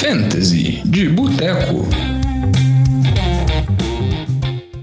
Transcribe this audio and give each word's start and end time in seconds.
Fantasy 0.00 0.82
de 0.84 1.08
Boteco. 1.08 1.84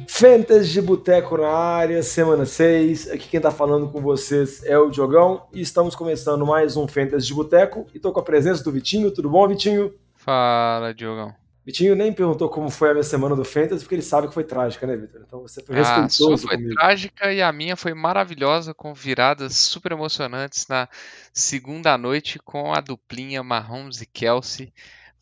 Fantasy 0.09 0.71
de 0.73 0.81
Boteco 0.81 1.37
na 1.37 1.47
área, 1.49 2.03
semana 2.03 2.45
6. 2.45 3.11
Aqui 3.11 3.29
quem 3.29 3.39
tá 3.39 3.49
falando 3.51 3.87
com 3.89 4.01
vocês 4.01 4.63
é 4.65 4.77
o 4.77 4.89
Diogão 4.89 5.47
e 5.53 5.61
estamos 5.61 5.95
começando 5.95 6.45
mais 6.45 6.75
um 6.75 6.87
Fantasy 6.87 7.27
de 7.27 7.33
Boteco 7.33 7.87
e 7.93 7.99
tô 7.99 8.11
com 8.11 8.19
a 8.19 8.23
presença 8.23 8.63
do 8.63 8.71
Vitinho. 8.71 9.11
Tudo 9.11 9.29
bom, 9.29 9.47
Vitinho? 9.47 9.93
Fala, 10.15 10.93
Diogão. 10.93 11.33
Vitinho 11.65 11.95
nem 11.95 12.13
perguntou 12.13 12.47
como 12.49 12.69
foi 12.69 12.89
a 12.89 12.93
minha 12.93 13.03
semana 13.03 13.35
do 13.35 13.43
Fantasy, 13.45 13.83
porque 13.83 13.95
ele 13.95 14.01
sabe 14.01 14.27
que 14.27 14.33
foi 14.33 14.43
trágica, 14.43 14.85
né, 14.85 14.95
Vitor? 14.95 15.21
Então 15.25 15.41
você 15.41 15.63
foi 15.63 15.75
Ah, 15.77 15.79
A 15.79 15.83
respeitoso 16.03 16.37
sua 16.37 16.49
foi 16.49 16.57
comigo. 16.57 16.75
trágica 16.75 17.31
e 17.33 17.41
a 17.41 17.51
minha 17.51 17.75
foi 17.75 17.93
maravilhosa, 17.93 18.73
com 18.73 18.93
viradas 18.93 19.55
super 19.55 19.91
emocionantes 19.93 20.67
na 20.67 20.87
segunda 21.33 21.97
noite 21.97 22.37
com 22.37 22.71
a 22.73 22.81
duplinha 22.81 23.41
Mahomes 23.43 24.01
e 24.01 24.05
Kelsey. 24.05 24.71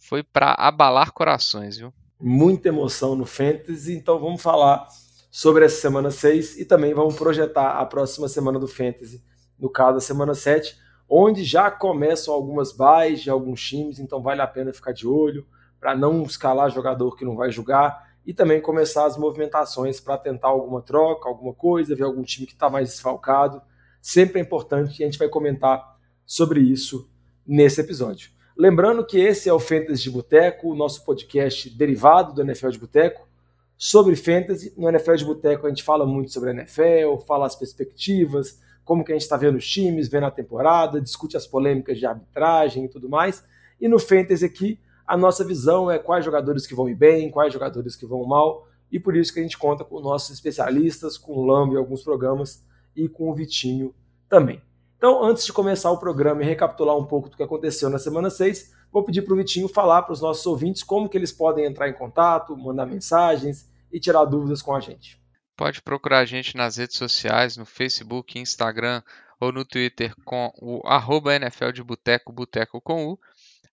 Foi 0.06 0.22
pra 0.22 0.54
abalar 0.58 1.14
corações, 1.14 1.78
viu? 1.78 1.94
Muita 2.20 2.68
emoção 2.68 3.16
no 3.16 3.26
Fantasy, 3.26 3.94
então 3.94 4.20
vamos 4.20 4.42
falar 4.42 4.86
sobre 5.32 5.64
essa 5.64 5.80
semana 5.80 6.12
6 6.12 6.60
e 6.60 6.66
também 6.66 6.94
vamos 6.94 7.16
projetar 7.16 7.80
a 7.80 7.86
próxima 7.86 8.28
semana 8.28 8.60
do 8.60 8.68
Fantasy, 8.68 9.24
no 9.58 9.70
caso 9.70 10.00
a 10.00 10.02
semana 10.02 10.36
7, 10.36 10.78
onde 11.08 11.46
já 11.46 11.72
começam 11.72 12.34
algumas 12.34 12.74
buys 12.74 13.22
de 13.22 13.30
alguns 13.30 13.66
times, 13.66 13.98
então 13.98 14.22
vale 14.22 14.42
a 14.42 14.48
pena 14.48 14.74
ficar 14.74 14.92
de 14.92 15.08
olho 15.08 15.48
para 15.80 15.96
não 15.96 16.24
escalar 16.24 16.70
jogador 16.70 17.16
que 17.16 17.24
não 17.24 17.38
vai 17.38 17.50
jogar 17.50 18.14
e 18.26 18.34
também 18.34 18.60
começar 18.60 19.06
as 19.06 19.16
movimentações 19.16 20.02
para 20.02 20.18
tentar 20.18 20.50
alguma 20.50 20.82
troca, 20.82 21.30
alguma 21.30 21.54
coisa, 21.54 21.96
ver 21.96 22.04
algum 22.04 22.24
time 22.24 22.46
que 22.46 22.54
está 22.54 22.70
mais 22.70 22.90
desfalcado. 22.90 23.62
Sempre 24.02 24.40
é 24.40 24.44
importante 24.44 25.00
e 25.00 25.04
a 25.04 25.08
gente 25.08 25.18
vai 25.18 25.30
comentar 25.30 25.96
sobre 26.26 26.60
isso 26.60 27.10
nesse 27.48 27.80
episódio. 27.80 28.33
Lembrando 28.56 29.04
que 29.04 29.20
esse 29.20 29.50
é 29.50 29.54
o 29.54 29.60
Fantasy 29.60 30.04
de 30.04 30.12
Boteco, 30.12 30.70
o 30.70 30.76
nosso 30.76 31.04
podcast 31.04 31.68
derivado 31.72 32.34
do 32.34 32.42
NFL 32.44 32.70
de 32.70 32.78
Boteco, 32.78 33.28
sobre 33.76 34.16
Fantasy. 34.16 34.72
No 34.78 34.88
NFL 34.88 35.16
de 35.16 35.26
Boteco 35.26 35.66
a 35.66 35.70
gente 35.70 35.82
fala 35.82 36.06
muito 36.06 36.32
sobre 36.32 36.52
a 36.52 36.54
NFL, 36.54 37.18
fala 37.26 37.48
as 37.48 37.56
perspectivas, 37.56 38.62
como 38.86 39.04
que 39.04 39.12
a 39.12 39.16
gente 39.16 39.24
está 39.24 39.38
vendo 39.38 39.58
os 39.58 39.68
times, 39.68 40.08
vendo 40.08 40.28
a 40.28 40.32
temporada, 40.32 41.02
discute 41.02 41.36
as 41.36 41.48
polêmicas 41.48 41.98
de 41.98 42.06
arbitragem 42.06 42.86
e 42.86 42.88
tudo 42.88 43.10
mais. 43.10 43.44
E 43.82 43.88
no 43.88 43.98
Fantasy 43.98 44.46
aqui, 44.46 44.80
a 45.08 45.18
nossa 45.18 45.44
visão 45.44 45.90
é 45.90 45.98
quais 45.98 46.24
jogadores 46.24 46.68
que 46.68 46.76
vão 46.76 46.88
ir 46.88 46.96
bem, 46.96 47.32
quais 47.32 47.52
jogadores 47.52 47.96
que 47.96 48.06
vão 48.06 48.24
mal, 48.24 48.68
e 48.92 49.00
por 49.00 49.16
isso 49.16 49.34
que 49.34 49.40
a 49.40 49.44
gente 49.44 49.58
conta 49.58 49.84
com 49.84 50.00
nossos 50.00 50.30
especialistas, 50.30 51.18
com 51.18 51.34
o 51.34 51.44
Lambo 51.44 51.74
em 51.74 51.78
alguns 51.78 52.04
programas 52.04 52.64
e 52.96 53.10
com 53.10 53.32
o 53.32 53.34
Vitinho 53.34 53.96
também. 54.30 54.62
Então, 55.04 55.22
antes 55.22 55.46
de 55.46 55.52
começar 55.52 55.92
o 55.92 55.98
programa 55.98 56.42
e 56.42 56.46
recapitular 56.46 56.96
um 56.96 57.04
pouco 57.04 57.28
do 57.28 57.36
que 57.36 57.44
aconteceu 57.44 57.90
na 57.90 58.00
semana 58.00 58.30
6, 58.30 58.74
vou 58.90 59.04
pedir 59.04 59.22
para 59.22 59.34
o 59.34 59.36
Vitinho 59.36 59.68
falar 59.68 60.04
para 60.04 60.14
os 60.14 60.22
nossos 60.22 60.46
ouvintes 60.46 60.82
como 60.82 61.10
que 61.10 61.18
eles 61.18 61.34
podem 61.34 61.66
entrar 61.66 61.90
em 61.90 61.94
contato, 61.94 62.56
mandar 62.56 62.86
mensagens 62.86 63.70
e 63.92 64.00
tirar 64.00 64.24
dúvidas 64.24 64.62
com 64.62 64.74
a 64.74 64.80
gente. 64.80 65.20
Pode 65.58 65.82
procurar 65.82 66.20
a 66.20 66.26
gente 66.26 66.56
nas 66.56 66.78
redes 66.78 66.96
sociais, 66.96 67.58
no 67.58 67.66
Facebook, 67.66 68.40
Instagram 68.40 69.04
ou 69.42 69.52
no 69.52 69.66
Twitter 69.66 70.16
com 70.24 70.54
o 70.62 70.80
arroba 70.88 71.36
NFL 71.36 71.72
de 71.74 71.84
Boteco, 71.84 72.32
Boteco 72.32 72.80
com 72.80 73.10
U. 73.10 73.20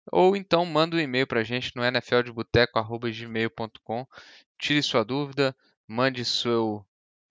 Ou 0.09 0.33
então 0.33 0.65
manda 0.65 0.95
um 0.95 0.99
e-mail 0.99 1.27
pra 1.27 1.43
gente 1.43 1.75
no 1.75 1.83
nfldeboteco.gmail.com. 1.83 4.07
Tire 4.57 4.81
sua 4.81 5.03
dúvida, 5.03 5.53
mande 5.85 6.23
seu, 6.23 6.85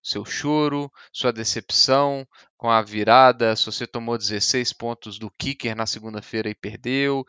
seu 0.07 0.25
choro, 0.25 0.91
sua 1.13 1.33
decepção 1.33 2.25
com 2.57 2.71
a 2.71 2.81
virada, 2.81 3.57
se 3.57 3.67
você 3.67 3.87
tomou 3.87 4.17
16 4.17 4.73
pontos 4.73 5.19
do 5.19 5.29
kicker 5.37 5.75
na 5.75 5.85
segunda-feira 5.85 6.49
e 6.49 6.55
perdeu. 6.55 7.25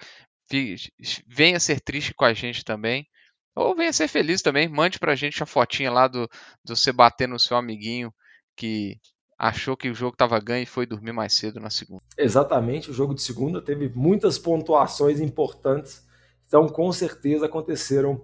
Venha 1.27 1.59
ser 1.59 1.81
triste 1.81 2.13
com 2.13 2.23
a 2.23 2.33
gente 2.33 2.63
também. 2.63 3.07
Ou 3.55 3.75
venha 3.75 3.91
ser 3.91 4.07
feliz 4.07 4.43
também. 4.43 4.69
Mande 4.69 4.99
pra 4.99 5.15
gente 5.15 5.41
a 5.41 5.47
fotinha 5.47 5.91
lá 5.91 6.07
do, 6.07 6.29
do 6.63 6.75
você 6.75 6.91
bater 6.91 7.27
no 7.27 7.39
seu 7.39 7.57
amiguinho 7.57 8.13
que 8.55 8.99
achou 9.39 9.75
que 9.75 9.89
o 9.89 9.95
jogo 9.95 10.13
estava 10.13 10.39
ganho 10.39 10.61
e 10.61 10.67
foi 10.67 10.85
dormir 10.85 11.13
mais 11.13 11.33
cedo 11.33 11.59
na 11.59 11.71
segunda. 11.71 12.03
Exatamente, 12.15 12.91
o 12.91 12.93
jogo 12.93 13.15
de 13.15 13.23
segunda 13.23 13.59
teve 13.59 13.89
muitas 13.89 14.37
pontuações 14.37 15.19
importantes, 15.19 16.05
então 16.45 16.67
com 16.67 16.91
certeza 16.91 17.47
aconteceram 17.47 18.23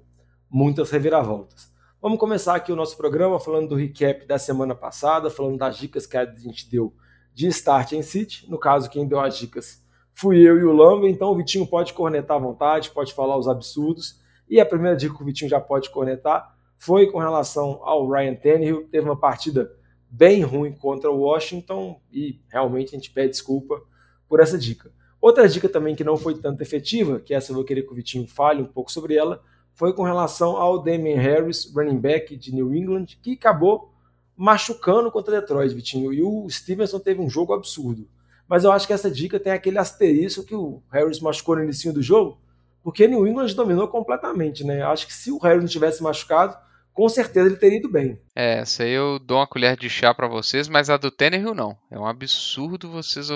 muitas 0.49 0.91
reviravoltas. 0.91 1.72
Vamos 2.03 2.19
começar 2.19 2.56
aqui 2.56 2.69
o 2.69 2.75
nosso 2.75 2.97
programa 2.97 3.40
falando 3.40 3.69
do 3.69 3.75
recap 3.75 4.25
da 4.25 4.38
semana 4.38 4.75
passada, 4.75 5.30
falando 5.30 5.58
das 5.58 5.78
dicas 5.78 6.06
que 6.06 6.18
a 6.18 6.25
gente 6.36 6.69
deu 6.69 6.94
de 7.34 7.47
start 7.47 7.94
em 7.94 8.02
City. 8.02 8.46
No 8.50 8.58
caso, 8.58 8.90
quem 8.90 9.08
deu 9.08 9.22
as 9.22 9.38
dicas 9.38 9.81
fui 10.14 10.38
eu 10.46 10.59
e 10.59 10.66
o 10.66 10.74
Lamba, 10.74 11.08
então 11.08 11.30
o 11.30 11.38
Vitinho 11.38 11.66
pode 11.66 11.94
cornetar 11.94 12.36
à 12.36 12.40
vontade, 12.41 12.91
pode 12.91 13.14
falar 13.14 13.38
os 13.38 13.47
absurdos. 13.47 14.19
E 14.50 14.59
a 14.59 14.66
primeira 14.66 14.97
dica 14.97 15.16
que 15.16 15.24
o 15.24 15.25
Vitinho 15.25 15.50
já 15.50 15.62
pode 15.62 15.91
cornetar 15.91 16.53
foi 16.78 17.09
com 17.09 17.19
relação 17.19 17.80
ao 17.84 18.06
Ryan 18.09 18.35
Tannehill, 18.35 18.85
teve 18.90 19.08
uma 19.08 19.18
partida 19.18 19.74
bem 20.09 20.41
ruim 20.41 20.74
contra 20.74 21.09
o 21.09 21.22
Washington 21.22 22.02
e 22.12 22.41
realmente 22.50 22.90
a 22.90 23.00
gente 23.00 23.12
pede 23.12 23.30
desculpa 23.30 23.81
por 24.28 24.41
essa 24.41 24.58
dica. 24.58 24.91
Outra 25.22 25.47
dica 25.47 25.70
também 25.70 25.96
que 25.96 26.03
não 26.03 26.18
foi 26.18 26.35
tanto 26.35 26.62
efetiva, 26.62 27.22
que 27.22 27.34
essa 27.34 27.52
eu 27.52 27.56
vou 27.56 27.64
querer 27.64 27.84
que 27.84 27.94
o 27.94 27.96
Vitinho 27.96 28.28
fale 28.28 28.62
um 28.62 28.68
pouco 28.68 28.91
sobre 28.91 29.16
ela, 29.16 29.41
foi 29.73 29.94
com 29.94 30.03
relação 30.03 30.56
ao 30.56 30.81
Damian 30.81 31.19
Harris, 31.19 31.72
running 31.73 32.00
back 32.00 32.35
de 32.35 32.53
New 32.53 32.73
England, 32.73 33.06
que 33.22 33.34
acabou 33.34 33.91
machucando 34.35 35.11
contra 35.11 35.39
Detroit, 35.39 35.73
Vitinho. 35.73 36.13
E 36.13 36.22
o 36.22 36.47
Stevenson 36.50 37.00
teve 37.00 37.22
um 37.22 37.29
jogo 37.29 37.53
absurdo. 37.53 38.07
Mas 38.47 38.63
eu 38.63 38.72
acho 38.72 38.85
que 38.85 38.94
essa 38.94 39.09
dica 39.09 39.39
tem 39.39 39.53
aquele 39.53 39.78
asterisco 39.78 40.44
que 40.44 40.56
o 40.56 40.81
Harris 40.91 41.19
machucou 41.19 41.56
no 41.56 41.63
início 41.63 41.94
do 41.94 42.01
jogo, 42.01 42.39
porque 42.84 43.07
New 43.07 43.25
England 43.25 43.53
dominou 43.53 43.88
completamente, 43.88 44.63
né? 44.63 44.84
Acho 44.84 45.07
que 45.07 45.13
se 45.13 45.31
o 45.31 45.38
Harris 45.38 45.61
não 45.61 45.69
tivesse 45.69 46.03
machucado, 46.03 46.55
com 46.94 47.09
certeza 47.09 47.47
ele 47.47 47.55
teria 47.55 47.79
ido 47.79 47.90
bem. 47.90 48.22
É, 48.35 48.59
essa 48.59 48.84
aí 48.84 48.91
eu 48.91 49.17
dou 49.17 49.38
uma 49.38 49.47
colher 49.47 49.75
de 49.75 49.90
chá 49.90 50.13
pra 50.13 50.28
vocês, 50.28 50.67
mas 50.67 50.90
a 50.90 50.97
do 50.97 51.09
Tannehill 51.09 51.55
não. 51.55 51.75
É 51.90 51.97
um 51.97 52.05
absurdo 52.05 52.91
vocês 52.91 53.29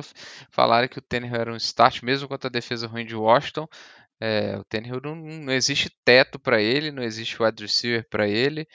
falarem 0.52 0.90
que 0.90 1.00
o 1.00 1.02
Tannehill 1.02 1.36
era 1.36 1.54
um 1.54 1.58
start, 1.58 2.04
mesmo 2.04 2.28
contra 2.28 2.48
a 2.48 2.52
defesa 2.52 2.86
ruim 2.86 3.06
de 3.06 3.16
Washington. 3.16 3.68
É, 4.20 4.58
o 4.58 4.64
Tannehill 4.66 5.00
não, 5.04 5.16
não 5.16 5.54
existe 5.54 5.90
teto 6.04 6.40
pra 6.40 6.62
ele, 6.62 6.92
não 6.92 7.04
existe 7.04 7.42
wide 7.42 7.62
receiver 7.64 8.06
pra 8.10 8.28
ele. 8.28 8.68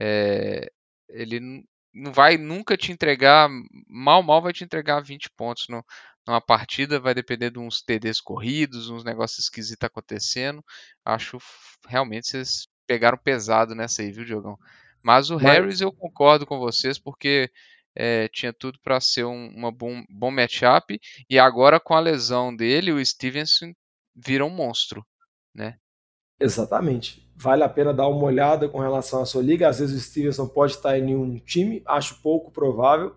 É, 0.00 0.70
ele 1.08 1.40
não- 1.40 2.12
vai 2.12 2.36
nunca 2.36 2.76
te 2.76 2.92
entregar, 2.92 3.48
mal 3.88 4.22
mal 4.22 4.40
vai 4.42 4.52
te 4.52 4.64
entregar 4.64 5.00
20 5.00 5.28
pontos 5.30 5.66
no- 5.68 5.84
numa 6.26 6.40
partida, 6.40 7.00
vai 7.00 7.14
depender 7.14 7.50
de 7.50 7.58
uns 7.58 7.80
TDs 7.82 8.20
corridos, 8.20 8.90
uns 8.90 9.02
negócios 9.04 9.44
esquisitos 9.44 9.86
acontecendo. 9.86 10.62
Acho 11.04 11.38
realmente 11.88 12.28
vocês 12.28 12.66
pegaram 12.86 13.16
pesado 13.18 13.74
nessa 13.74 14.02
aí, 14.02 14.12
viu, 14.12 14.24
Diogão? 14.24 14.58
Mas 15.02 15.30
o 15.30 15.34
Mas- 15.36 15.42
Harris 15.44 15.80
eu 15.80 15.92
concordo 15.92 16.44
com 16.46 16.58
vocês, 16.58 16.98
porque 16.98 17.50
é, 18.00 18.28
tinha 18.28 18.52
tudo 18.52 18.78
para 18.82 19.00
ser 19.00 19.24
um 19.24 19.48
uma 19.56 19.72
bom, 19.72 20.04
bom 20.08 20.30
matchup, 20.30 21.00
e 21.28 21.36
agora 21.38 21.80
com 21.80 21.94
a 21.94 22.00
lesão 22.00 22.54
dele, 22.54 22.92
o 22.92 23.04
Stevenson 23.04 23.72
vira 24.24 24.44
um 24.44 24.50
monstro, 24.50 25.04
né? 25.54 25.76
Exatamente. 26.40 27.28
Vale 27.36 27.62
a 27.62 27.68
pena 27.68 27.92
dar 27.92 28.08
uma 28.08 28.24
olhada 28.24 28.68
com 28.68 28.78
relação 28.78 29.22
à 29.22 29.26
sua 29.26 29.42
liga. 29.42 29.68
Às 29.68 29.80
vezes 29.80 29.96
o 29.96 30.04
Stevenson 30.04 30.46
pode 30.46 30.72
estar 30.72 30.98
em 30.98 31.02
nenhum 31.02 31.36
time, 31.38 31.82
acho 31.86 32.20
pouco 32.22 32.50
provável, 32.50 33.14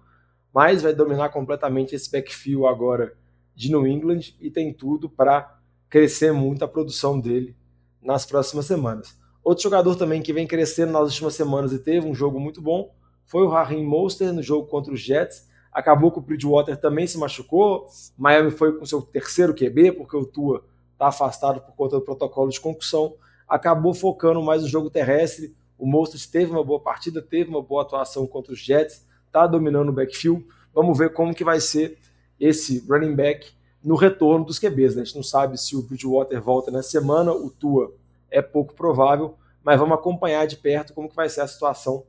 mas 0.53 0.81
vai 0.81 0.93
dominar 0.93 1.29
completamente 1.29 1.95
esse 1.95 2.11
backfield 2.11 2.65
agora 2.65 3.15
de 3.55 3.69
New 3.69 3.85
England 3.85 4.35
e 4.39 4.49
tem 4.49 4.73
tudo 4.73 5.09
para 5.09 5.59
crescer 5.89 6.31
muito 6.31 6.63
a 6.63 6.67
produção 6.67 7.19
dele 7.19 7.55
nas 8.01 8.25
próximas 8.25 8.65
semanas. 8.65 9.19
Outro 9.43 9.63
jogador 9.63 9.95
também 9.95 10.21
que 10.21 10.33
vem 10.33 10.47
crescendo 10.47 10.91
nas 10.91 11.09
últimas 11.09 11.35
semanas 11.35 11.73
e 11.73 11.79
teve 11.79 12.07
um 12.07 12.13
jogo 12.13 12.39
muito 12.39 12.61
bom 12.61 12.93
foi 13.25 13.43
o 13.43 13.49
Raheem 13.49 13.85
Mostert 13.85 14.33
no 14.33 14.41
jogo 14.41 14.67
contra 14.67 14.93
os 14.93 14.99
Jets. 14.99 15.47
Acabou 15.71 16.11
que 16.11 16.19
o 16.19 16.21
Bridgewater 16.21 16.77
também 16.77 17.07
se 17.07 17.17
machucou. 17.17 17.87
Miami 18.17 18.51
foi 18.51 18.77
com 18.77 18.85
seu 18.85 19.01
terceiro 19.01 19.53
QB, 19.53 19.93
porque 19.93 20.17
o 20.17 20.25
Tua 20.25 20.65
está 21.01 21.07
afastado 21.07 21.61
por 21.61 21.73
conta 21.73 21.95
do 21.95 22.03
protocolo 22.03 22.51
de 22.51 22.59
concussão. 22.59 23.15
Acabou 23.47 23.91
focando 23.91 24.41
mais 24.41 24.61
no 24.61 24.67
jogo 24.67 24.91
terrestre. 24.91 25.55
O 25.77 25.87
Mostert 25.87 26.23
teve 26.29 26.51
uma 26.51 26.63
boa 26.63 26.79
partida, 26.79 27.21
teve 27.23 27.49
uma 27.49 27.61
boa 27.61 27.81
atuação 27.81 28.27
contra 28.27 28.53
os 28.53 28.59
Jets, 28.59 29.03
está 29.25 29.47
dominando 29.47 29.89
o 29.89 29.91
backfield. 29.91 30.45
Vamos 30.71 30.95
ver 30.95 31.11
como 31.11 31.33
que 31.33 31.43
vai 31.43 31.59
ser 31.59 31.97
esse 32.39 32.85
running 32.87 33.15
back 33.15 33.51
no 33.83 33.95
retorno 33.95 34.45
dos 34.45 34.59
QBs. 34.59 34.95
Né? 34.95 35.01
A 35.01 35.05
gente 35.05 35.15
não 35.15 35.23
sabe 35.23 35.57
se 35.57 35.75
o 35.75 35.81
Bridgewater 35.81 36.39
volta 36.39 36.69
na 36.69 36.83
semana, 36.83 37.31
o 37.31 37.49
Tua 37.49 37.91
é 38.29 38.41
pouco 38.41 38.75
provável, 38.75 39.35
mas 39.63 39.79
vamos 39.79 39.95
acompanhar 39.95 40.45
de 40.45 40.55
perto 40.55 40.93
como 40.93 41.09
que 41.09 41.15
vai 41.15 41.27
ser 41.29 41.41
a 41.41 41.47
situação 41.47 42.03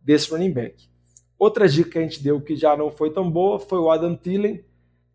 desse 0.00 0.30
running 0.30 0.52
back. 0.52 0.88
Outra 1.38 1.68
dica 1.68 1.90
que 1.90 1.98
a 1.98 2.02
gente 2.02 2.22
deu 2.22 2.40
que 2.40 2.56
já 2.56 2.74
não 2.76 2.90
foi 2.90 3.12
tão 3.12 3.30
boa 3.30 3.60
foi 3.60 3.78
o 3.78 3.90
Adam 3.90 4.16
Thielen, 4.16 4.64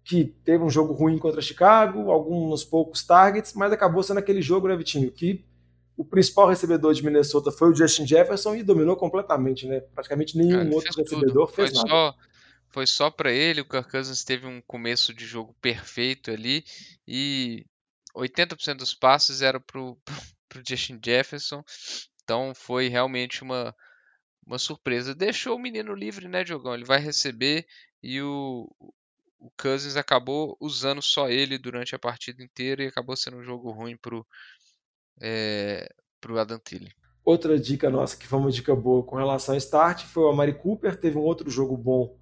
que 0.04 0.26
teve 0.44 0.64
um 0.64 0.70
jogo 0.70 0.94
ruim 0.94 1.18
contra 1.18 1.42
Chicago, 1.42 2.12
alguns 2.12 2.64
poucos 2.64 3.04
targets, 3.04 3.54
mas 3.54 3.72
acabou 3.72 4.04
sendo 4.04 4.18
aquele 4.18 4.42
jogo, 4.42 4.68
né, 4.68 4.76
Vitinho, 4.76 5.10
que 5.12 5.46
o 5.96 6.04
principal 6.04 6.48
recebedor 6.50 6.94
de 6.94 7.04
Minnesota 7.04 7.52
foi 7.52 7.70
o 7.70 7.76
Justin 7.76 8.06
Jefferson 8.06 8.56
e 8.56 8.64
dominou 8.64 8.96
completamente, 8.96 9.68
né? 9.68 9.80
Praticamente 9.80 10.38
nenhum 10.38 10.64
Cara, 10.64 10.76
outro 10.76 11.02
recebedor 11.02 11.48
tudo. 11.48 11.48
Foi 11.48 11.68
fez 11.68 11.74
nada. 11.74 11.88
só, 11.88 12.16
foi 12.70 12.88
só 12.88 13.10
para 13.12 13.32
ele. 13.32 13.62
O 13.62 13.66
Kirk 13.66 13.90
Cousins 13.90 14.24
teve 14.24 14.48
um 14.48 14.62
começo 14.62 15.14
de 15.14 15.26
jogo 15.26 15.56
perfeito 15.62 16.32
ali 16.32 16.66
e 17.08 17.66
80% 18.16 18.78
dos 18.78 18.94
passes 18.94 19.42
eram 19.42 19.62
para 19.62 19.80
o 19.80 19.98
Justin 20.68 21.00
Jefferson. 21.04 21.64
Então 22.24 22.54
foi 22.56 22.88
realmente 22.88 23.44
uma, 23.44 23.76
uma 24.46 24.58
surpresa. 24.58 25.14
Deixou 25.14 25.56
o 25.56 25.62
menino 25.62 25.94
livre, 25.94 26.28
né, 26.28 26.44
Diogão? 26.44 26.74
Ele 26.74 26.86
vai 26.86 27.00
receber 27.00 27.68
e 28.02 28.20
o, 28.20 28.68
o 29.44 29.52
Cousins 29.62 29.98
acabou 29.98 30.56
usando 30.58 31.02
só 31.02 31.30
ele 31.30 31.58
durante 31.58 31.94
a 31.94 32.00
partida 32.00 32.42
inteira 32.42 32.82
e 32.82 32.88
acabou 32.88 33.14
sendo 33.18 33.38
um 33.38 33.44
jogo 33.44 33.72
ruim 33.72 33.98
pro, 33.98 34.26
é, 35.22 35.94
pro 36.22 36.40
Adam 36.40 36.58
Thielen. 36.58 36.94
Outra 37.26 37.60
dica 37.60 37.90
nossa 37.90 38.16
que 38.16 38.26
foi 38.26 38.40
uma 38.40 38.52
dica 38.52 38.74
boa 38.74 39.04
com 39.04 39.18
relação 39.18 39.54
ao 39.54 39.58
start 39.58 40.06
foi 40.06 40.24
o 40.24 40.30
Amari 40.30 40.54
Cooper, 40.54 40.98
teve 40.98 41.18
um 41.18 41.22
outro 41.22 41.50
jogo 41.50 41.76
bom 41.76 42.18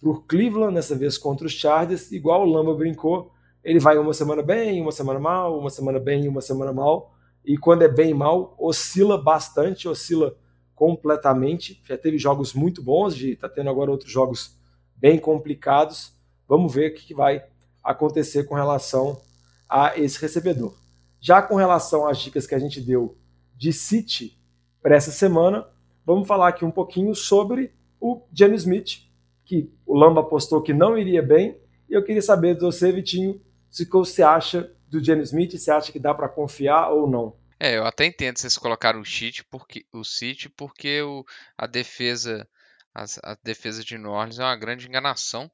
pro 0.00 0.22
Cleveland, 0.22 0.72
nessa 0.72 0.96
vez 0.96 1.18
contra 1.18 1.46
os 1.46 1.52
Chargers, 1.52 2.10
igual 2.10 2.42
o 2.42 2.50
Lamba 2.50 2.74
brincou, 2.74 3.30
ele 3.62 3.78
vai 3.78 3.98
uma 3.98 4.14
semana 4.14 4.42
bem, 4.42 4.80
uma 4.80 4.92
semana 4.92 5.20
mal, 5.20 5.58
uma 5.58 5.70
semana 5.70 6.00
bem, 6.00 6.26
uma 6.26 6.40
semana 6.40 6.72
mal, 6.72 7.14
e 7.44 7.58
quando 7.58 7.82
é 7.82 7.88
bem 7.88 8.10
e 8.10 8.14
mal, 8.14 8.56
oscila 8.58 9.20
bastante, 9.20 9.88
oscila 9.88 10.34
completamente. 10.74 11.82
Já 11.86 11.98
teve 11.98 12.16
jogos 12.16 12.54
muito 12.54 12.82
bons, 12.82 13.20
está 13.20 13.48
tendo 13.48 13.68
agora 13.68 13.90
outros 13.90 14.10
jogos 14.10 14.58
bem 14.96 15.18
complicados. 15.18 16.21
Vamos 16.52 16.74
ver 16.74 16.90
o 16.90 16.94
que 16.94 17.14
vai 17.14 17.42
acontecer 17.82 18.44
com 18.44 18.54
relação 18.54 19.18
a 19.66 19.98
esse 19.98 20.20
recebedor. 20.20 20.76
Já 21.18 21.40
com 21.40 21.54
relação 21.54 22.06
às 22.06 22.18
dicas 22.18 22.46
que 22.46 22.54
a 22.54 22.58
gente 22.58 22.78
deu 22.78 23.16
de 23.56 23.72
City 23.72 24.38
para 24.82 24.94
essa 24.94 25.10
semana, 25.10 25.66
vamos 26.04 26.28
falar 26.28 26.48
aqui 26.48 26.62
um 26.62 26.70
pouquinho 26.70 27.14
sobre 27.14 27.72
o 27.98 28.20
Jenny 28.30 28.56
Smith, 28.56 28.98
que 29.46 29.72
o 29.86 29.96
Lamba 29.96 30.20
apostou 30.20 30.60
que 30.60 30.74
não 30.74 30.98
iria 30.98 31.22
bem. 31.22 31.56
E 31.88 31.94
eu 31.94 32.04
queria 32.04 32.20
saber 32.20 32.54
de 32.54 32.60
você, 32.60 32.92
Vitinho, 32.92 33.40
se 33.70 33.86
você 33.86 34.22
acha 34.22 34.70
do 34.90 35.02
Jenny 35.02 35.22
Smith, 35.22 35.56
se 35.56 35.70
acha 35.70 35.90
que 35.90 35.98
dá 35.98 36.12
para 36.12 36.28
confiar 36.28 36.90
ou 36.90 37.08
não. 37.08 37.34
É, 37.58 37.78
eu 37.78 37.86
até 37.86 38.04
entendo 38.04 38.36
vocês 38.36 38.58
colocaram 38.58 39.00
o 39.00 39.06
City 39.06 39.42
porque 39.50 39.86
o 39.90 40.04
City 40.04 40.50
porque 40.50 41.00
o, 41.00 41.24
a 41.56 41.66
defesa 41.66 42.46
a, 42.94 43.04
a 43.22 43.36
defesa 43.42 43.82
de 43.82 43.96
New 43.96 44.10
Orleans 44.10 44.38
é 44.38 44.44
uma 44.44 44.56
grande 44.56 44.86
enganação 44.86 45.50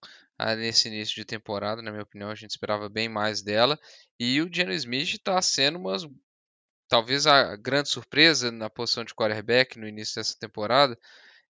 nesse 0.56 0.88
início 0.88 1.14
de 1.16 1.24
temporada, 1.24 1.82
na 1.82 1.90
minha 1.90 2.02
opinião, 2.02 2.30
a 2.30 2.34
gente 2.34 2.50
esperava 2.50 2.88
bem 2.88 3.08
mais 3.08 3.42
dela. 3.42 3.78
E 4.18 4.40
o 4.40 4.48
Geno 4.52 4.72
Smith 4.72 5.14
está 5.14 5.40
sendo 5.42 5.78
uma 5.78 5.96
talvez 6.88 7.26
a 7.26 7.54
grande 7.56 7.88
surpresa 7.90 8.50
na 8.50 8.70
posição 8.70 9.04
de 9.04 9.14
quarterback 9.14 9.78
no 9.78 9.86
início 9.86 10.16
dessa 10.16 10.36
temporada. 10.38 10.98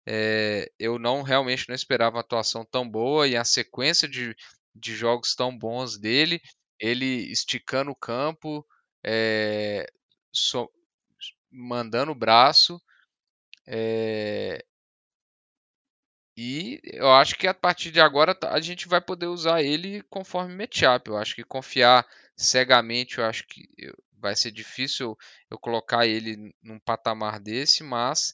É, 0.08 0.72
eu 0.80 1.00
não 1.00 1.24
realmente 1.24 1.68
não 1.68 1.76
esperava 1.76 2.16
uma 2.18 2.22
atuação 2.22 2.64
tão 2.64 2.88
boa 2.88 3.28
e 3.28 3.36
a 3.36 3.44
sequência 3.44 4.08
de, 4.08 4.36
de 4.74 4.96
jogos 4.96 5.36
tão 5.36 5.56
bons 5.58 5.98
dele, 5.98 6.40
ele 6.80 7.32
esticando 7.32 7.92
o 7.92 7.96
campo, 7.96 8.66
é, 9.04 9.88
so, 10.32 10.70
mandando 11.52 12.12
o 12.12 12.16
braço. 12.16 12.80
É, 13.68 14.64
e 16.38 16.82
eu 16.84 17.10
acho 17.12 17.38
que 17.38 17.48
a 17.48 17.54
partir 17.54 17.92
de 17.92 18.02
agora 18.02 18.38
a 18.44 18.60
gente 18.60 18.88
vai 18.88 19.00
poder 19.00 19.28
usar 19.28 19.62
ele 19.62 20.02
conforme 20.04 20.54
matchup. 20.54 21.10
Eu 21.10 21.18
acho 21.18 21.34
que 21.36 21.44
confiar 21.44 22.06
cegamente, 22.36 23.18
eu 23.18 23.26
acho 23.26 23.48
que 23.48 23.68
vai 24.20 24.36
ser 24.36 24.52
difícil 24.52 25.18
eu 25.50 25.58
colocar 25.58 26.06
ele 26.06 26.54
num 26.62 26.80
patamar 26.80 27.40
desse, 27.40 27.84
mas 27.84 28.34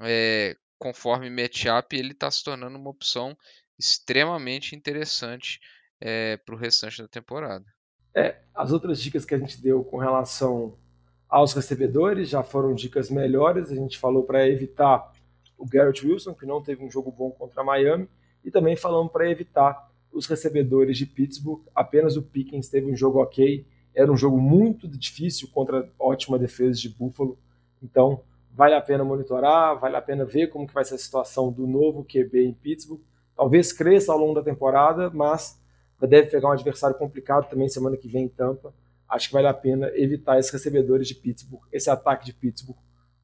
é, 0.00 0.56
conforme 0.78 1.30
matchup 1.30 1.96
ele 1.96 2.12
está 2.12 2.30
se 2.30 2.44
tornando 2.44 2.76
uma 2.76 2.90
opção 2.90 3.36
extremamente 3.78 4.76
interessante 4.76 5.60
é, 6.00 6.36
para 6.36 6.54
o 6.54 6.58
restante 6.58 7.00
da 7.00 7.08
temporada. 7.08 7.64
É, 8.14 8.40
as 8.54 8.72
outras 8.72 9.00
dicas 9.00 9.24
que 9.24 9.34
a 9.34 9.38
gente 9.38 9.60
deu 9.60 9.84
com 9.84 9.96
relação 9.98 10.76
aos 11.28 11.52
recebedores 11.52 12.28
já 12.28 12.42
foram 12.42 12.74
dicas 12.74 13.10
melhores. 13.10 13.70
A 13.70 13.74
gente 13.74 13.98
falou 13.98 14.24
para 14.24 14.46
evitar 14.48 15.12
o 15.58 15.66
Garrett 15.66 16.06
Wilson, 16.06 16.34
que 16.34 16.46
não 16.46 16.62
teve 16.62 16.84
um 16.84 16.90
jogo 16.90 17.10
bom 17.10 17.30
contra 17.30 17.64
Miami, 17.64 18.08
e 18.44 18.50
também 18.50 18.76
falamos 18.76 19.12
para 19.12 19.30
evitar 19.30 19.90
os 20.12 20.26
recebedores 20.26 20.96
de 20.96 21.04
Pittsburgh. 21.04 21.60
Apenas 21.74 22.16
o 22.16 22.22
Pickens 22.22 22.68
teve 22.68 22.90
um 22.90 22.96
jogo 22.96 23.20
ok. 23.20 23.66
Era 23.94 24.10
um 24.10 24.16
jogo 24.16 24.40
muito 24.40 24.86
difícil 24.88 25.48
contra 25.52 25.80
a 25.80 26.04
ótima 26.04 26.38
defesa 26.38 26.78
de 26.78 26.88
Buffalo. 26.88 27.36
Então, 27.82 28.22
vale 28.52 28.74
a 28.74 28.80
pena 28.80 29.04
monitorar, 29.04 29.78
vale 29.78 29.96
a 29.96 30.02
pena 30.02 30.24
ver 30.24 30.46
como 30.46 30.66
que 30.66 30.72
vai 30.72 30.84
ser 30.84 30.94
a 30.94 30.98
situação 30.98 31.52
do 31.52 31.66
novo 31.66 32.04
QB 32.04 32.46
em 32.46 32.54
Pittsburgh. 32.54 33.00
Talvez 33.36 33.72
cresça 33.72 34.12
ao 34.12 34.18
longo 34.18 34.34
da 34.34 34.42
temporada, 34.42 35.10
mas 35.10 35.60
deve 36.00 36.30
pegar 36.30 36.48
um 36.48 36.52
adversário 36.52 36.96
complicado 36.96 37.50
também 37.50 37.68
semana 37.68 37.96
que 37.96 38.08
vem 38.08 38.24
em 38.24 38.28
Tampa 38.28 38.72
acho 39.08 39.28
que 39.28 39.32
vale 39.32 39.48
a 39.48 39.54
pena 39.54 39.90
evitar 39.94 40.38
esses 40.38 40.52
recebedores 40.52 41.08
de 41.08 41.14
Pittsburgh, 41.14 41.62
esse 41.72 41.88
ataque 41.88 42.26
de 42.26 42.32
Pittsburgh, 42.34 42.78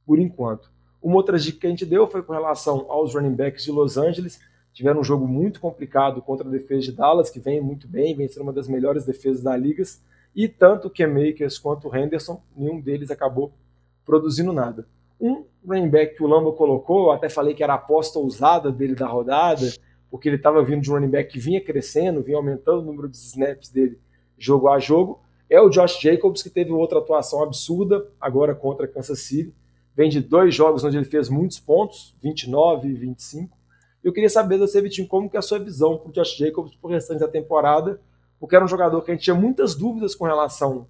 por 0.07 0.19
enquanto. 0.19 0.73
Uma 1.05 1.17
outra 1.17 1.39
dica 1.39 1.61
que 1.61 1.67
a 1.67 1.71
gente 1.71 1.85
deu 1.85 2.09
foi 2.09 2.23
com 2.23 2.33
relação 2.33 2.87
aos 2.89 3.15
running 3.15 3.35
backs 3.35 3.63
de 3.63 3.71
Los 3.71 3.99
Angeles. 3.99 4.41
Tiveram 4.73 5.01
um 5.01 5.05
jogo 5.05 5.29
muito 5.29 5.61
complicado 5.61 6.23
contra 6.23 6.49
a 6.49 6.51
defesa 6.51 6.81
de 6.81 6.93
Dallas, 6.93 7.29
que 7.29 7.39
vem 7.39 7.61
muito 7.61 7.87
bem, 7.87 8.17
vem 8.17 8.27
sendo 8.27 8.45
uma 8.45 8.55
das 8.55 8.67
melhores 8.67 9.05
defesas 9.05 9.43
da 9.43 9.55
liga. 9.55 9.83
E 10.35 10.49
tanto 10.49 10.89
o 10.89 10.91
Cam 10.91 11.09
Makers 11.09 11.59
quanto 11.59 11.89
o 11.89 11.95
Henderson, 11.95 12.43
nenhum 12.57 12.81
deles 12.81 13.11
acabou 13.11 13.53
produzindo 14.03 14.51
nada. 14.51 14.89
Um 15.21 15.45
running 15.69 15.91
back 15.91 16.17
que 16.17 16.23
o 16.23 16.27
Lamba 16.27 16.53
colocou, 16.53 17.05
eu 17.05 17.11
até 17.11 17.29
falei 17.29 17.53
que 17.53 17.63
era 17.63 17.75
a 17.75 17.77
aposta 17.77 18.19
ousada 18.19 18.73
dele 18.73 18.95
da 18.95 19.07
rodada, 19.07 19.71
porque 20.11 20.31
ele 20.31 20.37
estava 20.37 20.65
vindo 20.65 20.81
de 20.81 20.91
um 20.91 20.95
running 20.95 21.11
back 21.11 21.31
que 21.31 21.39
vinha 21.39 21.61
crescendo, 21.61 22.23
vinha 22.23 22.39
aumentando 22.39 22.79
o 22.79 22.85
número 22.85 23.11
de 23.11 23.19
snaps 23.19 23.69
dele 23.69 23.99
jogo 24.39 24.69
a 24.69 24.79
jogo, 24.79 25.21
é 25.51 25.61
o 25.61 25.69
Josh 25.69 26.01
Jacobs, 26.01 26.43
que 26.43 26.49
teve 26.49 26.73
outra 26.73 26.99
atuação 26.99 27.43
absurda 27.43 28.09
agora 28.19 28.55
contra 28.55 28.89
Kansas 28.89 29.21
City. 29.21 29.53
Vem 29.97 30.09
de 30.09 30.21
dois 30.21 30.55
jogos 30.55 30.83
onde 30.85 30.97
ele 30.97 31.05
fez 31.05 31.29
muitos 31.29 31.61
pontos, 31.61 32.15
29 32.23 32.89
e 32.89 32.95
25. 32.95 33.57
Eu 34.03 34.13
queria 34.13 34.29
saber 34.29 34.57
de 34.57 34.63
você, 34.63 34.83
Vitinho, 34.83 35.09
como 35.09 35.31
que 35.31 35.37
é 35.37 35.39
a 35.39 35.43
sua 35.43 35.59
visão 35.59 35.97
para 35.97 36.11
o 36.11 36.13
Josh 36.13 36.37
Jacobs 36.37 36.75
para 36.75 36.89
o 36.89 36.91
restante 36.91 37.21
da 37.21 37.29
temporada, 37.29 38.01
porque 38.39 38.55
era 38.55 38.65
um 38.65 38.69
jogador 38.69 39.01
que 39.03 39.11
a 39.11 39.15
gente 39.15 39.25
tinha 39.25 39.35
muitas 39.35 39.75
dúvidas 39.75 40.15
com 40.15 40.25
relação 40.25 40.89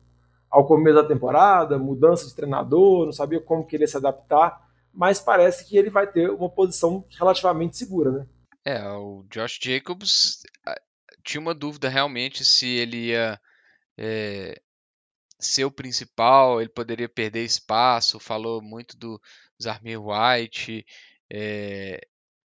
ao 0.50 0.66
começo 0.66 0.96
da 0.96 1.04
temporada, 1.04 1.78
mudança 1.78 2.26
de 2.26 2.34
treinador, 2.34 3.04
não 3.04 3.12
sabia 3.12 3.40
como 3.40 3.66
querer 3.66 3.86
se 3.86 3.96
adaptar, 3.96 4.68
mas 4.92 5.20
parece 5.20 5.68
que 5.68 5.76
ele 5.76 5.90
vai 5.90 6.06
ter 6.06 6.30
uma 6.30 6.48
posição 6.48 7.04
relativamente 7.18 7.76
segura, 7.76 8.10
né? 8.10 8.26
É, 8.64 8.82
o 8.92 9.24
Josh 9.30 9.58
Jacobs 9.62 10.42
tinha 11.24 11.40
uma 11.40 11.54
dúvida 11.54 11.88
realmente 11.88 12.44
se 12.44 12.68
ele 12.68 13.08
ia 13.08 13.40
é, 13.98 14.60
ser 15.46 15.64
o 15.64 15.70
principal, 15.70 16.60
ele 16.60 16.70
poderia 16.70 17.08
perder 17.08 17.44
espaço, 17.44 18.20
falou 18.20 18.62
muito 18.62 18.96
do 18.96 19.20
Zarmir 19.62 20.00
White. 20.00 20.86
É, 21.30 22.06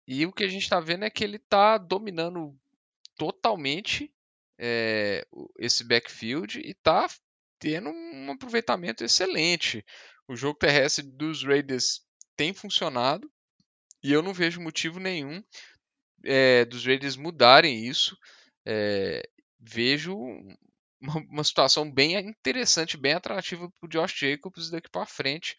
e 0.07 0.25
o 0.25 0.31
que 0.31 0.43
a 0.43 0.47
gente 0.47 0.63
está 0.63 0.79
vendo 0.79 1.05
é 1.05 1.09
que 1.09 1.23
ele 1.23 1.37
está 1.37 1.77
dominando 1.77 2.55
totalmente 3.17 4.11
é, 4.59 5.25
esse 5.59 5.83
backfield 5.83 6.59
e 6.59 6.71
está 6.71 7.07
tendo 7.59 7.89
um 7.89 8.31
aproveitamento 8.31 9.03
excelente. 9.03 9.85
O 10.27 10.35
jogo 10.35 10.57
terrestre 10.57 11.05
dos 11.05 11.43
Raiders 11.43 12.01
tem 12.35 12.53
funcionado 12.53 13.31
e 14.03 14.11
eu 14.11 14.21
não 14.21 14.33
vejo 14.33 14.61
motivo 14.61 14.99
nenhum 14.99 15.43
é, 16.23 16.65
dos 16.65 16.85
Raiders 16.85 17.15
mudarem 17.15 17.85
isso. 17.85 18.17
É, 18.65 19.27
vejo 19.59 20.15
uma, 21.01 21.17
uma 21.29 21.43
situação 21.43 21.91
bem 21.91 22.15
interessante, 22.17 22.97
bem 22.97 23.13
atrativa 23.13 23.69
para 23.79 23.87
o 23.87 23.89
Josh 23.89 24.13
Jacobs 24.17 24.69
daqui 24.69 24.89
para 24.89 25.05
frente. 25.05 25.57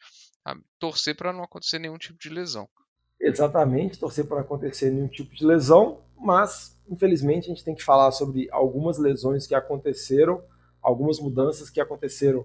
Torcer 0.79 1.17
para 1.17 1.33
não 1.33 1.43
acontecer 1.43 1.79
nenhum 1.79 1.99
tipo 1.99 2.19
de 2.19 2.29
lesão. 2.29 2.69
Exatamente, 3.21 3.99
torcer 3.99 4.27
para 4.27 4.39
não 4.39 4.45
acontecer 4.45 4.91
nenhum 4.91 5.09
tipo 5.09 5.35
de 5.35 5.45
lesão, 5.45 6.01
mas 6.19 6.81
infelizmente 6.89 7.47
a 7.47 7.49
gente 7.49 7.65
tem 7.65 7.75
que 7.75 7.83
falar 7.85 8.11
sobre 8.11 8.49
algumas 8.51 8.99
lesões 8.99 9.47
que 9.47 9.55
aconteceram, 9.55 10.43
algumas 10.81 11.21
mudanças 11.21 11.71
que 11.71 11.81
aconteceram 11.81 12.45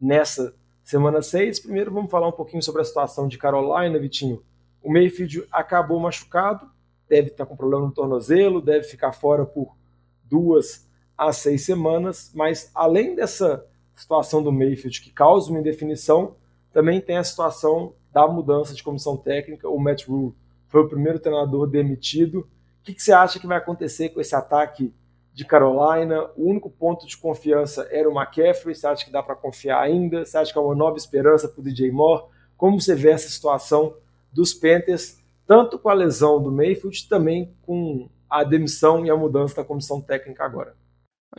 nessa 0.00 0.54
semana 0.84 1.20
6. 1.20 1.60
Primeiro 1.60 1.92
vamos 1.92 2.10
falar 2.10 2.28
um 2.28 2.32
pouquinho 2.32 2.62
sobre 2.62 2.82
a 2.82 2.84
situação 2.84 3.26
de 3.26 3.38
Carolina, 3.38 3.98
Vitinho. 3.98 4.44
O 4.80 4.92
Mayfield 4.92 5.46
acabou 5.50 5.98
machucado, 5.98 6.70
deve 7.08 7.28
estar 7.28 7.46
com 7.46 7.56
problema 7.56 7.86
no 7.86 7.92
tornozelo, 7.92 8.60
deve 8.60 8.84
ficar 8.84 9.12
fora 9.12 9.44
por 9.44 9.76
duas 10.22 10.88
há 11.16 11.32
seis 11.32 11.64
semanas, 11.64 12.30
mas 12.34 12.70
além 12.74 13.14
dessa 13.14 13.64
situação 13.94 14.42
do 14.42 14.52
Mayfield 14.52 15.00
que 15.00 15.10
causa 15.10 15.50
uma 15.50 15.60
indefinição, 15.60 16.34
também 16.72 17.00
tem 17.00 17.16
a 17.16 17.24
situação 17.24 17.94
da 18.12 18.26
mudança 18.26 18.74
de 18.74 18.82
comissão 18.82 19.16
técnica. 19.16 19.68
O 19.68 19.78
Matt 19.78 20.06
Rule 20.06 20.34
foi 20.68 20.82
o 20.82 20.88
primeiro 20.88 21.18
treinador 21.18 21.66
demitido. 21.68 22.40
O 22.40 22.84
que, 22.84 22.94
que 22.94 23.02
você 23.02 23.12
acha 23.12 23.38
que 23.38 23.46
vai 23.46 23.58
acontecer 23.58 24.10
com 24.10 24.20
esse 24.20 24.34
ataque 24.34 24.92
de 25.32 25.44
Carolina? 25.44 26.30
O 26.36 26.50
único 26.50 26.68
ponto 26.68 27.06
de 27.06 27.16
confiança 27.16 27.88
era 27.90 28.08
o 28.08 28.12
McCaffrey. 28.12 28.74
Você 28.74 28.86
acha 28.86 29.04
que 29.04 29.12
dá 29.12 29.22
para 29.22 29.36
confiar 29.36 29.80
ainda? 29.80 30.24
Você 30.24 30.36
acha 30.36 30.52
que 30.52 30.58
é 30.58 30.60
uma 30.60 30.74
nova 30.74 30.96
esperança 30.96 31.48
para 31.48 31.60
o 31.60 31.64
DJ 31.64 31.90
Moore? 31.92 32.24
Como 32.56 32.80
você 32.80 32.94
vê 32.94 33.10
essa 33.10 33.28
situação 33.28 33.96
dos 34.32 34.52
Panthers, 34.52 35.18
tanto 35.46 35.78
com 35.78 35.88
a 35.88 35.94
lesão 35.94 36.42
do 36.42 36.50
Mayfield, 36.50 37.08
também 37.08 37.54
com 37.62 38.08
a 38.28 38.42
demissão 38.42 39.06
e 39.06 39.10
a 39.10 39.16
mudança 39.16 39.56
da 39.56 39.64
comissão 39.64 40.00
técnica 40.00 40.44
agora? 40.44 40.74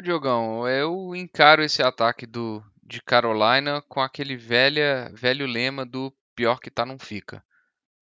Diogão, 0.02 0.68
eu 0.68 1.16
encaro 1.16 1.64
esse 1.64 1.82
ataque 1.82 2.26
do, 2.26 2.64
de 2.84 3.02
Carolina 3.02 3.82
com 3.88 4.02
aquele 4.02 4.36
velha, 4.36 5.12
velho 5.14 5.46
lema 5.46 5.86
do 5.86 6.14
pior 6.36 6.60
que 6.60 6.70
tá 6.70 6.86
não 6.86 7.00
fica. 7.00 7.44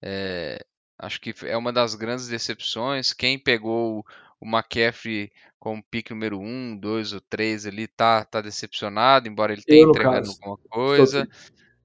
É, 0.00 0.64
acho 0.98 1.20
que 1.20 1.34
é 1.44 1.56
uma 1.56 1.72
das 1.72 1.94
grandes 1.94 2.28
decepções. 2.28 3.12
Quem 3.12 3.38
pegou 3.38 4.04
o 4.40 4.46
McCaffrey 4.46 5.30
como 5.58 5.82
pique 5.82 6.12
número 6.12 6.40
1, 6.40 6.76
2 6.78 7.12
ou 7.12 7.20
3 7.20 7.66
ali 7.66 7.86
tá, 7.86 8.24
tá 8.24 8.40
decepcionado, 8.40 9.28
embora 9.28 9.52
ele 9.52 9.62
tenha 9.62 9.84
entregado 9.84 10.26
caso. 10.26 10.32
alguma 10.32 10.58
coisa. 10.68 11.28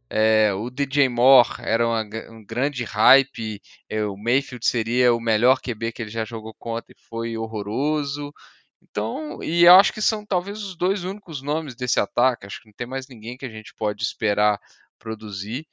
É, 0.09 0.53
o 0.53 0.69
DJ 0.69 1.09
Moore 1.09 1.57
era 1.59 1.85
uma, 1.85 2.01
um 2.31 2.43
grande 2.43 2.83
hype. 2.83 3.61
É, 3.89 4.03
o 4.05 4.15
Mayfield 4.15 4.65
seria 4.65 5.13
o 5.13 5.19
melhor 5.19 5.59
QB 5.59 5.91
que 5.91 6.01
ele 6.01 6.09
já 6.09 6.23
jogou 6.23 6.53
contra 6.53 6.91
e 6.91 7.01
foi 7.09 7.37
horroroso. 7.37 8.33
Então, 8.81 9.41
e 9.43 9.65
eu 9.65 9.75
acho 9.75 9.93
que 9.93 10.01
são 10.01 10.25
talvez 10.25 10.63
os 10.63 10.75
dois 10.75 11.03
únicos 11.03 11.41
nomes 11.41 11.75
desse 11.75 11.99
ataque. 11.99 12.45
Acho 12.45 12.61
que 12.61 12.67
não 12.67 12.73
tem 12.73 12.87
mais 12.87 13.07
ninguém 13.07 13.37
que 13.37 13.45
a 13.45 13.49
gente 13.49 13.73
pode 13.75 14.03
esperar 14.03 14.59
produzir. 14.99 15.67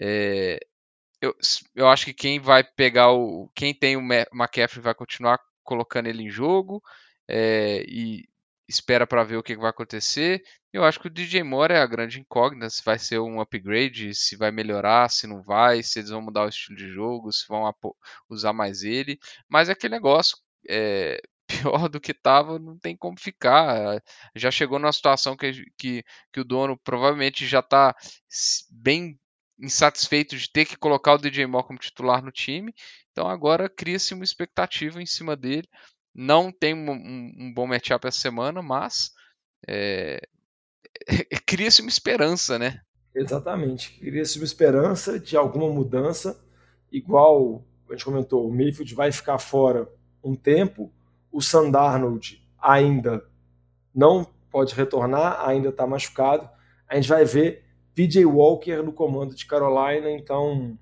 É, 0.00 0.60
eu, 1.20 1.34
eu 1.74 1.88
acho 1.88 2.04
que 2.06 2.14
quem 2.14 2.40
vai 2.40 2.64
pegar 2.64 3.12
o. 3.12 3.50
Quem 3.54 3.74
tem 3.74 3.96
o 3.96 4.00
McCaffrey 4.00 4.82
vai 4.82 4.94
continuar 4.94 5.40
colocando 5.64 6.08
ele 6.08 6.22
em 6.22 6.30
jogo. 6.30 6.82
É, 7.28 7.84
e 7.88 8.28
espera 8.68 9.06
para 9.06 9.24
ver 9.24 9.36
o 9.36 9.42
que 9.42 9.56
vai 9.56 9.70
acontecer. 9.70 10.42
Eu 10.72 10.84
acho 10.84 10.98
que 11.00 11.06
o 11.06 11.10
DJ 11.10 11.42
Moore 11.42 11.74
é 11.74 11.78
a 11.78 11.86
grande 11.86 12.20
incógnita, 12.20 12.68
se 12.70 12.82
vai 12.84 12.98
ser 12.98 13.20
um 13.20 13.40
upgrade, 13.40 14.14
se 14.14 14.36
vai 14.36 14.50
melhorar, 14.50 15.08
se 15.10 15.26
não 15.26 15.42
vai, 15.42 15.82
se 15.82 16.00
eles 16.00 16.10
vão 16.10 16.22
mudar 16.22 16.44
o 16.44 16.48
estilo 16.48 16.76
de 16.76 16.88
jogo, 16.88 17.32
se 17.32 17.46
vão 17.48 17.70
usar 18.28 18.52
mais 18.52 18.82
ele. 18.82 19.18
Mas 19.48 19.68
é 19.68 19.72
aquele 19.72 19.94
negócio, 19.94 20.36
é, 20.68 21.20
pior 21.62 21.88
do 21.88 22.00
que 22.00 22.12
estava, 22.12 22.58
não 22.58 22.78
tem 22.78 22.96
como 22.96 23.18
ficar. 23.18 24.02
Já 24.34 24.50
chegou 24.50 24.78
numa 24.78 24.92
situação 24.92 25.36
que, 25.36 25.64
que, 25.76 26.04
que 26.32 26.40
o 26.40 26.44
dono 26.44 26.78
provavelmente 26.78 27.46
já 27.46 27.60
está 27.60 27.94
bem 28.70 29.18
insatisfeito 29.58 30.36
de 30.36 30.50
ter 30.50 30.64
que 30.64 30.76
colocar 30.76 31.14
o 31.14 31.18
DJ 31.18 31.46
Moore 31.46 31.66
como 31.66 31.78
titular 31.78 32.22
no 32.22 32.32
time. 32.32 32.72
Então 33.12 33.28
agora 33.28 33.68
cria-se 33.68 34.14
uma 34.14 34.24
expectativa 34.24 35.00
em 35.00 35.06
cima 35.06 35.36
dele. 35.36 35.68
Não 36.14 36.52
tem 36.52 36.74
um, 36.74 36.90
um, 36.90 37.52
bom 37.52 37.66
matchup 37.66 38.06
essa 38.06 38.20
semana, 38.20 38.62
mas 38.62 39.10
é, 39.66 40.20
cria-se 41.46 41.80
uma 41.80 41.90
esperança, 41.90 42.58
né? 42.58 42.80
Exatamente. 43.14 43.98
Cria-se 43.98 44.38
uma 44.38 44.44
esperança 44.44 45.18
de 45.18 45.36
alguma 45.36 45.72
mudança, 45.72 46.40
igual 46.90 47.64
a 47.88 47.92
gente 47.92 48.04
comentou, 48.04 48.48
o 48.48 48.52
Mayfield 48.52 48.94
vai 48.94 49.12
ficar 49.12 49.38
fora 49.38 49.88
um 50.22 50.34
tempo, 50.34 50.92
o 51.34 51.42
Sandarnold 51.42 52.40
ainda 52.62 53.26
não 53.92 54.24
pode 54.52 54.72
retornar, 54.72 55.44
ainda 55.44 55.70
está 55.70 55.84
machucado. 55.84 56.48
A 56.88 56.94
gente 56.94 57.08
vai 57.08 57.24
ver 57.24 57.64
PJ 57.92 58.24
Walker 58.24 58.76
no 58.82 58.92
comando 58.92 59.34
de 59.34 59.44
Carolina, 59.44 60.08
então 60.12 60.78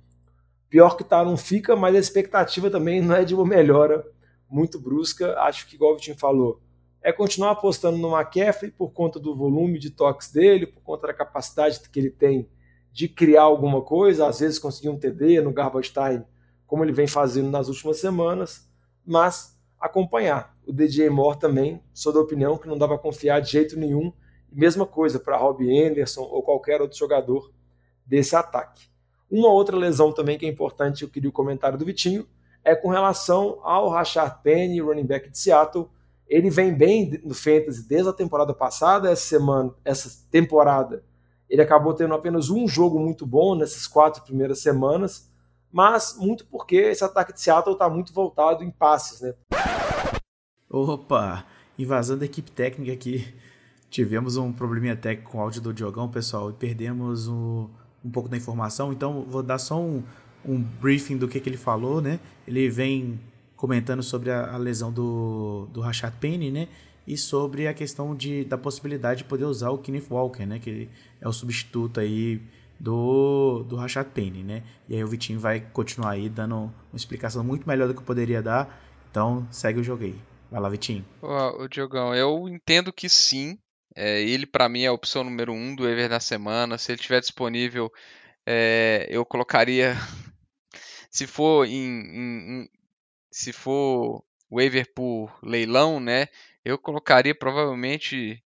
pior 0.68 0.94
que 0.94 1.04
tá 1.04 1.24
não 1.24 1.38
fica, 1.38 1.74
mas 1.74 1.96
a 1.96 1.98
expectativa 1.98 2.70
também 2.70 3.00
não 3.00 3.16
é 3.16 3.24
de 3.24 3.34
uma 3.34 3.46
melhora 3.46 4.06
muito 4.46 4.78
brusca. 4.78 5.38
Acho 5.38 5.66
que, 5.66 5.76
igual 5.76 5.92
o 5.92 5.96
Vitinho 5.96 6.18
falou, 6.18 6.60
é 7.00 7.10
continuar 7.10 7.52
apostando 7.52 7.96
no 7.96 8.14
McCaffrey 8.14 8.70
por 8.70 8.92
conta 8.92 9.18
do 9.18 9.34
volume 9.34 9.78
de 9.78 9.88
toques 9.88 10.30
dele, 10.30 10.66
por 10.66 10.82
conta 10.82 11.06
da 11.06 11.14
capacidade 11.14 11.80
que 11.80 11.98
ele 11.98 12.10
tem 12.10 12.46
de 12.92 13.08
criar 13.08 13.44
alguma 13.44 13.80
coisa, 13.80 14.26
às 14.28 14.40
vezes 14.40 14.58
conseguir 14.58 14.90
um 14.90 14.98
TD 14.98 15.40
no 15.40 15.50
garbage 15.50 15.90
time, 15.90 16.22
como 16.66 16.84
ele 16.84 16.92
vem 16.92 17.06
fazendo 17.06 17.50
nas 17.50 17.68
últimas 17.68 17.96
semanas, 17.96 18.70
mas 19.04 19.51
acompanhar. 19.82 20.56
O 20.64 20.72
DJ 20.72 21.10
Moore 21.10 21.38
também, 21.38 21.82
sou 21.92 22.12
da 22.12 22.20
opinião 22.20 22.56
que 22.56 22.68
não 22.68 22.78
dá 22.78 22.86
para 22.86 22.96
confiar 22.96 23.40
de 23.40 23.50
jeito 23.50 23.76
nenhum, 23.76 24.12
mesma 24.50 24.86
coisa 24.86 25.18
para 25.18 25.36
Robbie 25.36 25.84
Anderson 25.84 26.22
ou 26.22 26.42
qualquer 26.42 26.80
outro 26.80 26.96
jogador 26.96 27.52
desse 28.06 28.36
ataque. 28.36 28.88
Uma 29.28 29.48
outra 29.48 29.76
lesão 29.76 30.12
também 30.12 30.38
que 30.38 30.46
é 30.46 30.48
importante, 30.48 31.02
eu 31.02 31.08
queria 31.08 31.28
o 31.28 31.32
comentário 31.32 31.76
do 31.76 31.84
Vitinho, 31.84 32.26
é 32.62 32.76
com 32.76 32.88
relação 32.90 33.58
ao 33.62 33.88
Rashard 33.88 34.36
Penny, 34.42 34.80
running 34.80 35.06
back 35.06 35.28
de 35.28 35.38
Seattle, 35.38 35.88
ele 36.28 36.48
vem 36.48 36.72
bem 36.72 37.20
no 37.24 37.34
fantasy 37.34 37.86
desde 37.86 38.08
a 38.08 38.12
temporada 38.12 38.54
passada, 38.54 39.10
essa 39.10 39.26
semana, 39.26 39.74
essa 39.84 40.10
temporada. 40.30 41.04
Ele 41.50 41.60
acabou 41.60 41.92
tendo 41.92 42.14
apenas 42.14 42.48
um 42.50 42.68
jogo 42.68 42.98
muito 43.00 43.26
bom 43.26 43.54
nessas 43.54 43.86
quatro 43.86 44.22
primeiras 44.22 44.60
semanas, 44.60 45.30
mas 45.72 46.16
muito 46.18 46.44
porque 46.46 46.76
esse 46.76 47.02
ataque 47.02 47.32
de 47.32 47.40
Seattle 47.40 47.74
está 47.74 47.88
muito 47.88 48.12
voltado 48.12 48.62
em 48.62 48.70
passes, 48.70 49.20
né? 49.20 49.34
Opa, 50.68 51.44
invasão 51.78 52.18
da 52.18 52.26
equipe 52.26 52.50
técnica 52.50 52.92
aqui. 52.92 53.34
Tivemos 53.90 54.36
um 54.36 54.52
probleminha 54.52 54.96
técnico 54.96 55.32
com 55.32 55.38
o 55.38 55.40
áudio 55.40 55.60
do 55.60 55.72
Diogão, 55.72 56.08
pessoal, 56.08 56.50
e 56.50 56.54
perdemos 56.54 57.28
o, 57.28 57.68
um 58.04 58.10
pouco 58.10 58.28
da 58.28 58.36
informação, 58.36 58.92
então 58.92 59.22
vou 59.22 59.42
dar 59.42 59.58
só 59.58 59.80
um, 59.80 60.02
um 60.44 60.62
briefing 60.62 61.16
do 61.16 61.28
que, 61.28 61.40
que 61.40 61.48
ele 61.48 61.56
falou, 61.56 62.00
né? 62.00 62.20
Ele 62.46 62.68
vem 62.68 63.20
comentando 63.56 64.02
sobre 64.02 64.30
a, 64.30 64.54
a 64.54 64.56
lesão 64.56 64.92
do, 64.92 65.68
do 65.72 65.80
Rashad 65.80 66.14
Penny, 66.18 66.50
né? 66.50 66.68
E 67.06 67.16
sobre 67.16 67.66
a 67.66 67.74
questão 67.74 68.14
de, 68.14 68.44
da 68.44 68.56
possibilidade 68.56 69.18
de 69.18 69.24
poder 69.24 69.44
usar 69.44 69.70
o 69.70 69.78
Kenneth 69.78 70.06
Walker, 70.10 70.46
né? 70.46 70.58
Que 70.58 70.88
é 71.20 71.28
o 71.28 71.32
substituto 71.32 72.00
aí 72.00 72.40
do, 72.82 73.62
do 73.62 73.76
Rashad 73.76 74.08
Penny, 74.08 74.42
né? 74.42 74.64
E 74.88 74.96
aí 74.96 75.04
o 75.04 75.06
Vitinho 75.06 75.38
vai 75.38 75.60
continuar 75.60 76.10
aí 76.10 76.28
dando 76.28 76.56
uma 76.56 76.96
explicação 76.96 77.44
muito 77.44 77.66
melhor 77.66 77.86
do 77.86 77.94
que 77.94 78.00
eu 78.00 78.04
poderia 78.04 78.42
dar. 78.42 78.82
Então 79.08 79.46
segue 79.52 79.78
o 79.78 79.84
jogo 79.84 80.02
aí. 80.02 80.18
Vai 80.50 80.60
lá, 80.60 80.68
Vitinho. 80.68 81.04
O 81.22 81.68
Diogão, 81.68 82.12
eu 82.12 82.48
entendo 82.48 82.92
que 82.92 83.08
sim. 83.08 83.56
É, 83.94 84.20
ele 84.22 84.46
para 84.46 84.68
mim 84.68 84.82
é 84.82 84.88
a 84.88 84.92
opção 84.92 85.22
número 85.22 85.52
um 85.52 85.76
do 85.76 85.88
Ever 85.88 86.08
da 86.08 86.18
semana. 86.18 86.76
Se 86.76 86.90
ele 86.90 86.98
estiver 86.98 87.20
disponível, 87.20 87.88
é, 88.44 89.06
eu 89.08 89.24
colocaria. 89.24 89.94
Se 91.08 91.26
for 91.26 91.66
em, 91.66 92.00
em, 92.00 92.68
se 93.30 93.52
for 93.52 94.24
waiver 94.50 94.90
por 94.94 95.30
leilão, 95.42 96.00
né, 96.00 96.26
eu 96.64 96.78
colocaria 96.78 97.34
provavelmente 97.34 98.41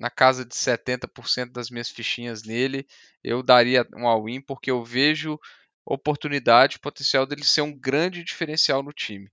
na 0.00 0.08
casa 0.10 0.46
de 0.46 0.54
70% 0.54 1.52
das 1.52 1.70
minhas 1.70 1.90
fichinhas 1.90 2.42
nele. 2.42 2.86
Eu 3.22 3.42
daria 3.42 3.86
um 3.94 4.08
all-in 4.08 4.40
porque 4.40 4.70
eu 4.70 4.82
vejo 4.82 5.38
oportunidade, 5.84 6.78
potencial 6.78 7.26
dele 7.26 7.44
ser 7.44 7.60
um 7.60 7.78
grande 7.78 8.24
diferencial 8.24 8.82
no 8.82 8.92
time. 8.92 9.30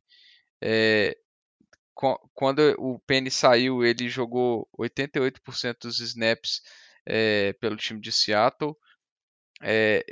É, 0.61 1.17
quando 2.33 2.59
o 2.77 2.99
Penny 2.99 3.31
saiu, 3.31 3.83
ele 3.83 4.09
jogou 4.09 4.67
88% 4.77 5.77
dos 5.83 5.99
snaps 5.99 6.61
é, 7.05 7.53
pelo 7.53 7.77
time 7.77 8.01
de 8.01 8.11
Seattle. 8.11 8.75
É, 9.61 10.03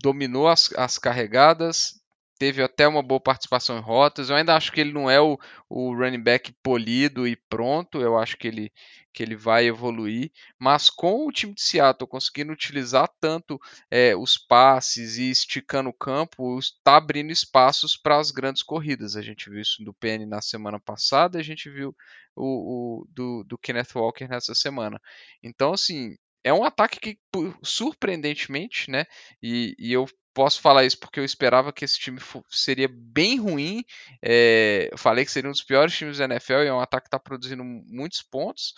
dominou 0.00 0.46
as, 0.46 0.72
as 0.74 0.98
carregadas, 0.98 2.00
teve 2.38 2.62
até 2.62 2.86
uma 2.86 3.02
boa 3.02 3.20
participação 3.20 3.78
em 3.78 3.80
rotas. 3.80 4.28
Eu 4.28 4.36
ainda 4.36 4.54
acho 4.54 4.72
que 4.72 4.80
ele 4.80 4.92
não 4.92 5.08
é 5.08 5.20
o, 5.20 5.38
o 5.68 5.94
running 5.94 6.22
back 6.22 6.52
polido 6.62 7.26
e 7.26 7.36
pronto. 7.36 8.00
Eu 8.00 8.18
acho 8.18 8.36
que 8.36 8.48
ele, 8.48 8.72
que 9.12 9.22
ele 9.22 9.36
vai 9.36 9.66
evoluir. 9.66 10.30
Mas 10.58 10.88
com 10.88 11.26
o 11.26 11.32
time 11.32 11.54
de 11.54 11.62
Seattle 11.62 12.08
conseguindo 12.08 12.52
utilizar 12.52 13.08
tanto 13.20 13.60
é, 13.90 14.16
os 14.16 14.38
passes 14.38 15.18
e 15.18 15.30
esticando 15.30 15.90
o 15.90 15.94
campo, 15.94 16.58
está 16.58 16.96
abrindo 16.96 17.30
espaços 17.30 17.96
para 17.96 18.18
as 18.18 18.30
grandes 18.30 18.62
corridas. 18.62 19.16
A 19.16 19.22
gente 19.22 19.50
viu 19.50 19.60
isso 19.60 19.84
do 19.84 19.94
PN 19.94 20.26
na 20.26 20.40
semana 20.40 20.80
passada, 20.80 21.38
a 21.38 21.42
gente 21.42 21.68
viu 21.68 21.94
o, 22.34 23.02
o 23.02 23.06
do, 23.10 23.44
do 23.44 23.58
Kenneth 23.58 23.94
Walker 23.94 24.26
nessa 24.28 24.54
semana. 24.54 25.00
Então, 25.42 25.72
assim, 25.72 26.16
é 26.44 26.52
um 26.52 26.64
ataque 26.64 26.98
que, 26.98 27.18
surpreendentemente, 27.62 28.90
né? 28.90 29.04
E, 29.42 29.74
e, 29.78 29.92
eu 29.92 30.06
posso 30.34 30.60
falar 30.60 30.84
isso 30.84 30.98
porque 30.98 31.20
eu 31.20 31.24
esperava 31.24 31.72
que 31.72 31.84
esse 31.84 31.98
time 31.98 32.18
seria 32.50 32.88
bem 32.90 33.38
ruim. 33.38 33.84
É, 34.22 34.88
eu 34.90 34.98
falei 34.98 35.24
que 35.24 35.30
seria 35.30 35.48
um 35.48 35.52
dos 35.52 35.62
piores 35.62 35.96
times 35.96 36.18
da 36.18 36.24
NFL 36.24 36.62
e 36.64 36.66
é 36.66 36.72
um 36.72 36.80
ataque 36.80 37.04
que 37.04 37.08
está 37.08 37.18
produzindo 37.18 37.62
muitos 37.64 38.22
pontos. 38.22 38.74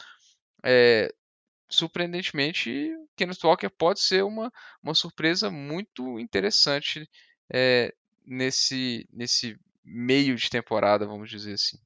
É, 0.64 1.12
surpreendentemente, 1.68 2.90
Kenneth 3.16 3.44
Walker 3.44 3.68
pode 3.68 4.00
ser 4.00 4.24
uma, 4.24 4.50
uma 4.82 4.94
surpresa 4.94 5.50
muito 5.50 6.18
interessante 6.18 7.08
é, 7.52 7.94
nesse, 8.26 9.06
nesse 9.12 9.58
meio 9.84 10.34
de 10.36 10.48
temporada, 10.48 11.06
vamos 11.06 11.28
dizer 11.28 11.54
assim. 11.54 11.78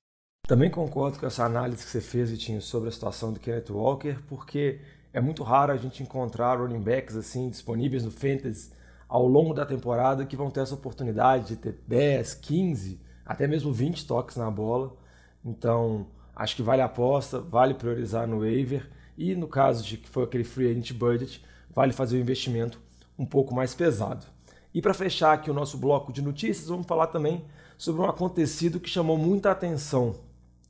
Também 0.47 0.70
concordo 0.70 1.18
com 1.18 1.26
essa 1.26 1.44
análise 1.44 1.85
que 1.85 1.90
você 1.90 2.00
fez, 2.00 2.30
Vitinho, 2.30 2.62
sobre 2.62 2.88
a 2.88 2.92
situação 2.92 3.32
do 3.32 3.40
Kenneth 3.40 3.70
Walker, 3.70 4.16
porque 4.28 4.80
é 5.12 5.20
muito 5.20 5.42
raro 5.42 5.73
a 5.73 5.76
gente 5.76 6.02
encontrar 6.02 6.58
running 6.58 6.80
backs 6.80 7.16
assim 7.16 7.50
disponíveis 7.50 8.04
no 8.04 8.11
Fantasy 8.11 8.70
ao 9.08 9.26
longo 9.26 9.54
da 9.54 9.64
temporada 9.64 10.25
que 10.26 10.37
vão 10.37 10.50
ter 10.50 10.61
essa 10.61 10.75
oportunidade 10.75 11.49
de 11.49 11.56
ter 11.56 11.78
10, 11.87 12.35
15, 12.35 13.00
até 13.25 13.47
mesmo 13.47 13.73
20 13.73 14.06
toques 14.06 14.37
na 14.37 14.50
bola. 14.50 14.97
Então, 15.44 16.06
acho 16.38 16.54
que 16.54 16.62
vale 16.62 16.80
a 16.80 16.85
aposta, 16.85 17.40
vale 17.40 17.75
priorizar 17.75 18.26
no 18.28 18.38
waiver 18.38 18.88
e 19.16 19.35
no 19.35 19.49
caso 19.49 19.85
de 19.85 19.97
que 19.97 20.09
for 20.09 20.23
aquele 20.23 20.45
free 20.45 20.71
agent 20.71 20.92
budget, 20.92 21.45
vale 21.75 21.92
fazer 21.92 22.14
o 22.14 22.18
um 22.18 22.23
investimento 22.23 22.80
um 23.18 23.26
pouco 23.26 23.52
mais 23.52 23.75
pesado. 23.75 24.25
E 24.73 24.80
para 24.80 24.95
fechar 24.95 25.33
aqui 25.33 25.50
o 25.50 25.54
nosso 25.54 25.76
bloco 25.76 26.12
de 26.12 26.23
notícias, 26.23 26.68
vamos 26.68 26.87
falar 26.87 27.09
também 27.09 27.45
sobre 27.76 28.00
um 28.00 28.04
acontecido 28.04 28.78
que 28.78 28.88
chamou 28.88 29.18
muita 29.18 29.50
atenção 29.50 30.14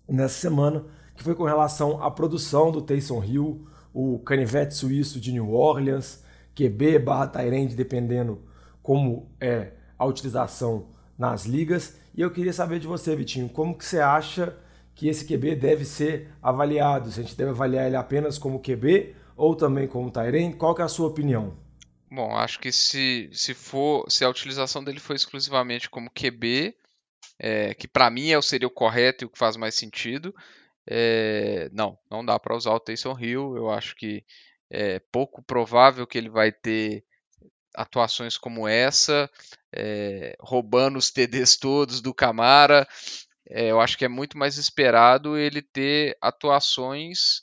nessa 0.09 0.41
semana, 0.41 0.85
que 1.15 1.23
foi 1.23 1.35
com 1.35 1.45
relação 1.45 2.03
à 2.03 2.11
produção 2.11 2.73
do 2.73 2.81
Taysom 2.81 3.23
Hill, 3.23 3.67
o 3.93 4.19
canivete 4.21 4.75
suíço 4.75 5.21
de 5.21 5.33
New 5.33 5.53
Orleans, 5.53 6.25
QB 6.55 7.01
barra 7.01 7.27
Tyrande, 7.27 7.75
dependendo 7.75 8.41
como 8.83 9.31
é 9.39 9.73
a 9.99 10.07
utilização 10.07 10.87
nas 11.19 11.45
ligas. 11.45 11.97
E 12.15 12.23
eu 12.23 12.31
queria 12.31 12.53
saber 12.53 12.79
de 12.79 12.87
você, 12.87 13.15
Vitinho, 13.15 13.49
como 13.51 13.77
que 13.77 13.85
você 13.85 14.01
acha 14.01 14.57
que 14.99 15.07
esse 15.07 15.25
QB 15.25 15.55
deve 15.55 15.85
ser 15.85 16.29
avaliado? 16.43 17.13
Se 17.13 17.21
a 17.21 17.23
gente 17.23 17.37
deve 17.37 17.51
avaliar 17.51 17.87
ele 17.87 17.95
apenas 17.95 18.37
como 18.37 18.61
QB 18.61 19.15
ou 19.37 19.55
também 19.55 19.87
como 19.87 20.11
Tyrande? 20.11 20.57
Qual 20.57 20.77
é 20.77 20.83
a 20.83 20.89
sua 20.89 21.07
opinião? 21.07 21.57
Bom, 22.11 22.35
acho 22.35 22.59
que 22.59 22.73
se, 22.73 23.31
se 23.33 23.55
for 23.55 24.11
se 24.11 24.25
a 24.25 24.29
utilização 24.29 24.83
dele 24.83 24.99
for 24.99 25.15
exclusivamente 25.15 25.89
como 25.89 26.11
QB, 26.11 26.75
é, 27.39 27.75
que 27.75 27.87
para 27.87 28.11
mim 28.11 28.33
é, 28.33 28.43
seria 28.43 28.67
o 28.67 28.73
correto 28.73 29.23
e 29.23 29.27
o 29.27 29.31
que 29.31 29.39
faz 29.39 29.57
mais 29.57 29.77
sentido, 29.77 30.35
é, 30.85 31.71
não, 31.73 31.97
não 32.11 32.25
dá 32.25 32.37
para 32.37 32.57
usar 32.57 32.73
o 32.73 32.81
Taysom 32.81 33.17
Hill. 33.21 33.57
Eu 33.57 33.71
acho 33.71 33.95
que 33.95 34.25
é 34.69 34.99
pouco 35.13 35.41
provável 35.45 36.09
que 36.09 36.19
ele 36.19 36.29
vai 36.29 36.51
ter 36.51 37.05
atuações 37.73 38.37
como 38.37 38.67
essa, 38.67 39.31
é, 39.73 40.35
roubando 40.41 40.99
os 40.99 41.13
TDs 41.13 41.57
todos 41.57 42.01
do 42.01 42.13
Camara. 42.13 42.85
É, 43.51 43.71
eu 43.71 43.81
acho 43.81 43.97
que 43.97 44.05
é 44.05 44.09
muito 44.09 44.37
mais 44.37 44.59
esperado 44.59 45.37
ele 45.37 45.63
ter 45.63 46.17
atuações 46.21 47.43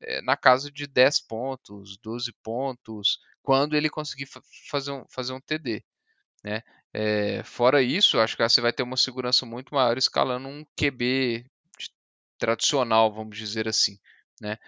é, 0.00 0.22
na 0.22 0.36
casa 0.36 0.70
de 0.70 0.86
10 0.86 1.20
pontos, 1.26 1.98
12 1.98 2.32
pontos, 2.42 3.18
quando 3.42 3.76
ele 3.76 3.90
conseguir 3.90 4.28
fazer 4.70 4.92
um, 4.92 5.04
fazer 5.08 5.32
um 5.32 5.40
TD. 5.40 5.84
Né? 6.44 6.62
É, 6.92 7.42
fora 7.44 7.82
isso, 7.82 8.20
acho 8.20 8.36
que 8.36 8.48
você 8.48 8.60
vai 8.60 8.72
ter 8.72 8.82
uma 8.82 8.96
segurança 8.96 9.46
muito 9.46 9.74
maior 9.74 9.96
escalando 9.98 10.48
um 10.48 10.64
QB 10.76 11.46
tradicional, 12.38 13.12
vamos 13.12 13.36
dizer 13.36 13.68
assim, 13.68 13.98
né? 14.40 14.58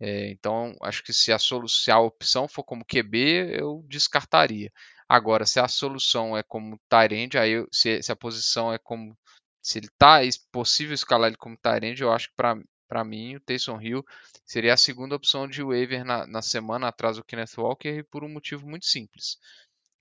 É, 0.00 0.30
então, 0.30 0.76
acho 0.82 1.02
que 1.04 1.12
se 1.12 1.32
a, 1.32 1.38
se 1.38 1.90
a 1.90 1.98
opção 2.00 2.48
for 2.48 2.64
como 2.64 2.84
QB, 2.84 3.56
eu 3.58 3.84
descartaria. 3.88 4.70
Agora, 5.08 5.46
se 5.46 5.60
a 5.60 5.68
solução 5.68 6.36
é 6.36 6.42
como 6.42 6.80
Tyrande, 6.88 7.38
aí 7.38 7.52
eu, 7.52 7.68
se, 7.72 8.02
se, 8.02 8.10
a 8.10 8.16
posição 8.16 8.72
é 8.72 8.78
como 8.78 9.16
se 9.62 9.78
ele 9.78 9.88
tá 9.96 10.18
possível 10.50 10.94
escalar 10.94 11.28
ele 11.28 11.36
como 11.36 11.56
Tyrande, 11.56 12.02
eu 12.02 12.12
acho 12.12 12.28
que 12.28 12.34
para 12.34 13.04
mim 13.04 13.36
o 13.36 13.40
Taysom 13.40 13.80
Hill 13.80 14.04
seria 14.44 14.74
a 14.74 14.76
segunda 14.76 15.14
opção 15.14 15.46
de 15.46 15.62
waiver 15.62 16.04
na, 16.04 16.26
na 16.26 16.42
semana 16.42 16.88
atrás 16.88 17.16
do 17.16 17.24
Kenneth 17.24 17.56
Walker 17.56 18.02
por 18.10 18.24
um 18.24 18.28
motivo 18.28 18.68
muito 18.68 18.86
simples. 18.86 19.38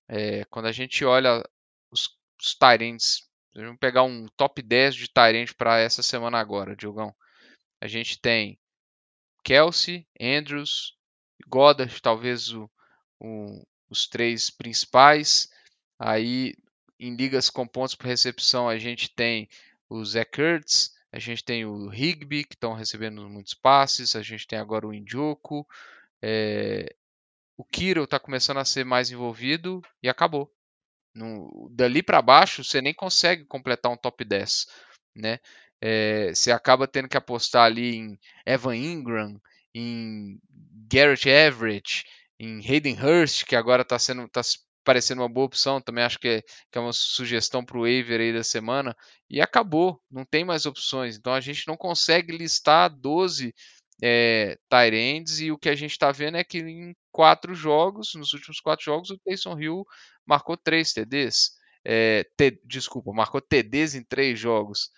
É, 0.07 0.43
quando 0.45 0.65
a 0.65 0.71
gente 0.71 1.05
olha 1.05 1.43
os, 1.91 2.09
os 2.41 2.55
Tyrands, 2.55 3.29
vamos 3.53 3.77
pegar 3.79 4.03
um 4.03 4.25
top 4.35 4.61
10 4.61 4.95
de 4.95 5.07
Tyrande 5.07 5.53
para 5.53 5.79
essa 5.79 6.01
semana 6.01 6.39
agora, 6.39 6.75
Diogão. 6.75 7.13
A 7.79 7.87
gente 7.87 8.19
tem 8.19 8.59
Kelsey, 9.43 10.07
Andrews, 10.19 10.97
Goddard, 11.47 12.01
talvez 12.01 12.51
o, 12.51 12.69
o, 13.19 13.63
os 13.89 14.07
três 14.07 14.49
principais. 14.49 15.49
Aí, 15.99 16.55
em 17.01 17.15
ligas 17.15 17.49
com 17.49 17.67
pontos 17.67 17.95
por 17.95 18.05
recepção, 18.05 18.69
a 18.69 18.77
gente 18.77 19.09
tem 19.09 19.49
o 19.89 20.05
Zach 20.05 20.29
Kurtz, 20.31 20.93
a 21.11 21.17
gente 21.17 21.43
tem 21.43 21.65
o 21.65 21.91
Higby, 21.91 22.43
que 22.43 22.53
estão 22.53 22.73
recebendo 22.73 23.27
muitos 23.27 23.55
passes, 23.55 24.15
a 24.15 24.21
gente 24.21 24.45
tem 24.45 24.59
agora 24.59 24.87
o 24.87 24.93
Indioku. 24.93 25.67
É, 26.21 26.95
o 27.57 27.65
Kiro 27.65 28.03
está 28.03 28.19
começando 28.19 28.57
a 28.57 28.65
ser 28.65 28.85
mais 28.85 29.09
envolvido 29.09 29.81
e 30.01 30.07
acabou. 30.07 30.53
No, 31.13 31.69
dali 31.71 32.03
para 32.03 32.21
baixo, 32.21 32.63
você 32.63 32.81
nem 32.81 32.93
consegue 32.93 33.43
completar 33.45 33.91
um 33.91 33.97
top 33.97 34.23
10. 34.23 34.67
Né? 35.15 35.39
É, 35.81 36.33
você 36.33 36.51
acaba 36.51 36.87
tendo 36.87 37.09
que 37.09 37.17
apostar 37.17 37.65
ali 37.65 37.95
em 37.95 38.19
Evan 38.45 38.77
Ingram, 38.77 39.41
em 39.73 40.39
Garrett 40.87 41.27
Everett, 41.27 42.05
em 42.39 42.59
Hayden 42.59 42.95
Hurst, 42.95 43.43
que 43.45 43.55
agora 43.55 43.81
está 43.81 43.97
sendo 43.97 44.27
tá 44.29 44.41
parecendo 44.83 45.21
uma 45.21 45.29
boa 45.29 45.45
opção, 45.45 45.81
também 45.81 46.03
acho 46.03 46.19
que 46.19 46.27
é, 46.27 46.41
que 46.41 46.77
é 46.77 46.81
uma 46.81 46.93
sugestão 46.93 47.63
para 47.63 47.77
o 47.77 47.81
waiver 47.81 48.19
aí 48.19 48.33
da 48.33 48.43
semana, 48.43 48.95
e 49.29 49.41
acabou, 49.41 50.01
não 50.09 50.25
tem 50.25 50.43
mais 50.43 50.65
opções, 50.65 51.17
então 51.17 51.33
a 51.33 51.41
gente 51.41 51.67
não 51.67 51.77
consegue 51.77 52.35
listar 52.35 52.89
12 52.89 53.53
é, 54.03 54.57
Tyrands, 54.69 55.39
e 55.39 55.51
o 55.51 55.57
que 55.57 55.69
a 55.69 55.75
gente 55.75 55.91
está 55.91 56.11
vendo 56.11 56.37
é 56.37 56.43
que 56.43 56.59
em 56.59 56.95
quatro 57.11 57.53
jogos, 57.53 58.13
nos 58.15 58.33
últimos 58.33 58.59
quatro 58.59 58.83
jogos, 58.85 59.09
o 59.09 59.19
Taysom 59.19 59.59
Hill 59.59 59.85
marcou 60.25 60.57
três 60.57 60.93
TDs, 60.93 61.51
é, 61.85 62.25
t, 62.35 62.59
desculpa, 62.65 63.11
marcou 63.13 63.41
TDs 63.41 63.95
em 63.95 64.03
três 64.03 64.39
jogos, 64.39 64.89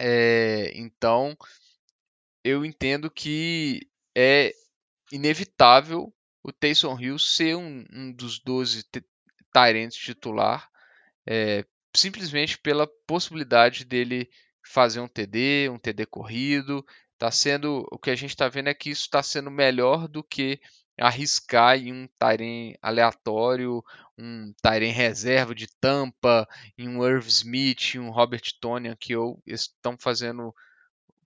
é, 0.00 0.70
então, 0.76 1.36
eu 2.44 2.64
entendo 2.64 3.10
que 3.10 3.80
é 4.16 4.52
inevitável 5.10 6.12
o 6.48 6.52
Taysom 6.52 6.98
Hill 6.98 7.18
ser 7.18 7.56
um, 7.56 7.84
um 7.92 8.10
dos 8.10 8.38
12 8.38 8.84
Tyrants 9.52 9.96
titular, 9.96 10.66
é, 11.26 11.62
simplesmente 11.94 12.58
pela 12.58 12.86
possibilidade 13.06 13.84
dele 13.84 14.30
fazer 14.64 15.00
um 15.00 15.08
TD, 15.08 15.68
um 15.68 15.78
TD 15.78 16.06
corrido. 16.06 16.84
Tá 17.18 17.30
sendo 17.30 17.86
o 17.92 17.98
que 17.98 18.10
a 18.10 18.14
gente 18.14 18.30
está 18.30 18.48
vendo 18.48 18.68
é 18.68 18.74
que 18.74 18.88
isso 18.88 19.02
está 19.02 19.22
sendo 19.22 19.50
melhor 19.50 20.08
do 20.08 20.24
que 20.24 20.58
arriscar 20.98 21.76
em 21.76 21.92
um 21.92 22.08
Tyrene 22.18 22.78
aleatório, 22.80 23.84
um 24.16 24.52
Tyrene 24.62 24.92
reserva 24.92 25.54
de 25.54 25.66
tampa, 25.78 26.48
em 26.78 26.88
um 26.88 27.06
Irv 27.06 27.26
Smith, 27.28 27.96
um 27.96 28.10
Robert 28.10 28.42
Tonian 28.58 28.96
que 28.96 29.12
estão 29.46 29.98
fazendo, 29.98 30.54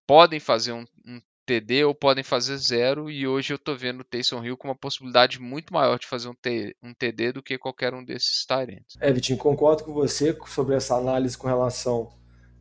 podem 0.04 0.40
fazer 0.40 0.72
um, 0.72 0.84
um, 1.06 1.22
TD 1.46 1.84
ou 1.84 1.94
podem 1.94 2.24
fazer 2.24 2.56
zero, 2.56 3.10
e 3.10 3.26
hoje 3.26 3.52
eu 3.52 3.56
estou 3.56 3.76
vendo 3.76 4.00
o 4.00 4.04
Taysom 4.04 4.44
Hill 4.44 4.56
com 4.56 4.68
uma 4.68 4.76
possibilidade 4.76 5.40
muito 5.40 5.72
maior 5.72 5.98
de 5.98 6.06
fazer 6.06 6.28
um, 6.28 6.34
T, 6.34 6.76
um 6.82 6.94
TD 6.94 7.32
do 7.32 7.42
que 7.42 7.58
qualquer 7.58 7.94
um 7.94 8.04
desses 8.04 8.44
Tyrants. 8.46 8.96
É, 9.00 9.12
Vitinho, 9.12 9.38
concordo 9.38 9.84
com 9.84 9.92
você 9.92 10.36
sobre 10.46 10.76
essa 10.76 10.96
análise 10.96 11.36
com 11.36 11.46
relação 11.46 12.10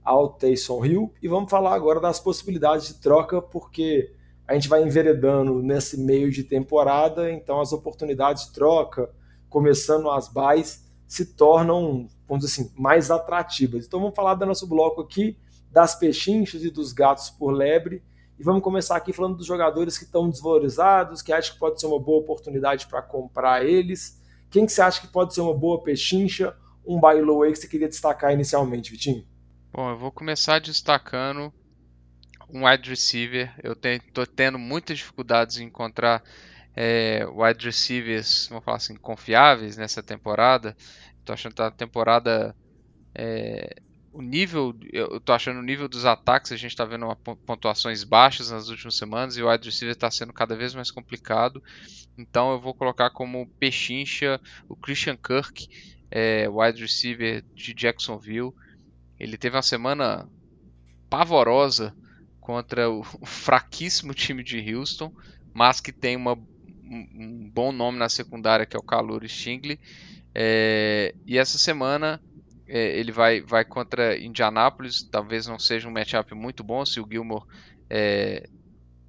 ao 0.03 0.29
Taysom 0.33 0.85
Hill, 0.85 1.13
e 1.21 1.27
vamos 1.27 1.49
falar 1.49 1.75
agora 1.75 1.99
das 1.99 2.19
possibilidades 2.19 2.87
de 2.87 3.01
troca, 3.01 3.41
porque 3.41 4.11
a 4.47 4.53
gente 4.53 4.67
vai 4.67 4.83
enveredando 4.83 5.61
nesse 5.61 5.97
meio 5.97 6.31
de 6.31 6.43
temporada, 6.43 7.31
então 7.31 7.61
as 7.61 7.71
oportunidades 7.71 8.47
de 8.47 8.53
troca, 8.53 9.09
começando 9.49 10.09
as 10.09 10.27
buys, 10.27 10.83
se 11.07 11.35
tornam, 11.35 12.07
vamos 12.27 12.45
dizer 12.45 12.61
assim, 12.61 12.73
mais 12.75 13.11
atrativas. 13.11 13.85
Então 13.85 13.99
vamos 13.99 14.15
falar 14.15 14.35
do 14.35 14.45
nosso 14.45 14.67
bloco 14.67 15.01
aqui, 15.01 15.37
das 15.71 15.95
pechinchas 15.95 16.63
e 16.63 16.69
dos 16.69 16.91
gatos 16.93 17.29
por 17.29 17.51
lebre, 17.51 18.01
e 18.41 18.43
vamos 18.43 18.63
começar 18.63 18.95
aqui 18.95 19.13
falando 19.13 19.37
dos 19.37 19.45
jogadores 19.45 19.99
que 19.99 20.03
estão 20.03 20.27
desvalorizados, 20.27 21.21
que 21.21 21.31
acha 21.31 21.53
que 21.53 21.59
pode 21.59 21.79
ser 21.79 21.85
uma 21.85 21.99
boa 21.99 22.21
oportunidade 22.21 22.87
para 22.87 22.99
comprar 22.99 23.63
eles. 23.63 24.19
Quem 24.49 24.65
que 24.65 24.71
você 24.71 24.81
acha 24.81 24.99
que 24.99 25.05
pode 25.05 25.35
ser 25.35 25.41
uma 25.41 25.53
boa 25.53 25.83
pechincha, 25.83 26.57
um 26.83 26.99
buy 26.99 27.21
low 27.21 27.43
aí 27.43 27.51
que 27.51 27.59
você 27.59 27.67
queria 27.67 27.87
destacar 27.87 28.33
inicialmente, 28.33 28.89
Vitinho? 28.89 29.23
Bom, 29.71 29.91
eu 29.91 29.95
vou 29.95 30.11
começar 30.11 30.59
destacando 30.59 31.53
um 32.49 32.65
wide 32.65 32.89
receiver. 32.89 33.53
Eu 33.61 33.73
estou 33.73 34.25
tendo 34.25 34.57
muitas 34.57 34.97
dificuldades 34.97 35.59
em 35.59 35.65
encontrar 35.65 36.23
é, 36.75 37.23
wide 37.31 37.63
receivers, 37.63 38.47
vamos 38.49 38.65
falar 38.65 38.77
assim, 38.77 38.95
confiáveis 38.95 39.77
nessa 39.77 40.01
temporada. 40.01 40.75
Estou 41.19 41.33
achando 41.33 41.53
que 41.53 41.61
a 41.61 41.69
temporada 41.69 42.55
é, 43.13 43.75
o 44.13 44.21
nível, 44.21 44.75
eu 44.91 45.17
estou 45.17 45.33
achando 45.33 45.59
o 45.59 45.63
nível 45.63 45.87
dos 45.87 46.05
ataques, 46.05 46.51
a 46.51 46.57
gente 46.57 46.71
está 46.71 46.83
vendo 46.83 47.05
uma, 47.05 47.15
pontuações 47.15 48.03
baixas 48.03 48.51
nas 48.51 48.67
últimas 48.67 48.95
semanas 48.95 49.37
e 49.37 49.41
o 49.41 49.49
wide 49.49 49.65
receiver 49.65 49.95
está 49.95 50.11
sendo 50.11 50.33
cada 50.33 50.55
vez 50.55 50.73
mais 50.73 50.91
complicado. 50.91 51.63
Então 52.17 52.51
eu 52.51 52.59
vou 52.59 52.73
colocar 52.73 53.09
como 53.09 53.47
pechincha 53.57 54.39
o 54.67 54.75
Christian 54.75 55.15
Kirk, 55.15 55.67
é, 56.09 56.47
wide 56.49 56.81
receiver 56.81 57.43
de 57.55 57.73
Jacksonville. 57.73 58.53
Ele 59.17 59.37
teve 59.37 59.55
uma 59.55 59.61
semana 59.61 60.27
pavorosa 61.09 61.95
contra 62.39 62.89
o, 62.89 63.03
fraquíssimo 63.23 64.13
time 64.13 64.43
de 64.43 64.75
Houston, 64.75 65.13
mas 65.53 65.79
que 65.79 65.93
tem 65.93 66.17
uma, 66.17 66.33
um, 66.33 67.07
um, 67.15 67.51
bom 67.53 67.71
nome 67.71 67.97
na 67.97 68.09
secundária 68.09 68.65
que 68.65 68.75
é 68.75 68.79
o 68.79 68.83
Calor 68.83 69.25
Stingley. 69.25 69.79
É, 70.35 71.13
e 71.25 71.37
essa 71.37 71.57
semana 71.57 72.21
é, 72.73 72.97
ele 72.97 73.11
vai, 73.11 73.41
vai 73.41 73.65
contra 73.65 74.17
Indianápolis, 74.17 75.03
talvez 75.03 75.45
não 75.45 75.59
seja 75.59 75.89
um 75.89 75.91
matchup 75.91 76.33
muito 76.33 76.63
bom 76.63 76.85
se 76.85 77.01
o 77.01 77.07
Gilmore 77.09 77.45
é, 77.89 78.47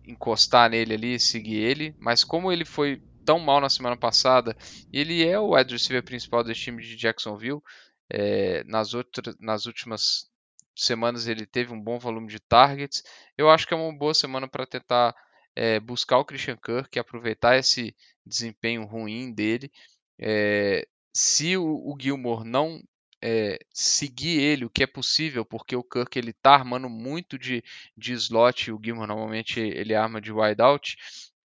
encostar 0.04 0.68
nele 0.68 0.94
ali 0.94 1.14
e 1.14 1.20
seguir 1.20 1.58
ele, 1.58 1.94
mas 2.00 2.24
como 2.24 2.50
ele 2.50 2.64
foi 2.64 3.00
tão 3.24 3.38
mal 3.38 3.60
na 3.60 3.70
semana 3.70 3.96
passada, 3.96 4.56
ele 4.92 5.24
é 5.24 5.38
o 5.38 5.54
wide 5.54 5.72
receiver 5.72 6.02
principal 6.02 6.42
desse 6.42 6.62
time 6.62 6.82
de 6.82 6.96
Jacksonville, 6.96 7.62
é, 8.10 8.64
nas, 8.64 8.94
outras, 8.94 9.36
nas 9.38 9.64
últimas 9.66 10.28
semanas 10.74 11.28
ele 11.28 11.46
teve 11.46 11.72
um 11.72 11.80
bom 11.80 12.00
volume 12.00 12.26
de 12.26 12.40
targets. 12.40 13.04
Eu 13.38 13.48
acho 13.48 13.64
que 13.64 13.74
é 13.74 13.76
uma 13.76 13.96
boa 13.96 14.12
semana 14.12 14.48
para 14.48 14.66
tentar 14.66 15.14
é, 15.54 15.78
buscar 15.78 16.18
o 16.18 16.24
Christian 16.24 16.56
Kirk, 16.56 16.98
aproveitar 16.98 17.56
esse 17.56 17.94
desempenho 18.26 18.84
ruim 18.84 19.32
dele. 19.32 19.70
É, 20.18 20.84
se 21.14 21.56
o, 21.56 21.64
o, 21.64 21.96
Gilmore 22.00 22.44
não 22.44 22.82
é, 23.22 23.58
seguir 23.72 24.40
ele, 24.40 24.64
o 24.64 24.70
que 24.70 24.82
é 24.82 24.86
possível, 24.86 25.44
porque 25.44 25.76
o 25.76 25.84
Kirk 25.84 26.18
ele 26.18 26.32
tá 26.32 26.54
armando 26.54 26.88
muito 26.88 27.38
de, 27.38 27.62
de 27.96 28.12
slot, 28.14 28.72
o 28.72 28.80
Gilmore 28.82 29.06
normalmente 29.06 29.60
ele 29.60 29.94
arma 29.94 30.20
de 30.20 30.32
wideout. 30.32 30.96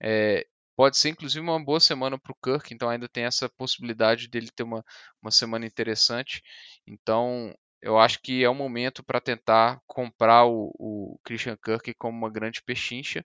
É, 0.02 0.46
pode 0.76 0.98
ser 0.98 1.10
inclusive 1.10 1.42
uma 1.42 1.64
boa 1.64 1.80
semana 1.80 2.18
para 2.18 2.32
o 2.32 2.36
Kirk, 2.36 2.74
então 2.74 2.90
ainda 2.90 3.08
tem 3.08 3.26
essa 3.26 3.48
possibilidade 3.50 4.28
dele 4.28 4.50
ter 4.56 4.64
uma, 4.64 4.84
uma 5.22 5.32
semana 5.32 5.66
interessante. 5.66 6.42
Então 6.88 7.54
eu 7.82 7.98
acho 8.00 8.22
que 8.22 8.44
é 8.44 8.50
o 8.50 8.56
momento 8.56 9.04
para 9.04 9.22
tentar 9.22 9.80
comprar 9.86 10.46
o, 10.46 10.72
o, 10.80 11.20
Christian 11.24 11.58
Kirk 11.58 11.94
como 11.96 12.18
uma 12.18 12.30
grande 12.30 12.62
pechincha. 12.64 13.24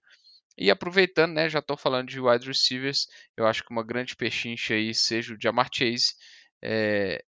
E 0.58 0.70
aproveitando, 0.70 1.32
né, 1.32 1.48
já 1.48 1.60
estou 1.60 1.76
falando 1.76 2.08
de 2.08 2.20
wide 2.20 2.46
receivers, 2.46 3.08
eu 3.36 3.46
acho 3.46 3.64
que 3.64 3.70
uma 3.70 3.82
grande 3.82 4.14
pechincha 4.14 4.74
aí 4.74 4.94
seja 4.94 5.34
o 5.34 5.38
Jamar 5.40 5.70
Chase. 5.72 6.14
É, 6.62 7.24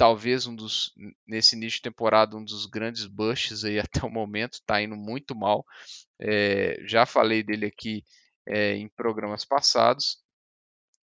talvez 0.00 0.46
um 0.46 0.56
dos 0.56 0.94
nesse 1.28 1.54
início 1.54 1.76
de 1.76 1.82
temporada 1.82 2.34
um 2.34 2.42
dos 2.42 2.64
grandes 2.64 3.04
busts 3.04 3.64
aí 3.66 3.78
até 4.00 4.02
o 4.02 4.08
momento, 4.08 4.54
está 4.54 4.80
indo 4.80 4.96
muito 4.96 5.36
mal. 5.36 5.62
É, 6.18 6.78
já 6.86 7.04
falei 7.04 7.42
dele 7.42 7.66
aqui 7.66 8.02
é, 8.46 8.76
em 8.76 8.88
programas 8.88 9.44
passados. 9.44 10.16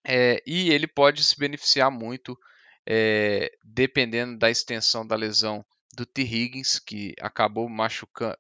É, 0.06 0.44
e 0.46 0.70
ele 0.70 0.86
pode 0.86 1.24
se 1.24 1.36
beneficiar 1.40 1.90
muito 1.90 2.38
é, 2.88 3.52
dependendo 3.64 4.38
da 4.38 4.52
extensão 4.52 5.08
da 5.08 5.16
lesão 5.16 5.66
do 5.96 6.06
T. 6.06 6.22
Higgins, 6.22 6.78
que 6.78 7.16
acabou 7.20 7.68
machucando. 7.68 8.38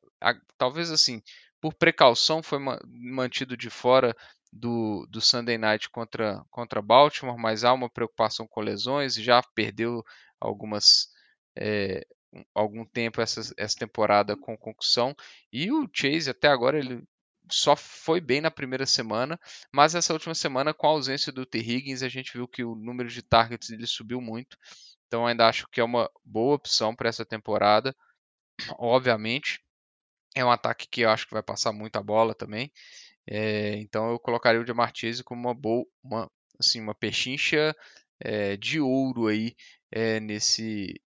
Talvez 0.55 0.91
assim, 0.91 1.19
por 1.59 1.73
precaução, 1.73 2.43
foi 2.43 2.59
mantido 2.85 3.57
de 3.57 3.71
fora 3.71 4.15
do, 4.51 5.07
do 5.09 5.19
Sunday 5.19 5.57
Night 5.57 5.89
contra, 5.89 6.43
contra 6.51 6.81
Baltimore, 6.81 7.39
mas 7.39 7.63
há 7.63 7.73
uma 7.73 7.89
preocupação 7.89 8.45
com 8.45 8.61
lesões 8.61 9.15
já 9.15 9.41
perdeu 9.55 10.03
algumas. 10.43 11.09
É, 11.55 12.05
algum 12.53 12.83
tempo 12.83 13.21
essa, 13.21 13.41
essa 13.57 13.77
temporada 13.77 14.35
com 14.35 14.57
concussão 14.57 15.15
e 15.51 15.71
o 15.71 15.87
Chase 15.93 16.31
até 16.31 16.47
agora 16.47 16.79
ele 16.79 17.03
só 17.51 17.75
foi 17.75 18.21
bem 18.21 18.41
na 18.41 18.49
primeira 18.49 18.85
semana, 18.85 19.39
mas 19.71 19.95
essa 19.95 20.13
última 20.13 20.33
semana, 20.33 20.73
com 20.73 20.87
a 20.87 20.91
ausência 20.91 21.31
do 21.31 21.45
T. 21.45 21.59
Higgins, 21.59 22.01
a 22.01 22.09
gente 22.09 22.33
viu 22.33 22.47
que 22.47 22.63
o 22.63 22.75
número 22.75 23.09
de 23.09 23.21
targets 23.21 23.69
dele 23.69 23.85
subiu 23.85 24.21
muito. 24.21 24.57
Então 25.07 25.27
ainda 25.27 25.47
acho 25.47 25.67
que 25.69 25.79
é 25.79 25.83
uma 25.83 26.09
boa 26.23 26.55
opção 26.55 26.95
para 26.95 27.09
essa 27.09 27.25
temporada. 27.25 27.95
Obviamente, 28.79 29.61
é 30.35 30.43
um 30.43 30.51
ataque 30.51 30.87
que 30.89 31.01
eu 31.01 31.09
acho 31.09 31.27
que 31.27 31.33
vai 31.33 31.43
passar 31.43 31.71
muita 31.73 32.01
bola 32.01 32.33
também. 32.33 32.71
É, 33.27 33.75
então 33.77 34.11
eu 34.11 34.19
colocaria 34.19 34.61
o 34.61 34.65
de 34.65 34.73
Chase 34.95 35.23
como 35.23 35.41
uma 35.41 35.53
boa, 35.53 35.85
uma, 36.03 36.29
assim, 36.59 36.81
uma 36.81 36.95
pechincha 36.95 37.75
é, 38.19 38.57
de 38.57 38.79
ouro 38.79 39.27
aí 39.27 39.55
é, 39.95 40.19
nesse, 40.19 40.99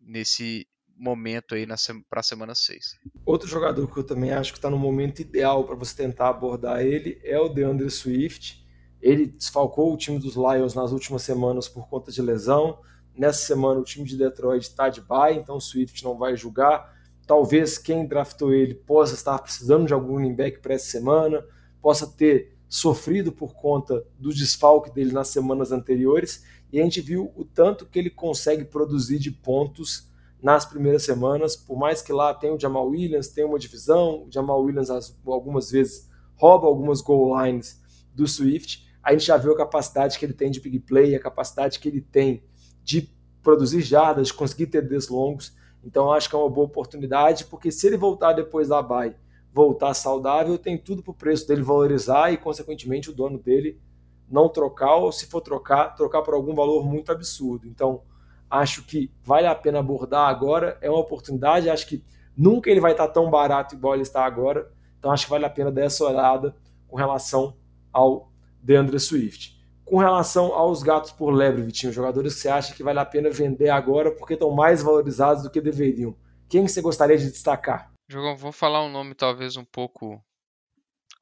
nesse 0.00 0.68
momento 0.96 1.56
aí 1.56 1.66
para 2.08 2.20
a 2.20 2.22
semana 2.22 2.54
6. 2.54 2.94
Outro 3.26 3.48
jogador 3.48 3.92
que 3.92 3.98
eu 3.98 4.04
também 4.04 4.30
acho 4.30 4.52
que 4.52 4.58
está 4.58 4.70
no 4.70 4.78
momento 4.78 5.18
ideal 5.18 5.64
para 5.64 5.74
você 5.74 5.96
tentar 5.96 6.28
abordar 6.28 6.80
ele 6.80 7.20
é 7.24 7.38
o 7.40 7.48
DeAndre 7.48 7.90
Swift. 7.90 8.64
Ele 9.02 9.26
desfalcou 9.26 9.92
o 9.92 9.96
time 9.96 10.20
dos 10.20 10.36
Lions 10.36 10.74
nas 10.74 10.92
últimas 10.92 11.22
semanas 11.22 11.68
por 11.68 11.88
conta 11.88 12.12
de 12.12 12.22
lesão. 12.22 12.78
Nessa 13.16 13.46
semana 13.46 13.80
o 13.80 13.84
time 13.84 14.06
de 14.06 14.16
Detroit 14.16 14.62
está 14.62 14.88
de 14.88 15.00
bye, 15.00 15.36
então 15.36 15.56
o 15.56 15.60
Swift 15.60 16.04
não 16.04 16.16
vai 16.16 16.36
jogar. 16.36 16.94
Talvez 17.26 17.78
quem 17.78 18.06
draftou 18.06 18.54
ele 18.54 18.74
possa 18.74 19.14
estar 19.14 19.38
precisando 19.40 19.86
de 19.86 19.92
algum 19.92 20.14
running 20.14 20.34
back 20.34 20.60
para 20.60 20.74
essa 20.74 20.86
semana, 20.86 21.44
possa 21.82 22.06
ter 22.06 22.56
sofrido 22.68 23.32
por 23.32 23.54
conta 23.54 24.04
do 24.18 24.32
desfalque 24.32 24.90
dele 24.90 25.12
nas 25.12 25.28
semanas 25.28 25.72
anteriores. 25.72 26.44
E 26.74 26.80
a 26.80 26.82
gente 26.82 27.00
viu 27.00 27.30
o 27.36 27.44
tanto 27.44 27.86
que 27.86 27.96
ele 27.96 28.10
consegue 28.10 28.64
produzir 28.64 29.20
de 29.20 29.30
pontos 29.30 30.10
nas 30.42 30.66
primeiras 30.66 31.04
semanas, 31.04 31.54
por 31.54 31.78
mais 31.78 32.02
que 32.02 32.12
lá 32.12 32.34
tenha 32.34 32.52
o 32.52 32.58
Jamal 32.58 32.88
Williams, 32.88 33.28
tenha 33.28 33.46
uma 33.46 33.60
divisão, 33.60 34.24
o 34.24 34.28
Jamal 34.28 34.60
Williams 34.60 34.90
algumas 35.24 35.70
vezes 35.70 36.10
rouba 36.34 36.66
algumas 36.66 37.00
goal 37.00 37.40
lines 37.40 37.80
do 38.12 38.26
Swift, 38.26 38.84
a 39.04 39.12
gente 39.12 39.24
já 39.24 39.36
viu 39.36 39.52
a 39.52 39.56
capacidade 39.56 40.18
que 40.18 40.26
ele 40.26 40.32
tem 40.32 40.50
de 40.50 40.58
big 40.58 40.80
play, 40.80 41.14
a 41.14 41.20
capacidade 41.20 41.78
que 41.78 41.86
ele 41.86 42.00
tem 42.00 42.42
de 42.82 43.08
produzir 43.40 43.80
jardas, 43.80 44.26
de 44.26 44.34
conseguir 44.34 44.66
TDs 44.66 45.08
longos, 45.08 45.54
então 45.84 46.12
acho 46.12 46.28
que 46.28 46.34
é 46.34 46.38
uma 46.40 46.50
boa 46.50 46.66
oportunidade, 46.66 47.44
porque 47.44 47.70
se 47.70 47.86
ele 47.86 47.96
voltar 47.96 48.32
depois 48.32 48.66
da 48.66 48.82
bye, 48.82 49.14
voltar 49.52 49.94
saudável, 49.94 50.58
tem 50.58 50.76
tudo 50.76 51.04
para 51.04 51.12
o 51.12 51.14
preço 51.14 51.46
dele 51.46 51.62
valorizar 51.62 52.32
e, 52.32 52.36
consequentemente, 52.36 53.10
o 53.10 53.14
dono 53.14 53.38
dele 53.38 53.80
não 54.28 54.48
trocar, 54.48 54.96
ou 54.96 55.12
se 55.12 55.26
for 55.26 55.40
trocar, 55.40 55.94
trocar 55.94 56.22
por 56.22 56.34
algum 56.34 56.54
valor 56.54 56.84
muito 56.84 57.12
absurdo. 57.12 57.66
Então, 57.66 58.02
acho 58.50 58.84
que 58.84 59.10
vale 59.22 59.46
a 59.46 59.54
pena 59.54 59.80
abordar 59.80 60.28
agora, 60.28 60.78
é 60.80 60.88
uma 60.88 61.00
oportunidade, 61.00 61.70
acho 61.70 61.86
que 61.86 62.04
nunca 62.36 62.70
ele 62.70 62.80
vai 62.80 62.92
estar 62.92 63.08
tão 63.08 63.30
barato 63.30 63.74
igual 63.74 63.94
ele 63.94 64.02
está 64.02 64.24
agora, 64.24 64.70
então 64.98 65.10
acho 65.10 65.24
que 65.24 65.30
vale 65.30 65.44
a 65.44 65.50
pena 65.50 65.70
dar 65.70 65.82
essa 65.82 66.04
olhada 66.04 66.56
com 66.88 66.96
relação 66.96 67.56
ao 67.92 68.30
DeAndre 68.62 68.98
Swift. 68.98 69.54
Com 69.84 69.98
relação 69.98 70.54
aos 70.54 70.82
gatos 70.82 71.12
por 71.12 71.30
lebre, 71.30 71.62
Vitinho, 71.62 71.92
jogadores 71.92 72.34
que 72.34 72.40
você 72.40 72.48
acha 72.48 72.74
que 72.74 72.82
vale 72.82 72.98
a 72.98 73.04
pena 73.04 73.28
vender 73.30 73.68
agora 73.68 74.10
porque 74.10 74.32
estão 74.32 74.50
mais 74.50 74.82
valorizados 74.82 75.42
do 75.42 75.50
que 75.50 75.60
deveriam. 75.60 76.16
Quem 76.48 76.66
você 76.66 76.80
gostaria 76.80 77.18
de 77.18 77.30
destacar? 77.30 77.92
Jogão, 78.08 78.36
vou 78.36 78.52
falar 78.52 78.82
um 78.84 78.90
nome 78.90 79.14
talvez 79.14 79.56
um 79.56 79.64
pouco 79.64 80.22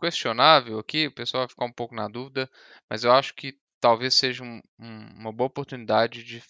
questionável 0.03 0.81
aqui, 0.81 1.07
o 1.07 1.12
pessoal 1.12 1.43
vai 1.43 1.49
ficar 1.49 1.65
um 1.65 1.73
pouco 1.73 1.95
na 1.95 2.09
dúvida, 2.09 2.51
mas 2.91 3.05
eu 3.05 3.12
acho 3.12 3.33
que 3.35 3.57
talvez 3.81 4.15
seja 4.15 4.43
um, 4.43 4.61
um, 4.81 5.07
uma 5.21 5.33
boa 5.33 5.47
oportunidade 5.47 6.25
de 6.25 6.43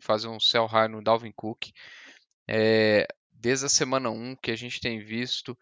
fazer 0.00 0.28
um 0.28 0.40
sell 0.40 0.64
high 0.64 0.88
no 0.88 1.02
Dalvin 1.02 1.32
Cook. 1.32 1.66
É, 2.48 3.06
desde 3.30 3.66
a 3.66 3.68
semana 3.68 4.08
1 4.08 4.36
que 4.36 4.50
a 4.50 4.56
gente 4.56 4.80
tem 4.80 4.98
visto 4.98 5.56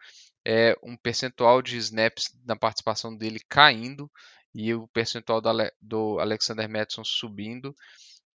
é, 0.45 0.77
um 0.81 0.95
percentual 0.95 1.61
de 1.61 1.75
snaps 1.77 2.31
na 2.45 2.55
participação 2.55 3.15
dele 3.15 3.39
caindo 3.49 4.09
e 4.53 4.73
o 4.73 4.87
percentual 4.87 5.41
do, 5.41 5.49
do 5.81 6.19
Alexander 6.19 6.69
Madison 6.69 7.03
subindo. 7.03 7.75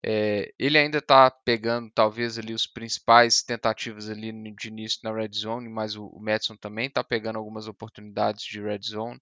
É, 0.04 0.54
ele 0.58 0.78
ainda 0.78 1.00
está 1.00 1.30
pegando 1.30 1.92
talvez 1.92 2.38
ali 2.40 2.54
os 2.54 2.66
principais 2.66 3.44
tentativas 3.44 4.10
ali 4.10 4.32
de 4.56 4.68
início 4.70 5.00
na 5.04 5.12
red 5.14 5.30
zone, 5.34 5.68
mas 5.70 5.96
o, 5.96 6.06
o 6.08 6.22
Madison 6.22 6.56
também 6.56 6.88
está 6.88 7.04
pegando 7.04 7.38
algumas 7.38 7.68
oportunidades 7.68 8.44
de 8.46 8.62
red 8.62 8.80
zone. 8.82 9.20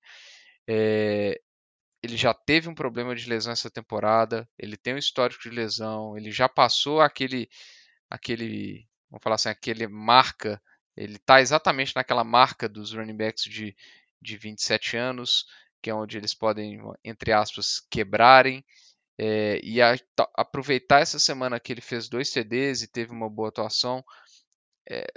É, 0.68 1.40
ele 2.02 2.18
já 2.18 2.34
teve 2.34 2.70
um 2.70 2.76
problema 2.76 3.16
de 3.16 3.28
lesão 3.30 3.54
essa 3.54 3.70
temporada, 3.70 4.48
ele 4.58 4.78
tem 4.78 4.94
um 4.94 4.98
histórico 4.98 5.42
de 5.44 5.50
lesão, 5.50 6.18
ele 6.18 6.32
já 6.32 6.48
passou 6.48 7.02
aquele, 7.02 7.50
aquele, 8.10 8.88
vamos 9.10 9.24
falar 9.24 9.36
assim, 9.36 9.50
aquele 9.50 9.88
marca, 9.88 10.62
ele 10.96 11.16
está 11.18 11.42
exatamente 11.42 11.96
naquela 11.96 12.24
marca 12.24 12.70
dos 12.70 12.94
running 12.94 13.18
backs 13.18 13.44
de, 13.44 13.76
de 14.22 14.38
27 14.38 14.98
anos, 14.98 15.46
que 15.82 15.90
é 15.90 15.94
onde 15.94 16.18
eles 16.18 16.34
podem, 16.34 16.80
entre 17.04 17.32
aspas, 17.32 17.82
quebrarem, 17.90 18.64
é, 19.20 19.60
e 19.64 19.82
a, 19.82 19.96
aproveitar 20.36 21.02
essa 21.02 21.20
semana 21.20 21.60
que 21.60 21.74
ele 21.74 21.82
fez 21.82 22.08
dois 22.08 22.30
TDs 22.30 22.84
e 22.84 22.88
teve 22.88 23.12
uma 23.12 23.30
boa 23.30 23.50
atuação, 23.50 24.04
é, 24.90 25.08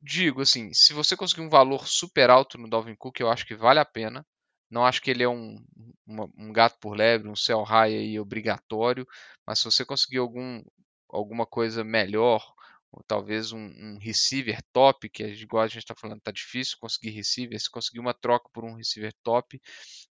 digo 0.00 0.42
assim, 0.42 0.72
se 0.74 0.92
você 0.92 1.16
conseguir 1.16 1.42
um 1.42 1.48
valor 1.48 1.86
super 1.86 2.28
alto 2.30 2.58
no 2.58 2.68
Dalvin 2.68 2.94
Cook, 2.96 3.20
eu 3.20 3.30
acho 3.30 3.46
que 3.46 3.54
vale 3.54 3.78
a 3.78 3.84
pena. 3.84 4.26
Não 4.70 4.84
acho 4.86 5.02
que 5.02 5.10
ele 5.10 5.22
é 5.22 5.28
um, 5.28 5.62
um 6.06 6.52
gato 6.52 6.78
por 6.80 6.96
lebre, 6.96 7.28
um 7.28 7.36
sell 7.36 7.62
high 7.62 7.94
aí 7.94 8.18
obrigatório, 8.18 9.06
mas 9.46 9.58
se 9.58 9.66
você 9.66 9.84
conseguir 9.84 10.18
algum, 10.18 10.62
alguma 11.10 11.46
coisa 11.46 11.84
melhor, 11.84 12.42
ou 12.90 13.02
talvez 13.06 13.52
um, 13.52 13.58
um 13.58 13.98
receiver 14.00 14.62
top, 14.72 15.08
que 15.10 15.24
igual 15.24 15.64
a 15.64 15.68
gente 15.68 15.78
está 15.78 15.94
falando, 15.94 16.18
está 16.18 16.30
difícil 16.30 16.78
conseguir 16.80 17.10
receiver, 17.10 17.58
se 17.60 17.70
conseguir 17.70 18.00
uma 18.00 18.14
troca 18.14 18.48
por 18.52 18.64
um 18.64 18.74
receiver 18.74 19.12
top, 19.22 19.60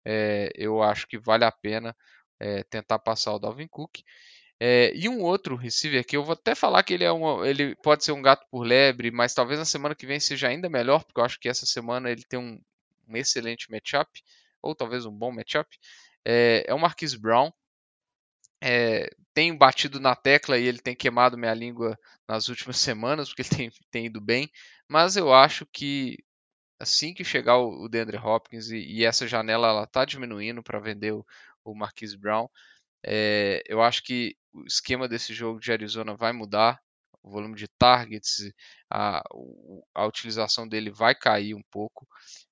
é, 0.05 0.51
eu 0.55 0.81
acho 0.81 1.07
que 1.07 1.17
vale 1.19 1.45
a 1.45 1.51
pena 1.51 1.95
é, 2.39 2.63
tentar 2.63 2.99
passar 2.99 3.33
o 3.33 3.39
Dalvin 3.39 3.67
Cook. 3.67 3.99
É, 4.59 4.91
e 4.95 5.07
um 5.07 5.21
outro 5.21 5.55
receiver 5.55 6.03
que 6.03 6.17
eu 6.17 6.23
vou 6.23 6.33
até 6.33 6.55
falar 6.55 6.81
que 6.83 6.93
ele 6.93 7.03
é 7.03 7.11
uma, 7.11 7.47
ele 7.47 7.75
pode 7.75 8.03
ser 8.03 8.11
um 8.11 8.21
gato 8.21 8.45
por 8.49 8.65
lebre, 8.65 9.11
mas 9.11 9.33
talvez 9.33 9.59
na 9.59 9.65
semana 9.65 9.93
que 9.93 10.07
vem 10.07 10.19
seja 10.19 10.47
ainda 10.47 10.67
melhor, 10.67 11.03
porque 11.03 11.19
eu 11.19 11.25
acho 11.25 11.39
que 11.39 11.47
essa 11.47 11.65
semana 11.65 12.09
ele 12.09 12.23
tem 12.23 12.39
um, 12.39 12.59
um 13.07 13.15
excelente 13.15 13.69
matchup 13.71 14.09
ou 14.61 14.75
talvez 14.75 15.05
um 15.05 15.11
bom 15.11 15.31
matchup, 15.31 15.77
é, 16.25 16.65
é 16.67 16.73
o 16.73 16.79
Marquis 16.79 17.15
Brown. 17.15 17.51
É, 18.59 19.09
tenho 19.35 19.55
batido 19.55 19.99
na 19.99 20.15
tecla 20.15 20.57
e 20.57 20.65
ele 20.65 20.79
tem 20.79 20.95
queimado 20.95 21.37
minha 21.37 21.53
língua 21.53 21.97
nas 22.27 22.49
últimas 22.49 22.77
semanas, 22.81 23.29
porque 23.29 23.43
ele 23.43 23.49
tem, 23.49 23.71
tem 23.91 24.05
ido 24.07 24.19
bem, 24.19 24.51
mas 24.87 25.15
eu 25.15 25.31
acho 25.31 25.65
que 25.67 26.17
assim 26.79 27.13
que 27.13 27.23
chegar 27.23 27.57
o, 27.57 27.87
DeAndre 27.87 28.17
Hopkins 28.17 28.69
e, 28.69 28.77
e 28.77 29.05
essa 29.05 29.27
janela 29.27 29.67
ela 29.67 29.83
está 29.83 30.05
diminuindo 30.05 30.63
para 30.63 30.79
vender 30.79 31.13
o, 31.13 31.25
o 31.71 31.75
Marquis 31.75 32.15
Brown, 32.15 32.47
é, 33.05 33.61
eu 33.67 33.81
acho 33.81 34.03
que 34.03 34.35
o 34.53 34.65
esquema 34.65 35.07
desse 35.07 35.33
jogo 35.33 35.59
de 35.59 35.71
Arizona 35.71 36.15
vai 36.15 36.33
mudar, 36.33 36.79
o 37.23 37.29
volume 37.29 37.55
de 37.55 37.67
targets, 37.67 38.51
a, 38.89 39.21
a 39.93 40.05
utilização 40.05 40.67
dele 40.67 40.89
vai 40.89 41.13
cair 41.15 41.53
um 41.55 41.63
pouco. 41.71 42.07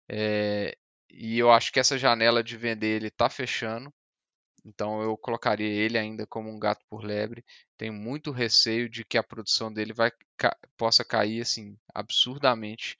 É, 0.09 0.75
e 1.09 1.39
eu 1.39 1.51
acho 1.51 1.71
que 1.71 1.79
essa 1.79 1.97
janela 1.97 2.43
de 2.43 2.57
vender 2.57 2.97
ele 2.97 3.07
está 3.07 3.29
fechando. 3.29 3.93
Então 4.65 5.01
eu 5.01 5.17
colocaria 5.17 5.67
ele 5.67 5.97
ainda 5.97 6.25
como 6.27 6.49
um 6.49 6.59
gato 6.59 6.83
por 6.89 7.03
lebre. 7.03 7.43
Tenho 7.77 7.93
muito 7.93 8.31
receio 8.31 8.89
de 8.89 9.05
que 9.05 9.17
a 9.17 9.23
produção 9.23 9.71
dele 9.71 9.93
vai, 9.93 10.11
possa 10.77 11.05
cair 11.05 11.41
assim 11.41 11.77
absurdamente 11.93 12.97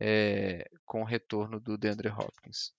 é, 0.00 0.68
com 0.84 1.02
o 1.02 1.04
retorno 1.04 1.60
do 1.60 1.78
DeAndre 1.78 2.08
Hopkins. 2.08 2.72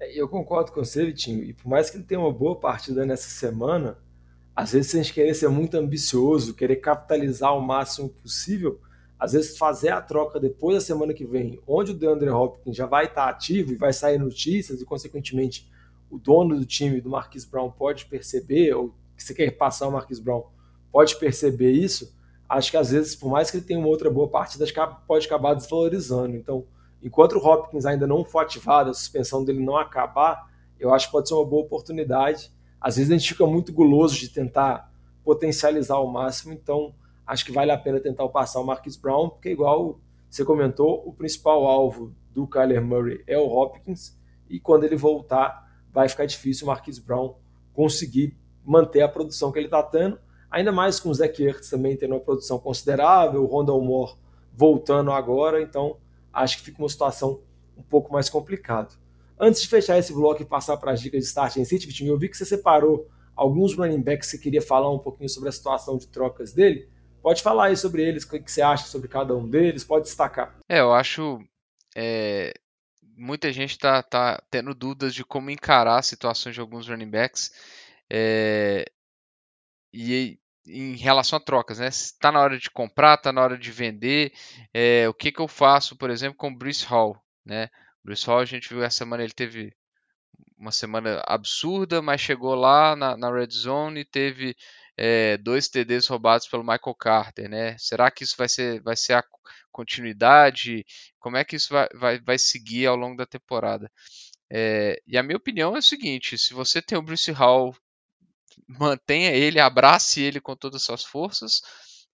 É, 0.00 0.18
eu 0.18 0.26
concordo 0.26 0.72
com 0.72 0.82
você, 0.82 1.04
Vitinho, 1.04 1.44
e 1.44 1.52
por 1.52 1.68
mais 1.68 1.90
que 1.90 1.98
ele 1.98 2.04
tenha 2.04 2.20
uma 2.20 2.32
boa 2.32 2.58
partida 2.58 3.04
nessa 3.04 3.28
semana, 3.28 3.98
às 4.56 4.72
vezes 4.72 4.94
a 4.94 4.98
gente 4.98 5.12
querer 5.12 5.34
ser 5.34 5.48
muito 5.48 5.76
ambicioso, 5.76 6.54
querer 6.54 6.76
capitalizar 6.76 7.54
o 7.54 7.60
máximo 7.60 8.08
possível, 8.08 8.80
às 9.18 9.32
vezes 9.32 9.58
fazer 9.58 9.90
a 9.90 10.00
troca 10.00 10.40
depois 10.40 10.76
da 10.76 10.80
semana 10.80 11.12
que 11.12 11.26
vem, 11.26 11.60
onde 11.66 11.90
o 11.90 11.94
DeAndre 11.94 12.30
Hopkins 12.30 12.74
já 12.74 12.86
vai 12.86 13.04
estar 13.04 13.28
ativo 13.28 13.72
e 13.72 13.76
vai 13.76 13.92
sair 13.92 14.18
notícias 14.18 14.80
e, 14.80 14.86
consequentemente, 14.86 15.70
o 16.10 16.18
dono 16.18 16.56
do 16.56 16.64
time 16.64 17.00
do 17.00 17.10
Marquis 17.10 17.44
Brown 17.44 17.70
pode 17.70 18.06
perceber, 18.06 18.72
ou 18.74 18.94
que 19.14 19.22
você 19.22 19.34
quer 19.34 19.50
passar 19.50 19.86
o 19.86 19.92
Marquis 19.92 20.18
Brown 20.18 20.44
pode 20.90 21.16
perceber 21.16 21.72
isso, 21.72 22.16
acho 22.48 22.70
que 22.70 22.76
às 22.78 22.90
vezes, 22.90 23.14
por 23.14 23.30
mais 23.30 23.50
que 23.50 23.58
ele 23.58 23.66
tenha 23.66 23.78
uma 23.78 23.88
outra 23.88 24.10
boa 24.10 24.28
partida, 24.28 24.64
pode 25.06 25.26
acabar 25.26 25.54
desvalorizando. 25.54 26.34
Então, 26.34 26.66
enquanto 27.02 27.34
o 27.34 27.38
Hopkins 27.46 27.86
ainda 27.86 28.06
não 28.06 28.24
for 28.24 28.40
ativado, 28.40 28.90
a 28.90 28.94
suspensão 28.94 29.44
dele 29.44 29.64
não 29.64 29.76
acabar, 29.76 30.50
eu 30.78 30.92
acho 30.92 31.06
que 31.06 31.12
pode 31.12 31.28
ser 31.28 31.34
uma 31.34 31.44
boa 31.44 31.62
oportunidade. 31.62 32.52
Às 32.80 32.96
vezes 32.96 33.10
a 33.10 33.16
gente 33.16 33.28
fica 33.28 33.46
muito 33.46 33.72
guloso 33.72 34.16
de 34.16 34.28
tentar 34.28 34.90
potencializar 35.22 35.96
ao 35.96 36.06
máximo, 36.06 36.52
então 36.52 36.94
acho 37.26 37.44
que 37.44 37.52
vale 37.52 37.70
a 37.70 37.78
pena 37.78 38.00
tentar 38.00 38.26
passar 38.28 38.60
o 38.60 38.64
Marquis 38.64 38.96
Brown, 38.96 39.28
porque 39.28 39.50
igual 39.50 40.00
você 40.28 40.44
comentou, 40.44 41.02
o 41.06 41.12
principal 41.12 41.66
alvo 41.66 42.14
do 42.32 42.46
Kyler 42.46 42.82
Murray 42.82 43.22
é 43.26 43.38
o 43.38 43.46
Hopkins, 43.46 44.18
e 44.48 44.58
quando 44.58 44.84
ele 44.84 44.96
voltar, 44.96 45.68
vai 45.92 46.08
ficar 46.08 46.24
difícil 46.24 46.66
o 46.66 46.68
Marquis 46.68 46.98
Brown 46.98 47.34
conseguir 47.72 48.36
manter 48.64 49.02
a 49.02 49.08
produção 49.08 49.52
que 49.52 49.58
ele 49.58 49.66
está 49.66 49.82
tendo, 49.82 50.18
ainda 50.50 50.72
mais 50.72 50.98
com 50.98 51.10
o 51.10 51.14
Zach 51.14 51.42
Ertz 51.42 51.70
também 51.70 51.96
tendo 51.96 52.14
uma 52.14 52.20
produção 52.20 52.58
considerável, 52.58 53.42
o 53.42 53.46
Rondell 53.46 53.80
Moore 53.80 54.14
voltando 54.52 55.12
agora, 55.12 55.62
então 55.62 55.96
acho 56.32 56.58
que 56.58 56.64
fica 56.64 56.82
uma 56.82 56.88
situação 56.88 57.40
um 57.76 57.82
pouco 57.82 58.12
mais 58.12 58.28
complicada. 58.28 58.90
Antes 59.38 59.62
de 59.62 59.68
fechar 59.68 59.98
esse 59.98 60.12
bloco 60.12 60.42
e 60.42 60.44
passar 60.44 60.76
para 60.76 60.92
as 60.92 61.00
dicas 61.00 61.20
de 61.20 61.26
start 61.26 61.56
em 61.56 61.64
City, 61.64 61.86
Vitinho, 61.86 62.12
eu 62.12 62.18
vi 62.18 62.28
que 62.28 62.36
você 62.36 62.44
separou 62.44 63.08
alguns 63.34 63.74
running 63.74 64.02
backs 64.02 64.30
que 64.30 64.36
você 64.36 64.42
queria 64.42 64.60
falar 64.60 64.92
um 64.92 64.98
pouquinho 64.98 65.28
sobre 65.28 65.48
a 65.48 65.52
situação 65.52 65.96
de 65.96 66.06
trocas 66.08 66.52
dele. 66.52 66.88
Pode 67.22 67.42
falar 67.42 67.66
aí 67.66 67.76
sobre 67.76 68.02
eles, 68.02 68.24
o 68.24 68.28
que 68.28 68.50
você 68.50 68.62
acha 68.62 68.86
sobre 68.86 69.08
cada 69.08 69.34
um 69.34 69.48
deles, 69.48 69.84
pode 69.84 70.04
destacar. 70.04 70.58
É, 70.68 70.80
eu 70.80 70.92
acho. 70.92 71.38
É, 71.94 72.52
muita 73.16 73.52
gente 73.52 73.72
está 73.72 74.02
tá 74.02 74.42
tendo 74.50 74.74
dúvidas 74.74 75.14
de 75.14 75.24
como 75.24 75.50
encarar 75.50 76.02
situações 76.02 76.54
de 76.54 76.60
alguns 76.60 76.88
running 76.88 77.10
backs. 77.10 77.50
É, 78.10 78.84
e 79.92 80.39
em 80.66 80.94
relação 80.96 81.36
a 81.36 81.40
trocas, 81.40 81.78
né? 81.78 81.88
Está 81.88 82.30
na 82.32 82.40
hora 82.40 82.58
de 82.58 82.70
comprar, 82.70 83.14
está 83.14 83.32
na 83.32 83.42
hora 83.42 83.58
de 83.58 83.70
vender. 83.70 84.32
É, 84.72 85.08
o 85.08 85.14
que, 85.14 85.32
que 85.32 85.40
eu 85.40 85.48
faço, 85.48 85.96
por 85.96 86.10
exemplo, 86.10 86.36
com 86.36 86.48
o 86.48 86.56
Bruce 86.56 86.84
Hall, 86.86 87.16
né? 87.44 87.68
Bruce 88.04 88.26
Hall, 88.26 88.40
a 88.40 88.44
gente 88.44 88.68
viu 88.68 88.82
essa 88.82 88.98
semana, 88.98 89.22
ele 89.22 89.32
teve 89.32 89.74
uma 90.58 90.72
semana 90.72 91.22
absurda, 91.26 92.02
mas 92.02 92.20
chegou 92.20 92.54
lá 92.54 92.94
na, 92.94 93.16
na 93.16 93.32
red 93.32 93.50
zone 93.50 94.00
e 94.00 94.04
teve 94.04 94.54
é, 94.96 95.38
dois 95.38 95.68
TDs 95.68 96.06
roubados 96.06 96.46
pelo 96.46 96.62
Michael 96.62 96.94
Carter, 96.94 97.48
né? 97.48 97.76
Será 97.78 98.10
que 98.10 98.24
isso 98.24 98.34
vai 98.36 98.48
ser, 98.48 98.82
vai 98.82 98.96
ser 98.96 99.14
a 99.14 99.24
continuidade? 99.72 100.84
Como 101.18 101.36
é 101.36 101.44
que 101.44 101.56
isso 101.56 101.72
vai, 101.72 101.88
vai, 101.94 102.20
vai 102.20 102.38
seguir 102.38 102.86
ao 102.86 102.96
longo 102.96 103.16
da 103.16 103.26
temporada? 103.26 103.90
É, 104.50 105.00
e 105.06 105.16
a 105.16 105.22
minha 105.22 105.36
opinião 105.36 105.74
é 105.74 105.78
o 105.78 105.82
seguinte: 105.82 106.36
se 106.36 106.52
você 106.52 106.82
tem 106.82 106.98
o 106.98 107.02
Bruce 107.02 107.30
Hall 107.32 107.74
mantenha 108.68 109.30
ele, 109.30 109.60
abrace 109.60 110.22
ele 110.22 110.40
com 110.40 110.56
todas 110.56 110.80
as 110.80 110.86
suas 110.86 111.04
forças. 111.04 111.60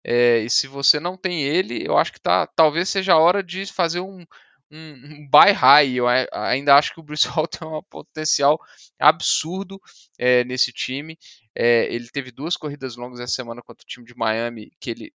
É, 0.04 0.38
e 0.38 0.50
se 0.50 0.66
você 0.68 1.00
não 1.00 1.16
tem 1.16 1.42
ele, 1.42 1.86
eu 1.86 1.96
acho 1.98 2.12
que 2.12 2.20
tá, 2.20 2.46
talvez 2.46 2.88
seja 2.88 3.14
a 3.14 3.18
hora 3.18 3.42
de 3.42 3.66
fazer 3.66 4.00
um, 4.00 4.24
um, 4.70 4.92
um 4.92 5.28
buy 5.28 5.52
high. 5.52 5.94
Eu 5.94 6.06
ainda 6.32 6.76
acho 6.76 6.94
que 6.94 7.00
o 7.00 7.02
Bruce 7.02 7.26
Hall 7.28 7.46
tem 7.46 7.66
um 7.66 7.82
potencial 7.90 8.58
absurdo 8.98 9.80
é, 10.18 10.44
nesse 10.44 10.72
time. 10.72 11.18
É, 11.54 11.92
ele 11.92 12.08
teve 12.08 12.30
duas 12.30 12.56
corridas 12.56 12.96
longas 12.96 13.20
essa 13.20 13.34
semana 13.34 13.62
contra 13.62 13.82
o 13.82 13.86
time 13.86 14.06
de 14.06 14.16
Miami, 14.16 14.70
que 14.80 14.90
ele 14.90 15.12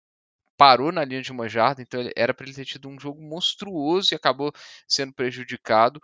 parou 0.59 0.91
na 0.91 1.05
linha 1.05 1.23
de 1.23 1.31
uma 1.31 1.49
jarda, 1.49 1.81
então 1.81 2.01
era 2.17 2.35
para 2.35 2.45
ele 2.45 2.55
ter 2.55 2.65
tido 2.65 2.89
um 2.89 2.99
jogo 2.99 3.23
monstruoso 3.23 4.13
e 4.13 4.17
acabou 4.17 4.53
sendo 4.89 5.15
prejudicado. 5.15 6.01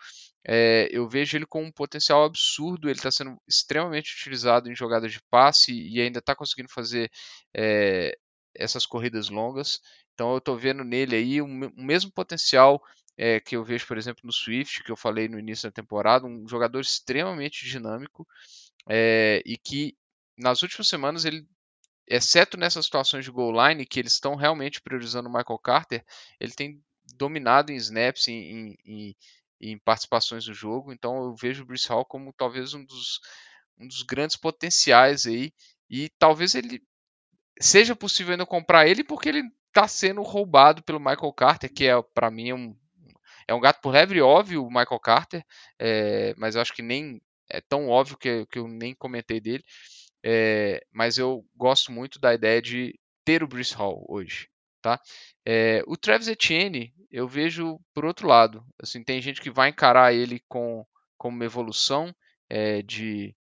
É, 0.47 0.89
eu 0.93 1.09
vejo 1.09 1.37
ele 1.37 1.45
com 1.45 1.65
um 1.65 1.73
potencial 1.73 2.25
absurdo, 2.25 2.89
ele 2.89 2.99
está 2.99 3.11
sendo 3.11 3.37
extremamente 3.49 4.15
utilizado 4.15 4.71
em 4.71 4.77
jogadas 4.77 5.13
de 5.13 5.21
passe 5.29 5.73
e 5.73 6.01
ainda 6.01 6.21
está 6.21 6.37
conseguindo 6.37 6.69
fazer 6.73 7.11
é, 7.53 8.17
essas 8.55 8.87
corridas 8.87 9.29
longas. 9.29 9.81
Então 10.15 10.31
eu 10.31 10.39
estou 10.39 10.57
vendo 10.57 10.85
nele 10.85 11.17
aí 11.17 11.43
o 11.43 11.47
um, 11.47 11.65
um 11.77 11.85
mesmo 11.85 12.13
potencial 12.13 12.81
é, 13.19 13.41
que 13.41 13.57
eu 13.57 13.65
vejo, 13.65 13.87
por 13.89 13.99
exemplo, 13.99 14.23
no 14.25 14.33
Swift, 14.33 14.85
que 14.85 14.93
eu 14.93 14.97
falei 14.97 15.29
no 15.29 15.39
início 15.39 15.69
da 15.69 15.73
temporada, 15.73 16.27
um 16.27 16.47
jogador 16.49 16.81
extremamente 16.81 17.67
dinâmico 17.67 18.25
e 19.45 19.57
que 19.65 19.97
nas 20.39 20.63
últimas 20.63 20.89
semanas 20.89 21.25
ele 21.25 21.45
exceto 22.07 22.57
nessas 22.57 22.85
situações 22.85 23.25
de 23.25 23.31
goal 23.31 23.53
line, 23.69 23.87
que 23.87 23.99
eles 23.99 24.13
estão 24.13 24.35
realmente 24.35 24.81
priorizando 24.81 25.29
o 25.29 25.33
Michael 25.33 25.59
Carter, 25.59 26.05
ele 26.39 26.53
tem 26.53 26.83
dominado 27.17 27.73
em 27.73 27.77
snaps, 27.77 28.29
em, 28.29 28.77
em, 28.85 29.17
em 29.61 29.79
participações 29.79 30.47
no 30.47 30.55
jogo. 30.55 30.93
Então 30.93 31.17
eu 31.25 31.35
vejo 31.35 31.63
o 31.63 31.67
Bruce 31.67 31.89
Hall 31.89 32.05
como 32.05 32.33
talvez 32.33 32.75
um 32.75 32.85
dos, 32.85 33.21
um 33.79 33.87
dos 33.87 34.03
grandes 34.03 34.37
potenciais 34.37 35.27
aí. 35.27 35.53
E 35.89 36.09
talvez 36.19 36.55
ele 36.55 36.83
seja 37.61 37.95
possível 37.95 38.33
ainda 38.33 38.47
comprar 38.47 38.87
ele 38.87 39.05
porque 39.05 39.29
ele 39.29 39.43
está 39.69 39.87
sendo 39.89 40.23
roubado 40.23 40.83
pelo 40.83 41.01
Michael 41.01 41.33
Carter, 41.33 41.73
que 41.73 41.87
é 41.87 42.01
para 42.15 42.31
mim 42.31 42.53
um, 42.53 42.77
é 43.47 43.55
um 43.55 43.61
gato 43.61 43.81
por 43.81 43.93
lebre 43.93 44.21
óbvio 44.21 44.65
o 44.65 44.69
Michael 44.69 45.01
Carter, 45.01 45.45
é, 45.79 46.35
mas 46.37 46.55
eu 46.55 46.63
acho 46.63 46.73
que 46.73 46.83
nem 46.83 47.21
é 47.49 47.61
tão 47.61 47.89
óbvio 47.89 48.17
que, 48.17 48.47
que 48.47 48.59
eu 48.59 48.67
nem 48.67 48.95
comentei 48.95 49.41
dele. 49.41 49.65
É, 50.27 50.83
mas 50.91 51.19
eu 51.19 51.45
gosto 51.55 51.93
muito 51.93 52.19
da 52.19 52.33
ideia 52.33 52.63
de 52.63 52.99
ter 53.27 53.43
o 53.43 53.47
Bruce 53.47 53.75
Hall 53.75 54.05
hoje. 54.09 54.49
Tá? 54.81 55.01
É, 55.47 55.83
o 55.87 55.97
Travis 55.97 56.29
Etienne 56.29 56.95
eu 57.11 57.29
vejo 57.29 57.79
por 57.93 58.05
outro 58.05 58.27
lado. 58.27 58.65
Assim, 58.81 59.05
tem 59.05 59.21
gente 59.21 59.41
que 59.41 59.51
vai 59.51 59.69
encarar 59.69 60.15
ele 60.15 60.41
com, 60.49 60.85
como 61.19 61.37
uma 61.37 61.45
evolução 61.45 62.15
é, 62.49 62.81
de, 62.83 63.37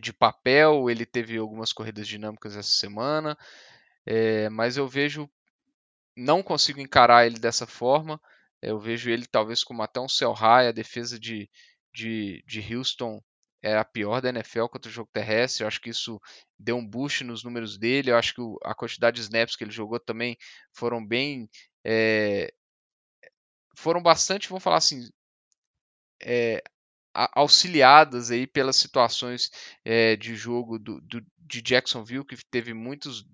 de 0.00 0.12
papel. 0.12 0.90
Ele 0.90 1.06
teve 1.06 1.36
algumas 1.38 1.72
corridas 1.72 2.08
dinâmicas 2.08 2.56
essa 2.56 2.70
semana, 2.70 3.38
é, 4.04 4.48
mas 4.48 4.76
eu 4.76 4.88
vejo 4.88 5.30
não 6.16 6.42
consigo 6.42 6.80
encarar 6.80 7.26
ele 7.26 7.38
dessa 7.38 7.66
forma. 7.66 8.20
Eu 8.60 8.78
vejo 8.78 9.10
ele 9.10 9.26
talvez 9.26 9.64
como 9.64 9.82
até 9.82 10.00
um 10.00 10.08
sell 10.08 10.32
high. 10.32 10.68
A 10.68 10.72
defesa 10.72 11.18
de, 11.18 11.48
de, 11.94 12.44
de 12.46 12.74
Houston 12.74 13.22
é 13.62 13.76
a 13.76 13.84
pior 13.84 14.20
da 14.20 14.30
NFL 14.30 14.66
contra 14.66 14.90
o 14.90 14.92
jogo 14.92 15.10
terrestre. 15.12 15.62
Eu 15.62 15.68
acho 15.68 15.80
que 15.80 15.90
isso 15.90 16.20
deu 16.58 16.76
um 16.76 16.86
boost 16.86 17.24
nos 17.24 17.44
números 17.44 17.78
dele. 17.78 18.10
Eu 18.10 18.16
acho 18.16 18.34
que 18.34 18.40
a 18.64 18.74
quantidade 18.74 19.16
de 19.16 19.22
snaps 19.22 19.56
que 19.56 19.64
ele 19.64 19.70
jogou 19.70 20.00
também 20.00 20.36
foram 20.72 21.04
bem. 21.04 21.48
É, 21.84 22.52
foram 23.76 24.02
bastante, 24.02 24.48
vamos 24.48 24.62
falar 24.62 24.76
assim, 24.76 25.08
é, 26.22 26.62
auxiliadas 27.14 28.30
aí 28.30 28.46
pelas 28.46 28.76
situações 28.76 29.50
é, 29.84 30.16
de 30.16 30.36
jogo 30.36 30.78
do, 30.78 31.00
do, 31.00 31.24
de 31.38 31.62
Jacksonville, 31.62 32.24
que 32.24 32.36
teve 32.50 32.74
muitos 32.74 33.24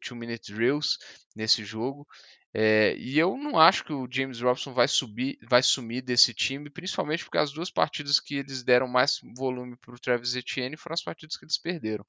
two-minute 0.00 0.52
drills 0.52 0.98
nesse 1.36 1.64
jogo. 1.64 2.06
É, 2.56 2.96
e 2.96 3.18
eu 3.18 3.36
não 3.36 3.58
acho 3.58 3.84
que 3.84 3.92
o 3.92 4.06
James 4.08 4.40
Robson 4.40 4.72
vai 4.72 4.86
subir, 4.86 5.36
vai 5.50 5.60
sumir 5.60 6.02
desse 6.02 6.32
time, 6.32 6.70
principalmente 6.70 7.24
porque 7.24 7.38
as 7.38 7.52
duas 7.52 7.68
partidas 7.68 8.20
que 8.20 8.36
eles 8.36 8.62
deram 8.62 8.86
mais 8.86 9.18
volume 9.36 9.76
para 9.76 9.92
o 9.92 9.98
Travis 9.98 10.36
Etienne 10.36 10.76
foram 10.76 10.94
as 10.94 11.02
partidas 11.02 11.36
que 11.36 11.44
eles 11.44 11.58
perderam. 11.58 12.06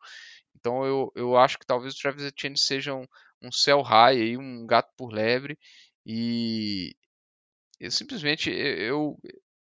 Então 0.56 0.86
eu, 0.86 1.12
eu 1.16 1.36
acho 1.36 1.58
que 1.58 1.66
talvez 1.66 1.96
o 1.96 2.00
Travis 2.00 2.24
Etienne 2.24 2.58
seja 2.58 2.94
um, 2.94 3.08
um 3.42 3.52
sell 3.52 3.82
high, 3.82 4.22
aí, 4.22 4.38
um 4.38 4.68
gato 4.68 4.94
por 4.96 5.12
lebre, 5.12 5.58
e 6.06 6.96
eu 7.80 7.90
simplesmente 7.92 8.52
eu, 8.52 9.18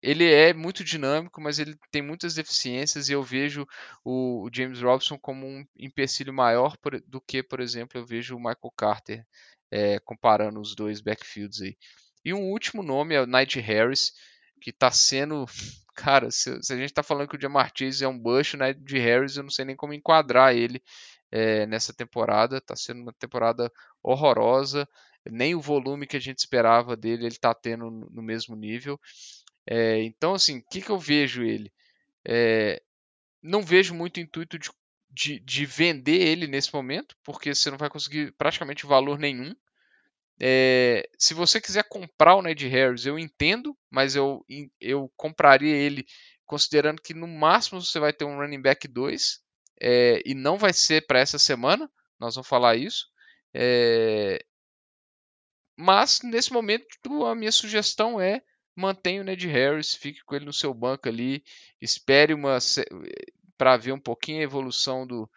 ele 0.03 0.25
é 0.33 0.55
muito 0.55 0.83
dinâmico, 0.83 1.41
mas 1.43 1.59
ele 1.59 1.77
tem 1.91 2.03
muitas 2.03 2.35
deficiências 2.35 3.09
e 3.09 3.13
eu 3.13 3.23
vejo 3.23 3.67
o, 4.05 4.49
James 4.53 4.81
Robson 4.81 5.19
como 5.19 5.47
um 5.47 5.65
empecilho 5.77 6.33
maior 6.33 6.77
do 7.07 7.21
que, 7.21 7.43
por 7.43 7.61
exemplo, 7.61 7.99
eu 8.01 8.07
vejo 8.07 8.35
o 8.37 8.39
Michael 8.39 8.73
Carter 8.77 9.27
é, 9.71 9.99
comparando 10.01 10.61
os 10.61 10.75
dois 10.75 11.01
backfields 11.01 11.61
aí. 11.63 11.77
E 12.25 12.35
um 12.35 12.51
último 12.51 12.83
nome 12.83 13.15
é 13.15 13.21
o 13.21 13.27
Nigel 13.27 13.63
Harris, 13.63 14.13
que 14.61 14.71
está 14.71 14.91
sendo. 14.91 15.47
Cara, 15.97 16.31
se, 16.31 16.63
se, 16.63 16.73
a 16.73 16.77
gente 16.77 16.87
está 16.87 17.03
falando 17.03 17.29
que 17.29 17.37
o 17.37 17.41
Jamar 17.41 17.71
Chase 17.77 18.05
é 18.05 18.09
um 18.09 18.19
bush, 18.19 18.55
o 18.55 18.57
Nigel 18.57 19.03
Harris 19.03 19.37
eu 19.37 19.43
não 19.43 19.51
sei 19.51 19.67
nem 19.67 19.77
como 19.77 19.93
enquadrar 19.93 20.55
ele 20.55 20.83
é, 21.31 21.67
nessa 21.67 21.93
temporada. 21.93 22.59
Está 22.59 22.75
sendo 22.75 23.03
uma 23.03 23.13
temporada 23.13 23.71
horrorosa. 24.03 24.89
Nem 25.31 25.55
o 25.55 25.61
volume 25.61 26.07
que 26.07 26.17
a 26.17 26.21
gente 26.21 26.39
esperava 26.39 26.97
dele 26.97 27.27
ele 27.27 27.29
está 27.29 27.53
tendo 27.53 27.91
no 27.91 28.23
mesmo 28.23 28.57
nível. 28.57 28.99
É, 29.67 30.03
então, 30.03 30.35
assim, 30.35 30.59
o 30.59 30.65
que, 30.71 30.81
que 30.81 30.91
eu 30.91 30.99
vejo 30.99 31.43
ele? 31.43 31.71
É, 32.27 32.83
não 33.43 33.63
vejo 33.63 33.95
muito 33.95 34.21
intuito 34.21 34.59
de 34.59 34.71
de, 35.11 35.41
de 35.41 35.67
vender 35.67 36.21
ele 36.21 36.47
nesse 36.47 36.73
momento, 36.73 37.17
porque 37.25 37.55
você 37.55 37.71
não 37.71 37.79
vai 37.79 37.91
conseguir 37.91 38.33
praticamente 38.33 38.87
valor 38.87 39.19
nenhum. 39.19 39.55
É, 40.41 41.09
se 41.19 41.35
você 41.35 41.61
quiser 41.61 41.85
comprar 41.89 42.37
o 42.37 42.43
Ned 42.43 42.67
Harris, 42.67 43.05
eu 43.05 43.19
entendo, 43.19 43.77
mas 43.91 44.17
eu, 44.17 44.45
eu 44.81 45.13
compraria 45.17 45.77
ele 45.77 46.07
considerando 46.47 47.03
que 47.03 47.13
no 47.13 47.29
máximo 47.29 47.83
você 47.83 47.99
vai 48.01 48.13
ter 48.13 48.25
um 48.25 48.39
running 48.39 48.63
back 48.63 48.89
2 48.89 49.41
é, 49.81 50.23
e 50.25 50.35
não 50.35 50.57
vai 50.57 50.73
ser 50.73 51.07
para 51.07 51.21
essa 51.21 51.39
semana, 51.39 51.91
nós 52.19 52.35
vamos 52.35 52.49
falar 52.49 52.77
isso. 52.77 53.07
É, 53.53 54.39
mas 55.77 56.21
nesse 56.23 56.53
momento 56.53 56.87
a 57.27 57.35
minha 57.35 57.53
sugestão 57.53 58.21
é 58.21 58.43
mantenha 58.77 59.21
o 59.21 59.25
Ned 59.25 59.47
Harris, 59.47 59.95
fique 59.95 60.25
com 60.25 60.35
ele 60.35 60.45
no 60.45 60.53
seu 60.53 60.73
banco 60.73 61.09
ali, 61.09 61.43
espere 61.81 62.33
uma 62.33 62.59
para 63.61 63.77
ver 63.77 63.93
um 63.93 64.01
pouquinho 64.01 64.41
a 64.41 64.45
evolução 64.45 65.07
do, 65.07 65.31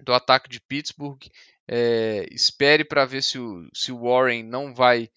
do 0.00 0.14
ataque 0.14 0.48
de 0.48 0.58
Pittsburgh, 0.58 1.20
é, 1.68 2.26
espere 2.32 2.82
para 2.82 3.04
ver 3.04 3.22
se 3.22 3.38
o, 3.38 3.68
se 3.74 3.92
o 3.92 4.00
Warren 4.04 4.42
não 4.42 4.74
vai 4.74 5.10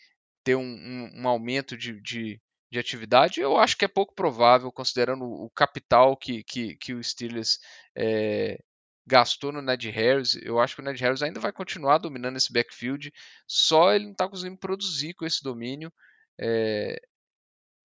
ter 0.44 0.58
um, 0.58 0.64
um, 0.64 1.22
um 1.22 1.28
aumento 1.30 1.78
de, 1.78 2.02
de, 2.02 2.42
de, 2.70 2.78
atividade. 2.78 3.40
Eu 3.40 3.56
acho 3.56 3.78
que 3.78 3.86
é 3.86 3.88
pouco 3.88 4.14
provável, 4.14 4.70
considerando 4.70 5.24
o 5.24 5.50
capital 5.52 6.18
que, 6.18 6.44
que, 6.44 6.76
que 6.76 6.94
o 6.94 7.02
Steelers 7.02 7.58
é, 7.96 8.60
gastou 9.06 9.54
no 9.54 9.62
Ned 9.62 9.90
Harris. 9.90 10.36
Eu 10.44 10.60
acho 10.60 10.76
que 10.76 10.82
o 10.82 10.84
Ned 10.84 11.02
Harris 11.02 11.22
ainda 11.22 11.40
vai 11.40 11.54
continuar 11.54 12.00
dominando 12.00 12.36
esse 12.36 12.52
backfield, 12.52 13.14
só 13.48 13.94
ele 13.94 14.04
não 14.04 14.12
está 14.12 14.28
conseguindo 14.28 14.58
produzir 14.58 15.14
com 15.14 15.26
esse 15.26 15.42
domínio. 15.42 15.90
É... 16.38 17.00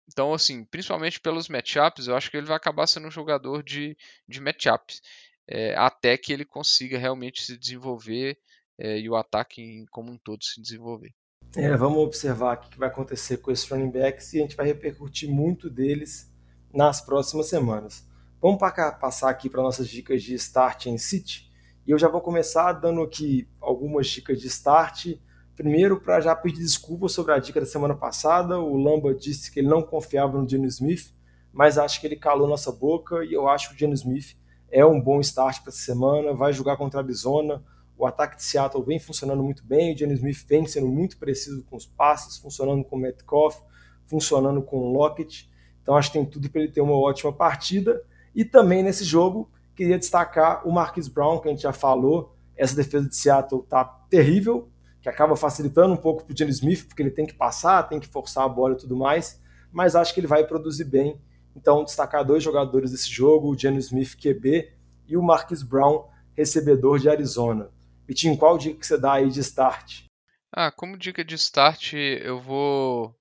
Então, 0.08 0.34
assim, 0.34 0.66
principalmente 0.66 1.20
pelos 1.20 1.48
matchups, 1.48 2.08
eu 2.08 2.16
acho 2.16 2.30
que 2.30 2.38
ele 2.38 2.48
vai 2.48 2.58
acabar 2.58 2.88
sendo 2.88 3.08
um 3.08 3.12
jogador 3.12 3.64
de, 3.64 3.98
de 4.28 4.42
matchups, 4.42 5.02
é, 5.48 5.76
até 5.76 6.18
que 6.18 6.34
ele 6.34 6.46
consiga 6.46 6.98
realmente 6.98 7.44
se 7.44 7.58
desenvolver 7.58 8.38
é, 8.78 9.00
e 9.00 9.10
o 9.10 9.16
ataque 9.16 9.86
como 9.92 10.12
um 10.12 10.18
todo 10.18 10.44
se 10.44 10.62
desenvolver. 10.62 11.14
É, 11.56 11.76
vamos 11.76 12.00
observar 12.00 12.58
o 12.58 12.70
que 12.70 12.80
vai 12.80 12.88
acontecer 12.88 13.38
com 13.38 13.52
esses 13.52 13.70
running 13.70 13.92
backs 13.92 14.34
e 14.34 14.40
a 14.40 14.42
gente 14.42 14.56
vai 14.56 14.66
repercutir 14.66 15.30
muito 15.30 15.70
deles 15.70 16.32
nas 16.74 17.02
próximas 17.02 17.48
semanas. 17.48 18.08
Vamos 18.42 18.60
passar 18.60 19.30
aqui 19.30 19.50
para 19.50 19.62
nossas 19.62 19.88
dicas 19.88 20.24
de 20.24 20.34
start 20.36 20.88
em 20.88 20.98
City. 20.98 21.52
E 21.86 21.92
eu 21.92 22.00
já 22.00 22.08
vou 22.08 22.22
começar 22.22 22.74
dando 22.74 23.02
aqui 23.02 23.48
algumas 23.60 24.08
dicas 24.08 24.40
de 24.40 24.48
start. 24.48 25.14
Primeiro, 25.62 26.02
para 26.02 26.20
já 26.20 26.36
pedir 26.36 26.62
desculpas 26.62 27.12
sobre 27.12 27.34
a 27.34 27.38
dica 27.38 27.60
da 27.60 27.68
semana 27.68 27.94
passada. 27.94 28.58
O 28.58 28.76
Lamba 28.76 29.14
disse 29.14 29.52
que 29.52 29.60
ele 29.60 29.68
não 29.68 29.84
confiava 29.84 30.36
no 30.36 30.50
Geno 30.50 30.66
Smith, 30.66 31.14
mas 31.54 31.78
acho 31.78 32.02
que 32.02 32.08
ele 32.08 32.16
calou 32.16 32.48
nossa 32.48 32.72
boca 32.72 33.24
e 33.24 33.32
eu 33.32 33.48
acho 33.48 33.70
que 33.70 33.76
o 33.76 33.78
Geno 33.78 33.94
Smith 33.94 34.36
é 34.72 34.84
um 34.84 35.00
bom 35.00 35.20
start 35.20 35.62
para 35.62 35.70
essa 35.70 35.78
semana. 35.78 36.34
Vai 36.34 36.52
jogar 36.52 36.78
contra 36.78 37.00
a 37.00 37.04
Arizona. 37.04 37.64
O 37.96 38.08
ataque 38.08 38.38
de 38.38 38.44
Seattle 38.44 38.84
vem 38.84 38.98
funcionando 38.98 39.44
muito 39.44 39.64
bem. 39.64 39.94
O 39.94 39.96
Geno 39.96 40.14
Smith 40.14 40.44
vem 40.48 40.66
sendo 40.66 40.88
muito 40.88 41.16
preciso 41.20 41.64
com 41.66 41.76
os 41.76 41.86
passes, 41.86 42.40
funcionando 42.40 42.84
com 42.84 42.96
o 42.96 43.00
Metcalf, 43.00 43.60
funcionando 44.08 44.64
com 44.64 44.78
o 44.78 44.92
Lockett. 44.92 45.48
Então 45.84 45.96
acho 45.96 46.12
que 46.12 46.18
tem 46.18 46.26
tudo 46.26 46.50
para 46.50 46.62
ele 46.62 46.72
ter 46.72 46.82
uma 46.82 46.96
ótima 46.96 47.32
partida. 47.32 48.02
E 48.34 48.44
também 48.44 48.82
nesse 48.82 49.04
jogo, 49.04 49.48
queria 49.76 50.00
destacar 50.00 50.68
o 50.68 50.72
Marquis 50.72 51.08
Brown, 51.08 51.38
que 51.38 51.50
a 51.50 51.52
gente 51.52 51.62
já 51.62 51.72
falou. 51.72 52.36
Essa 52.58 52.76
defesa 52.76 53.08
de 53.08 53.16
Seattle 53.16 53.62
tá 53.62 53.86
terrível, 54.10 54.68
que 55.02 55.10
acaba 55.10 55.36
facilitando 55.36 55.94
um 55.94 55.98
pouco 55.98 56.24
para 56.24 56.34
o 56.34 56.38
Jenny 56.38 56.52
Smith, 56.52 56.88
porque 56.88 57.02
ele 57.02 57.12
tem 57.12 57.26
que 57.26 57.34
passar, 57.34 57.84
tem 57.84 58.00
que 58.00 58.08
forçar 58.08 58.46
a 58.46 58.50
bola 58.50 58.74
e 58.76 58.78
tudo 58.78 58.96
mais. 58.96 59.42
Mas 59.72 59.96
acho 59.96 60.14
que 60.14 60.20
ele 60.20 60.28
vai 60.28 60.46
produzir 60.46 60.86
bem. 60.86 61.20
Então, 61.56 61.84
destacar 61.84 62.24
dois 62.24 62.44
jogadores 62.44 62.92
desse 62.92 63.10
jogo, 63.10 63.50
o 63.50 63.58
Jenny 63.58 63.80
Smith, 63.80 64.16
QB, 64.16 64.72
e 65.08 65.18
o 65.18 65.24
Marquis 65.24 65.64
Brown, 65.64 66.08
recebedor 66.34 67.00
de 67.00 67.10
Arizona. 67.10 67.72
Vitinho, 68.08 68.38
qual 68.38 68.58
dica 68.58 68.80
que 68.80 68.86
você 68.86 68.98
dá 68.98 69.14
aí 69.14 69.30
de 69.30 69.40
start? 69.40 70.04
Ah, 70.52 70.72
como 70.72 70.98
dica 70.98 71.24
de 71.24 71.36
start, 71.36 71.94
eu 71.94 72.40
vou 72.40 73.16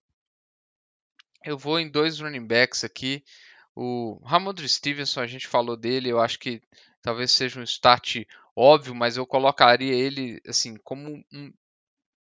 eu 1.45 1.57
vou 1.57 1.81
em 1.81 1.89
dois 1.89 2.21
running 2.21 2.47
backs 2.47 2.85
aqui. 2.85 3.25
O 3.75 4.21
Ramondre 4.25 4.69
Stevenson, 4.69 5.21
a 5.21 5.27
gente 5.27 5.47
falou 5.47 5.77
dele, 5.77 6.11
eu 6.11 6.21
acho 6.21 6.39
que 6.39 6.61
talvez 7.01 7.33
seja 7.33 7.61
um 7.61 7.63
start 7.63 8.25
óbvio, 8.55 8.95
mas 8.95 9.17
eu 9.17 9.27
colocaria 9.27 9.95
ele 9.95 10.41
assim 10.47 10.77
como 10.77 11.25
um 11.33 11.53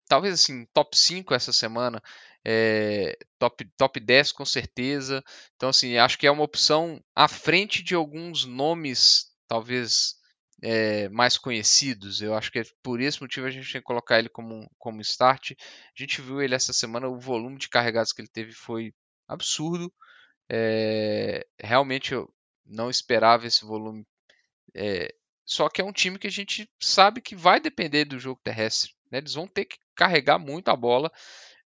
talvez 0.08 0.34
assim 0.34 0.66
top 0.74 0.98
5 0.98 1.34
essa 1.34 1.54
semana, 1.54 2.02
é, 2.46 3.18
top 3.40 3.66
top 3.78 4.00
10 4.00 4.32
com 4.32 4.46
certeza. 4.46 5.24
Então 5.56 5.70
assim, 5.70 5.98
acho 5.98 6.18
que 6.18 6.28
é 6.28 6.32
uma 6.32 6.44
opção 6.44 7.02
à 7.16 7.28
frente 7.28 7.84
de 7.84 7.96
alguns 7.96 8.46
nomes 8.46 9.28
talvez 9.48 10.16
é, 10.62 11.10
mais 11.10 11.38
conhecidos. 11.38 12.22
Eu 12.22 12.36
acho 12.36 12.52
que 12.52 12.60
é 12.60 12.64
por 12.84 13.02
esse 13.02 13.22
motivo 13.22 13.48
a 13.48 13.52
gente 13.52 13.72
tem 13.72 13.82
que 13.82 13.86
colocar 13.86 14.20
ele 14.20 14.30
como, 14.30 14.70
como 14.78 15.02
start. 15.02 15.52
A 15.52 15.56
gente 15.96 16.22
viu 16.22 16.42
ele 16.42 16.56
essa 16.56 16.74
semana, 16.74 17.08
o 17.08 17.20
volume 17.20 17.58
de 17.58 17.70
carregados 17.70 18.12
que 18.14 18.22
ele 18.22 18.30
teve 18.30 18.54
foi 18.54 18.94
absurdo. 19.28 19.92
É, 20.50 21.46
realmente 21.62 22.14
eu 22.14 22.34
não 22.66 22.90
esperava 22.90 23.48
esse 23.48 23.66
volume. 23.66 24.06
Só 25.48 25.70
que 25.70 25.80
é 25.80 25.84
um 25.84 25.94
time 25.94 26.20
que 26.20 26.28
a 26.28 26.32
gente 26.32 26.70
sabe 26.78 27.22
que 27.22 27.34
vai 27.36 27.60
depender 27.60 28.04
do 28.04 28.20
jogo 28.20 28.42
terrestre. 28.44 28.97
Né? 29.12 29.20
Eles 29.20 29.34
vão 29.34 29.48
ter 29.48 29.66
que 29.66 29.78
carregar 29.96 30.40
muito 30.40 30.70
a 30.70 30.76
bola, 30.76 31.12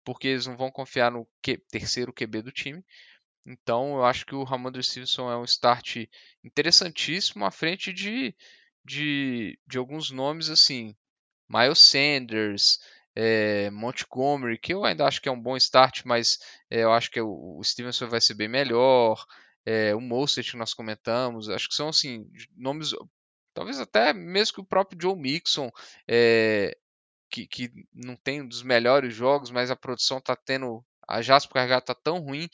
porque 0.05 0.29
eles 0.29 0.47
não 0.47 0.57
vão 0.57 0.71
confiar 0.71 1.11
no 1.11 1.27
terceiro 1.71 2.13
QB 2.13 2.43
do 2.43 2.53
time. 2.53 2.85
Então 3.47 3.97
eu 3.97 4.05
acho 4.05 4.27
que 4.27 4.35
o 4.35 4.45
Ramondre 4.45 4.83
Stevenson 4.83 5.31
é 5.31 5.37
um 5.37 5.45
start 5.45 6.07
interessantíssimo 6.45 7.45
à 7.45 7.51
frente 7.51 7.93
de, 7.93 8.35
de, 8.85 9.59
de 9.67 9.79
alguns 9.79 10.11
nomes 10.11 10.51
assim. 10.51 10.95
Miles 11.49 11.79
Sanders, 11.79 12.79
é, 13.15 13.71
Montgomery, 13.71 14.59
que 14.59 14.75
eu 14.75 14.85
ainda 14.85 15.07
acho 15.07 15.21
que 15.21 15.29
é 15.29 15.33
um 15.33 15.41
bom 15.41 15.57
start, 15.57 16.03
mas 16.05 16.39
é, 16.71 16.85
eu 16.85 16.93
acho 16.93 17.11
que 17.11 17.21
o, 17.21 17.59
o 17.59 17.65
Stevenson 17.65 18.07
vai 18.09 18.21
ser 18.21 18.35
bem 18.35 18.49
melhor. 18.49 19.25
É, 19.65 19.95
o 19.95 20.01
Mostert 20.01 20.51
que 20.51 20.57
nós 20.57 20.73
comentamos, 20.73 21.49
acho 21.49 21.69
que 21.69 21.75
são 21.75 21.89
assim 21.89 22.27
nomes, 22.57 22.91
talvez 23.53 23.81
até 23.81 24.13
mesmo 24.15 24.55
que 24.55 24.61
o 24.61 24.67
próprio 24.67 24.99
Joe 25.01 25.17
Mixon, 25.17 25.71
que, 27.31 27.47
que 27.47 27.71
não 27.93 28.17
tem 28.17 28.43
um 28.43 28.49
dos 28.49 28.63
melhores 28.63 29.15
jogos, 29.15 29.51
mas 29.51 29.71
a 29.71 29.77
produção 29.77 30.19
está 30.19 30.35
tendo, 30.37 30.85
a 31.07 31.23
Jasper 31.23 31.55
carregada 31.55 31.83
está 31.83 31.95
tão 31.95 32.19
ruim 32.19 32.49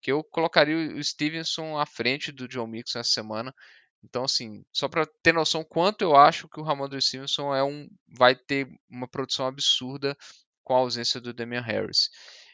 que 0.00 0.10
eu 0.10 0.24
colocaria 0.24 0.94
o 0.94 1.02
Stevenson 1.02 1.78
à 1.78 1.84
frente 1.86 2.32
do 2.32 2.50
Joe 2.50 2.66
Mixon 2.66 2.98
essa 2.98 3.10
semana. 3.10 3.54
Então, 4.02 4.24
assim, 4.24 4.64
só 4.72 4.88
para 4.88 5.06
ter 5.22 5.34
noção 5.34 5.62
quanto 5.62 6.02
eu 6.02 6.16
acho 6.16 6.48
que 6.48 6.58
o 6.58 6.62
Ramondre 6.62 7.00
Stevenson 7.02 7.54
é 7.54 7.62
um, 7.62 7.88
vai 8.08 8.34
ter 8.34 8.66
uma 8.88 9.06
produção 9.06 9.46
absurda 9.46 10.16
com 10.64 10.74
a 10.74 10.78
ausência 10.78 11.20
do 11.20 11.34
Damian 11.34 11.60
Harris. 11.60 12.08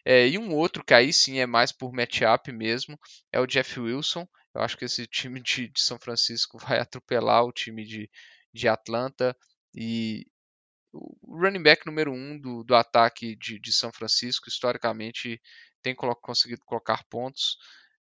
É, 0.05 0.27
e 0.29 0.39
um 0.39 0.55
outro 0.55 0.85
que 0.85 0.95
aí 0.95 1.13
sim 1.13 1.39
é 1.39 1.47
mais 1.47 1.73
por 1.73 1.93
matchup 1.93 2.53
mesmo 2.53 2.99
é 3.33 3.41
o 3.41 3.47
Jeff 3.47 3.79
Wilson. 3.79 4.27
Eu 4.55 4.63
acho 4.63 4.77
que 4.77 4.85
esse 4.85 5.07
time 5.07 5.41
de, 5.41 5.69
de 5.69 5.81
São 5.81 5.99
Francisco 5.99 6.59
vai 6.59 6.79
atropelar 6.79 7.45
o 7.45 7.53
time 7.53 7.85
de, 7.85 8.11
de 8.53 8.69
Atlanta 8.69 9.37
e 9.75 10.27
o 11.23 11.37
running 11.41 11.63
back 11.63 11.87
número 11.87 12.13
um 12.13 12.39
do, 12.39 12.65
do 12.65 12.75
ataque 12.75 13.37
de, 13.37 13.59
de 13.59 13.73
São 13.73 13.93
Francisco 13.93 14.49
historicamente 14.49 15.41
tem 15.83 15.95
conseguido 15.95 16.63
colocar 16.65 17.05
pontos. 17.09 17.57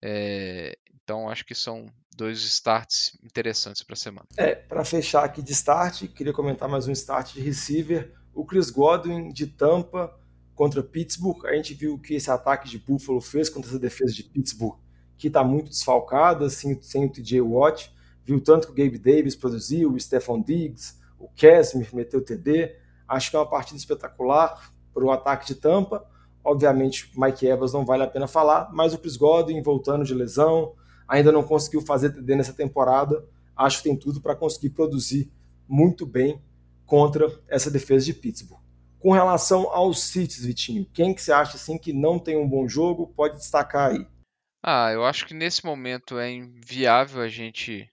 É, 0.01 0.77
então 0.93 1.29
acho 1.29 1.45
que 1.45 1.55
são 1.55 1.91
dois 2.15 2.39
starts 2.43 3.17
interessantes 3.23 3.83
para 3.83 3.93
a 3.93 3.97
semana. 3.97 4.27
É, 4.37 4.55
para 4.55 4.83
fechar 4.83 5.23
aqui 5.23 5.41
de 5.41 5.51
start, 5.51 6.07
queria 6.09 6.33
comentar 6.33 6.69
mais 6.69 6.87
um 6.87 6.91
start 6.91 7.33
de 7.33 7.41
receiver. 7.41 8.13
O 8.33 8.45
Chris 8.45 8.69
Godwin 8.69 9.29
de 9.29 9.47
Tampa 9.47 10.13
contra 10.59 10.83
Pittsburgh. 10.83 11.45
A 11.45 11.55
gente 11.55 11.73
viu 11.73 11.97
que 11.97 12.15
esse 12.15 12.29
ataque 12.29 12.67
de 12.67 12.77
Buffalo 12.77 13.21
fez 13.21 13.49
contra 13.49 13.69
essa 13.69 13.79
defesa 13.79 14.11
de 14.13 14.23
Pittsburgh, 14.23 14.77
que 15.17 15.27
está 15.27 15.41
muito 15.41 15.69
desfalcada, 15.69 16.47
assim, 16.47 16.77
sem 16.81 17.05
o 17.05 17.09
TJ 17.09 17.39
Watt. 17.39 17.89
Viu 18.25 18.41
tanto 18.41 18.67
que 18.67 18.73
o 18.73 18.75
Gabe 18.75 18.99
Davis 18.99 19.37
produziu, 19.37 19.93
o 19.93 19.97
Stephon 19.97 20.41
Diggs, 20.41 20.98
o 21.19 21.27
Casimir 21.29 21.93
meteu 21.93 22.23
TD. 22.23 22.75
Acho 23.07 23.29
que 23.29 23.35
é 23.35 23.39
uma 23.39 23.49
partida 23.49 23.77
espetacular 23.77 24.71
para 24.93 25.03
o 25.03 25.11
ataque 25.11 25.47
de 25.47 25.55
Tampa 25.55 26.07
Obviamente, 26.43 27.11
Mike 27.15 27.45
Evans 27.45 27.73
não 27.73 27.85
vale 27.85 28.03
a 28.03 28.07
pena 28.07 28.27
falar, 28.27 28.69
mas 28.71 28.93
o 28.93 28.97
Chris 28.97 29.17
Godwin 29.17 29.61
voltando 29.61 30.05
de 30.05 30.13
lesão, 30.13 30.73
ainda 31.07 31.31
não 31.31 31.43
conseguiu 31.43 31.81
fazer 31.81 32.11
TD 32.11 32.35
nessa 32.35 32.53
temporada. 32.53 33.23
Acho 33.55 33.77
que 33.77 33.83
tem 33.83 33.97
tudo 33.97 34.21
para 34.21 34.35
conseguir 34.35 34.69
produzir 34.69 35.31
muito 35.67 36.05
bem 36.05 36.41
contra 36.85 37.27
essa 37.47 37.69
defesa 37.69 38.05
de 38.05 38.13
Pittsburgh. 38.13 38.61
Com 38.99 39.11
relação 39.11 39.69
aos 39.69 40.01
Cities, 40.01 40.45
Vitinho, 40.45 40.85
quem 40.93 41.13
que 41.13 41.21
você 41.21 41.31
acha 41.31 41.55
assim 41.55 41.77
que 41.77 41.93
não 41.93 42.17
tem 42.17 42.37
um 42.37 42.47
bom 42.47 42.67
jogo? 42.67 43.13
Pode 43.15 43.37
destacar 43.37 43.91
aí. 43.91 44.07
Ah, 44.63 44.91
eu 44.91 45.05
acho 45.05 45.25
que 45.25 45.33
nesse 45.33 45.63
momento 45.65 46.17
é 46.17 46.31
inviável 46.31 47.21
a 47.21 47.29
gente 47.29 47.89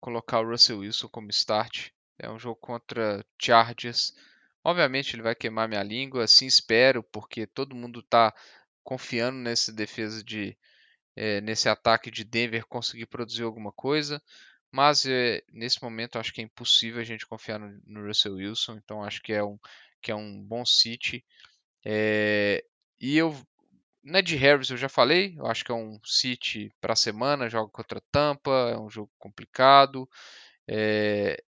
colocar 0.00 0.40
o 0.40 0.48
Russell 0.48 0.78
Wilson 0.78 1.08
como 1.08 1.28
start. 1.30 1.90
É 2.18 2.30
um 2.30 2.38
jogo 2.38 2.56
contra 2.56 3.24
Chargers 3.40 4.14
Obviamente 4.64 5.14
ele 5.14 5.22
vai 5.22 5.34
queimar 5.34 5.68
minha 5.68 5.82
língua, 5.82 6.24
assim 6.24 6.46
espero, 6.46 7.02
porque 7.02 7.46
todo 7.46 7.74
mundo 7.76 8.00
está 8.00 8.34
confiando 8.82 9.38
nessa 9.38 9.70
defesa 9.70 10.24
de 10.24 10.56
é, 11.14 11.40
nesse 11.42 11.68
ataque 11.68 12.10
de 12.10 12.24
Denver 12.24 12.64
conseguir 12.66 13.06
produzir 13.06 13.42
alguma 13.44 13.70
coisa, 13.72 14.22
mas 14.72 15.06
é, 15.06 15.42
nesse 15.52 15.82
momento 15.82 16.18
acho 16.18 16.32
que 16.32 16.40
é 16.40 16.44
impossível 16.44 17.00
a 17.00 17.04
gente 17.04 17.26
confiar 17.26 17.58
no, 17.60 17.80
no, 17.86 18.06
Russell 18.06 18.34
Wilson, 18.36 18.76
então 18.76 19.04
acho 19.04 19.22
que 19.22 19.32
é 19.32 19.44
um 19.44 19.58
que 20.00 20.10
é 20.10 20.14
um 20.14 20.42
bom 20.42 20.64
City. 20.64 21.24
É, 21.84 22.64
e 23.00 23.16
eu 23.18 23.36
Ned 24.02 24.34
Harris 24.36 24.70
eu 24.70 24.76
já 24.76 24.88
falei, 24.88 25.34
eu 25.38 25.46
acho 25.46 25.64
que 25.64 25.72
é 25.72 25.74
um 25.74 26.00
City 26.04 26.72
para 26.80 26.94
a 26.94 26.96
semana, 26.96 27.50
joga 27.50 27.70
contra 27.70 28.02
Tampa, 28.10 28.70
é 28.72 28.78
um 28.78 28.90
jogo 28.90 29.10
complicado. 29.18 30.08
É... 30.68 31.42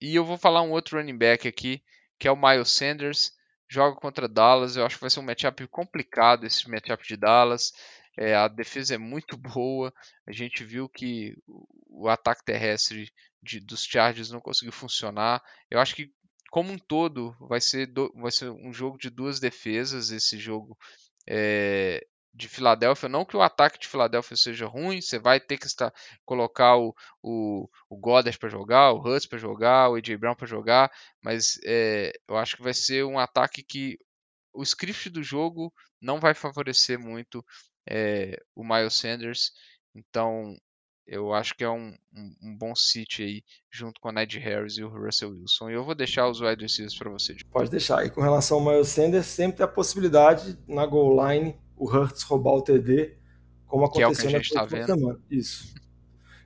E 0.00 0.14
eu 0.14 0.24
vou 0.24 0.38
falar 0.38 0.62
um 0.62 0.70
outro 0.70 0.98
running 0.98 1.16
back 1.16 1.46
aqui, 1.46 1.82
que 2.18 2.26
é 2.26 2.30
o 2.30 2.36
Miles 2.36 2.70
Sanders, 2.70 3.32
joga 3.68 3.96
contra 3.96 4.28
Dallas, 4.28 4.76
eu 4.76 4.84
acho 4.84 4.96
que 4.96 5.00
vai 5.00 5.10
ser 5.10 5.20
um 5.20 5.24
matchup 5.24 5.66
complicado 5.68 6.44
esse 6.44 6.68
matchup 6.68 7.06
de 7.06 7.16
Dallas. 7.16 7.72
É, 8.16 8.34
a 8.34 8.48
defesa 8.48 8.94
é 8.94 8.98
muito 8.98 9.36
boa, 9.38 9.92
a 10.26 10.32
gente 10.32 10.64
viu 10.64 10.88
que 10.88 11.36
o 11.88 12.08
ataque 12.08 12.44
terrestre 12.44 13.10
de, 13.42 13.60
dos 13.60 13.84
Chargers 13.84 14.30
não 14.30 14.40
conseguiu 14.40 14.72
funcionar. 14.72 15.42
Eu 15.70 15.78
acho 15.78 15.94
que 15.94 16.12
como 16.50 16.72
um 16.72 16.78
todo 16.78 17.36
vai 17.40 17.60
ser, 17.60 17.86
do, 17.86 18.12
vai 18.16 18.32
ser 18.32 18.50
um 18.50 18.72
jogo 18.72 18.98
de 18.98 19.08
duas 19.08 19.38
defesas 19.38 20.10
esse 20.10 20.36
jogo 20.36 20.76
é, 21.28 22.04
de 22.32 22.48
Filadélfia. 22.48 23.08
Não 23.08 23.24
que 23.24 23.36
o 23.36 23.42
ataque 23.42 23.78
de 23.78 23.88
Filadélfia 23.88 24.36
seja 24.36 24.66
ruim, 24.66 25.00
você 25.00 25.18
vai 25.18 25.40
ter 25.40 25.58
que 25.58 25.66
estar, 25.66 25.92
colocar 26.24 26.76
o, 26.76 26.94
o, 27.22 27.68
o 27.88 27.96
Goddard 27.96 28.38
para 28.38 28.48
jogar, 28.48 28.92
o 28.92 29.00
Hurts 29.00 29.26
para 29.26 29.38
jogar, 29.38 29.90
o 29.90 29.96
AJ 29.96 30.16
Brown 30.16 30.34
para 30.34 30.46
jogar, 30.46 30.90
mas 31.22 31.58
é, 31.64 32.12
eu 32.28 32.36
acho 32.36 32.56
que 32.56 32.62
vai 32.62 32.74
ser 32.74 33.04
um 33.04 33.18
ataque 33.18 33.62
que 33.62 33.98
o 34.52 34.62
script 34.62 35.10
do 35.10 35.22
jogo 35.22 35.72
não 36.00 36.18
vai 36.18 36.34
favorecer 36.34 36.98
muito 36.98 37.44
é, 37.88 38.40
o 38.54 38.64
Miles 38.64 38.94
Sanders. 38.94 39.52
Então 39.94 40.56
eu 41.06 41.34
acho 41.34 41.56
que 41.56 41.64
é 41.64 41.68
um, 41.68 41.92
um, 42.14 42.34
um 42.40 42.56
bom 42.56 42.72
sit 42.76 43.20
aí, 43.20 43.42
junto 43.68 44.00
com 44.00 44.08
a 44.08 44.12
Ned 44.12 44.38
Harris 44.38 44.78
e 44.78 44.84
o 44.84 44.88
Russell 44.88 45.30
Wilson. 45.30 45.68
E 45.68 45.74
eu 45.74 45.84
vou 45.84 45.94
deixar 45.94 46.28
os 46.28 46.40
wide 46.40 46.62
receivers 46.62 46.96
para 46.96 47.10
você. 47.10 47.36
Pode 47.50 47.68
deixar. 47.68 48.06
E 48.06 48.10
com 48.10 48.20
relação 48.20 48.58
ao 48.58 48.64
Miles 48.64 48.88
Sanders, 48.88 49.26
sempre 49.26 49.56
tem 49.56 49.64
a 49.64 49.68
possibilidade 49.68 50.56
na 50.68 50.86
goal 50.86 51.28
line 51.28 51.58
o 51.80 51.88
Hurts 51.88 52.22
roubar 52.22 52.52
o 52.52 52.62
TD, 52.62 53.14
como 53.66 53.86
aconteceu 53.86 54.28
que 54.28 54.36
é 54.36 54.40
que 54.40 54.54
na 54.54 54.62
última 54.62 54.80
tá 54.80 54.86
semana. 54.86 55.18
Isso. 55.30 55.74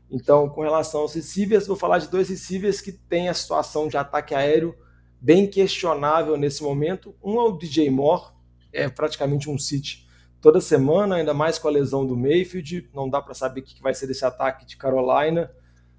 Então, 0.09 0.49
com 0.49 0.62
relação 0.62 1.01
aos 1.01 1.12
receivers, 1.12 1.66
vou 1.66 1.76
falar 1.76 1.99
de 1.99 2.09
dois 2.09 2.28
receivers 2.28 2.80
que 2.80 2.93
têm 2.93 3.28
a 3.28 3.35
situação 3.35 3.89
de 3.89 3.97
ataque 3.97 4.32
aéreo 4.32 4.76
bem 5.20 5.51
questionável 5.51 6.37
nesse 6.37 6.62
momento. 6.62 7.16
Um 7.20 7.41
é 7.41 7.43
o 7.43 7.53
DJ 7.59 7.91
Moore, 7.91 8.32
é 8.72 8.89
praticamente 8.89 9.51
um 9.51 9.59
sit 9.59 10.07
toda 10.41 10.61
semana, 10.61 11.16
ainda 11.16 11.35
mais 11.35 11.59
com 11.59 11.66
a 11.66 11.70
lesão 11.70 12.07
do 12.07 12.16
Mayfield. 12.16 12.89
Não 12.95 13.09
dá 13.09 13.20
para 13.20 13.35
saber 13.35 13.61
o 13.61 13.64
que 13.64 13.82
vai 13.82 13.93
ser 13.93 14.07
desse 14.07 14.24
ataque 14.24 14.64
de 14.64 14.76
Carolina. 14.76 15.51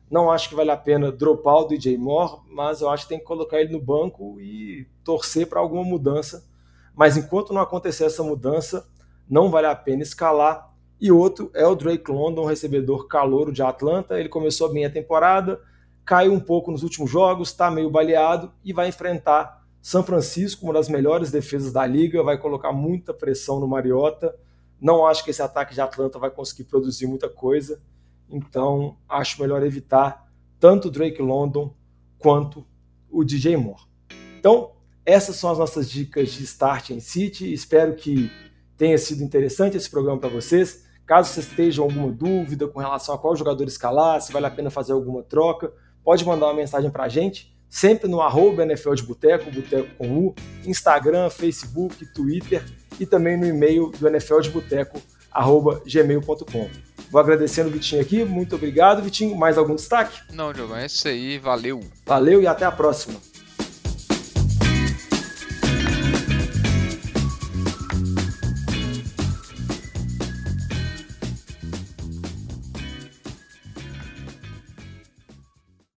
Não 0.09 0.31
acho 0.31 0.47
que 0.47 0.55
vale 0.55 0.71
a 0.71 0.77
pena 0.77 1.11
dropar 1.11 1.57
o 1.57 1.67
DJ 1.67 1.97
Moore, 1.97 2.41
mas 2.49 2.79
eu 2.79 2.89
acho 2.89 3.03
que 3.03 3.09
tem 3.09 3.19
que 3.19 3.25
colocar 3.25 3.59
ele 3.59 3.73
no 3.73 3.81
banco 3.81 4.39
e 4.39 4.87
torcer 5.03 5.47
para 5.47 5.59
alguma 5.59 5.83
mudança. 5.83 6.47
Mas 6.95 7.17
enquanto 7.17 7.53
não 7.53 7.61
acontecer 7.61 8.05
essa 8.05 8.23
mudança, 8.23 8.87
não 9.29 9.49
vale 9.49 9.67
a 9.67 9.75
pena 9.75 10.03
escalar. 10.03 10.73
E 10.99 11.11
outro 11.11 11.51
é 11.53 11.65
o 11.65 11.75
Drake 11.75 12.09
London, 12.11 12.45
recebedor 12.45 13.07
calouro 13.07 13.51
de 13.51 13.61
Atlanta. 13.61 14.19
Ele 14.19 14.29
começou 14.29 14.71
bem 14.71 14.85
a 14.85 14.89
temporada, 14.89 15.59
caiu 16.05 16.33
um 16.33 16.39
pouco 16.39 16.71
nos 16.71 16.83
últimos 16.83 17.09
jogos, 17.09 17.49
está 17.49 17.69
meio 17.69 17.89
baleado 17.89 18.51
e 18.63 18.71
vai 18.71 18.87
enfrentar 18.87 19.65
são 19.85 20.01
Francisco, 20.01 20.65
uma 20.65 20.73
das 20.73 20.89
melhores 20.89 21.29
defesas 21.29 21.71
da 21.71 21.85
liga, 21.85 22.23
vai 22.23 22.39
colocar 22.39 22.71
muita 22.71 23.13
pressão 23.13 23.59
no 23.59 23.67
Mariota. 23.67 24.35
Não 24.81 25.05
acho 25.05 25.23
que 25.23 25.29
esse 25.29 25.43
ataque 25.43 25.75
de 25.75 25.79
Atlanta 25.79 26.17
vai 26.17 26.31
conseguir 26.31 26.63
produzir 26.63 27.05
muita 27.05 27.29
coisa. 27.29 27.79
Então, 28.27 28.97
acho 29.07 29.39
melhor 29.39 29.61
evitar 29.61 30.27
tanto 30.59 30.87
o 30.87 30.91
Drake 30.91 31.21
London 31.21 31.71
quanto 32.17 32.65
o 33.11 33.23
DJ 33.23 33.57
Moore. 33.57 33.83
Então, 34.39 34.71
essas 35.05 35.35
são 35.35 35.51
as 35.51 35.59
nossas 35.59 35.87
dicas 35.87 36.31
de 36.31 36.43
start 36.45 36.89
em 36.89 36.99
City. 36.99 37.53
Espero 37.53 37.95
que 37.95 38.31
tenha 38.77 38.97
sido 38.97 39.23
interessante 39.23 39.77
esse 39.77 39.89
programa 39.89 40.19
para 40.19 40.29
vocês. 40.29 40.85
Caso 41.05 41.29
vocês 41.29 41.47
estejam 41.47 41.83
alguma 41.83 42.11
dúvida 42.11 42.67
com 42.67 42.79
relação 42.79 43.13
a 43.13 43.17
qual 43.17 43.35
jogador 43.35 43.67
escalar, 43.67 44.21
se 44.21 44.33
vale 44.33 44.45
a 44.45 44.51
pena 44.51 44.69
fazer 44.69 44.93
alguma 44.93 45.21
troca, 45.21 45.71
pode 46.03 46.25
mandar 46.25 46.47
uma 46.47 46.55
mensagem 46.55 46.89
para 46.89 47.03
a 47.03 47.09
gente 47.09 47.55
sempre 47.75 48.09
no 48.09 48.21
arroba 48.21 48.63
NFL 48.63 48.93
de 48.93 49.03
Boteco, 49.03 49.51
Boteco 49.51 49.89
com 49.97 50.27
U, 50.27 50.35
Instagram, 50.65 51.29
Facebook, 51.29 52.05
Twitter 52.13 52.63
e 52.97 53.05
também 53.05 53.37
no 53.37 53.45
e-mail 53.45 53.91
do 53.99 54.07
NFL 54.07 54.39
de 54.39 54.49
Boteco, 54.49 55.01
arroba 55.29 55.81
gmail.com. 55.85 56.69
Vou 57.11 57.21
agradecendo 57.21 57.69
o 57.69 57.71
Vitinho 57.73 58.01
aqui, 58.01 58.23
muito 58.23 58.55
obrigado, 58.55 59.01
Vitinho. 59.01 59.35
Mais 59.35 59.57
algum 59.57 59.75
destaque? 59.75 60.21
Não, 60.33 60.53
Diogo, 60.53 60.73
é 60.73 60.85
isso 60.85 61.05
aí, 61.07 61.37
valeu. 61.37 61.81
Valeu 62.05 62.41
e 62.41 62.47
até 62.47 62.63
a 62.63 62.71
próxima. 62.71 63.19